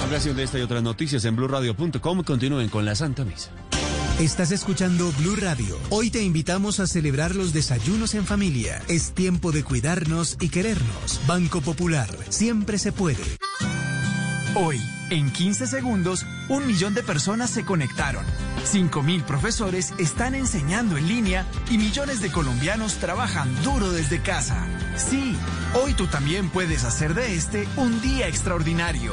[0.00, 2.22] Ampliación de esta y otras noticias en blurradio.com.
[2.22, 3.50] Continúen con la Santa Misa.
[4.20, 5.78] Estás escuchando Blue Radio.
[5.90, 8.82] Hoy te invitamos a celebrar los desayunos en familia.
[8.88, 11.20] Es tiempo de cuidarnos y querernos.
[11.26, 12.08] Banco Popular.
[12.30, 13.22] Siempre se puede.
[14.58, 14.80] Hoy,
[15.10, 18.24] en 15 segundos, un millón de personas se conectaron.
[18.64, 24.66] 5.000 profesores están enseñando en línea y millones de colombianos trabajan duro desde casa.
[24.96, 25.36] Sí,
[25.74, 29.12] hoy tú también puedes hacer de este un día extraordinario.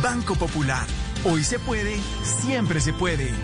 [0.00, 0.86] Banco Popular.
[1.24, 3.34] Hoy se puede, siempre se puede.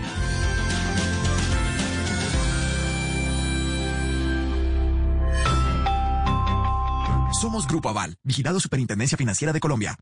[7.41, 9.97] Somos Grupo Aval, vigilado Superintendencia Financiera de Colombia.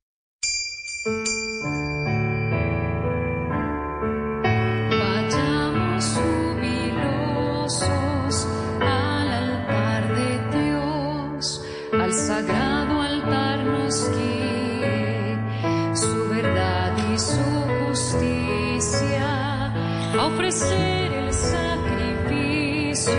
[20.30, 23.14] Ofrecer el sacrificio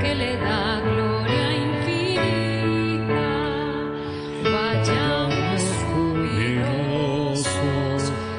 [0.00, 3.26] que le da gloria infinita.
[4.44, 7.32] Vayamos jubilosos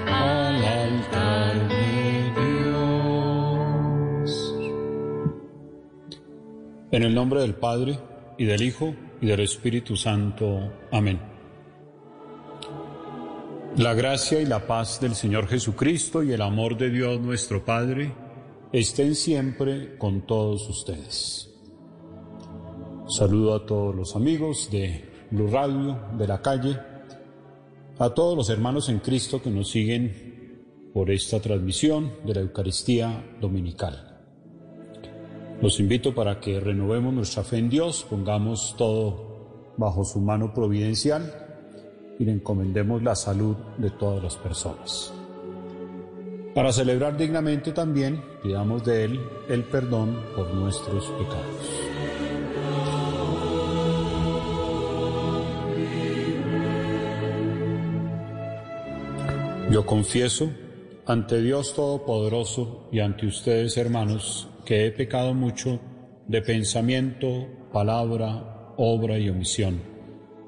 [0.07, 2.31] al altar de
[2.71, 4.29] Dios.
[6.91, 7.99] En el nombre del Padre,
[8.37, 10.71] y del Hijo, y del Espíritu Santo.
[10.91, 11.28] Amén.
[13.79, 18.13] La gracia y la paz del Señor Jesucristo y el amor de Dios nuestro Padre
[18.73, 21.49] estén siempre con todos ustedes.
[23.07, 26.77] Saludo a todos los amigos de Blue Radio, de la calle,
[27.97, 33.37] a todos los hermanos en Cristo que nos siguen por esta transmisión de la Eucaristía
[33.39, 34.19] Dominical.
[35.61, 41.45] Los invito para que renovemos nuestra fe en Dios, pongamos todo bajo su mano providencial
[42.19, 45.13] y le encomendemos la salud de todas las personas.
[46.53, 51.89] Para celebrar dignamente también, pidamos de Él el perdón por nuestros pecados.
[59.71, 60.49] Yo confieso
[61.05, 65.79] ante Dios Todopoderoso y ante ustedes, hermanos, que he pecado mucho
[66.27, 69.98] de pensamiento, palabra, obra y omisión.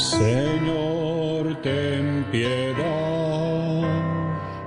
[0.00, 3.84] Señor, ten piedad.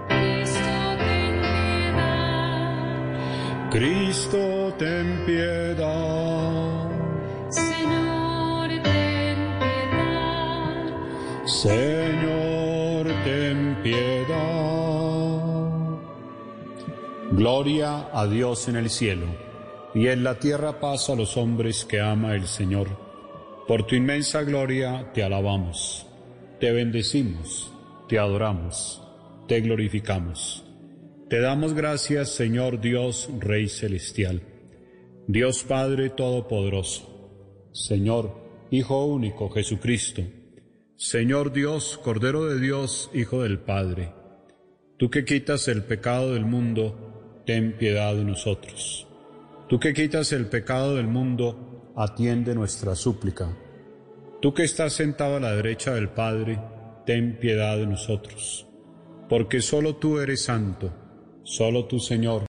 [0.07, 0.69] Cristo,
[0.99, 2.91] ten piedad.
[3.71, 6.89] Cristo, ten piedad.
[7.49, 10.85] Señor, ten piedad.
[11.47, 14.53] Señor, ten piedad.
[17.31, 19.25] Gloria a Dios en el cielo,
[19.95, 23.02] y en la tierra paz a los hombres que ama el Señor.
[23.67, 26.05] Por tu inmensa gloria te alabamos,
[26.59, 27.71] te bendecimos,
[28.09, 29.01] te adoramos,
[29.47, 30.65] te glorificamos.
[31.29, 34.41] Te damos gracias, Señor Dios, Rey Celestial,
[35.27, 40.23] Dios Padre Todopoderoso, Señor, Hijo único Jesucristo,
[40.97, 44.11] Señor Dios, Cordero de Dios, Hijo del Padre.
[44.97, 49.07] Tú que quitas el pecado del mundo, ten piedad de nosotros.
[49.69, 53.55] Tú que quitas el pecado del mundo, atiende nuestra súplica.
[54.41, 56.59] Tú que estás sentado a la derecha del Padre,
[57.05, 58.67] ten piedad de nosotros.
[59.29, 60.91] Porque solo tú eres santo,
[61.43, 62.41] solo tú, Señor,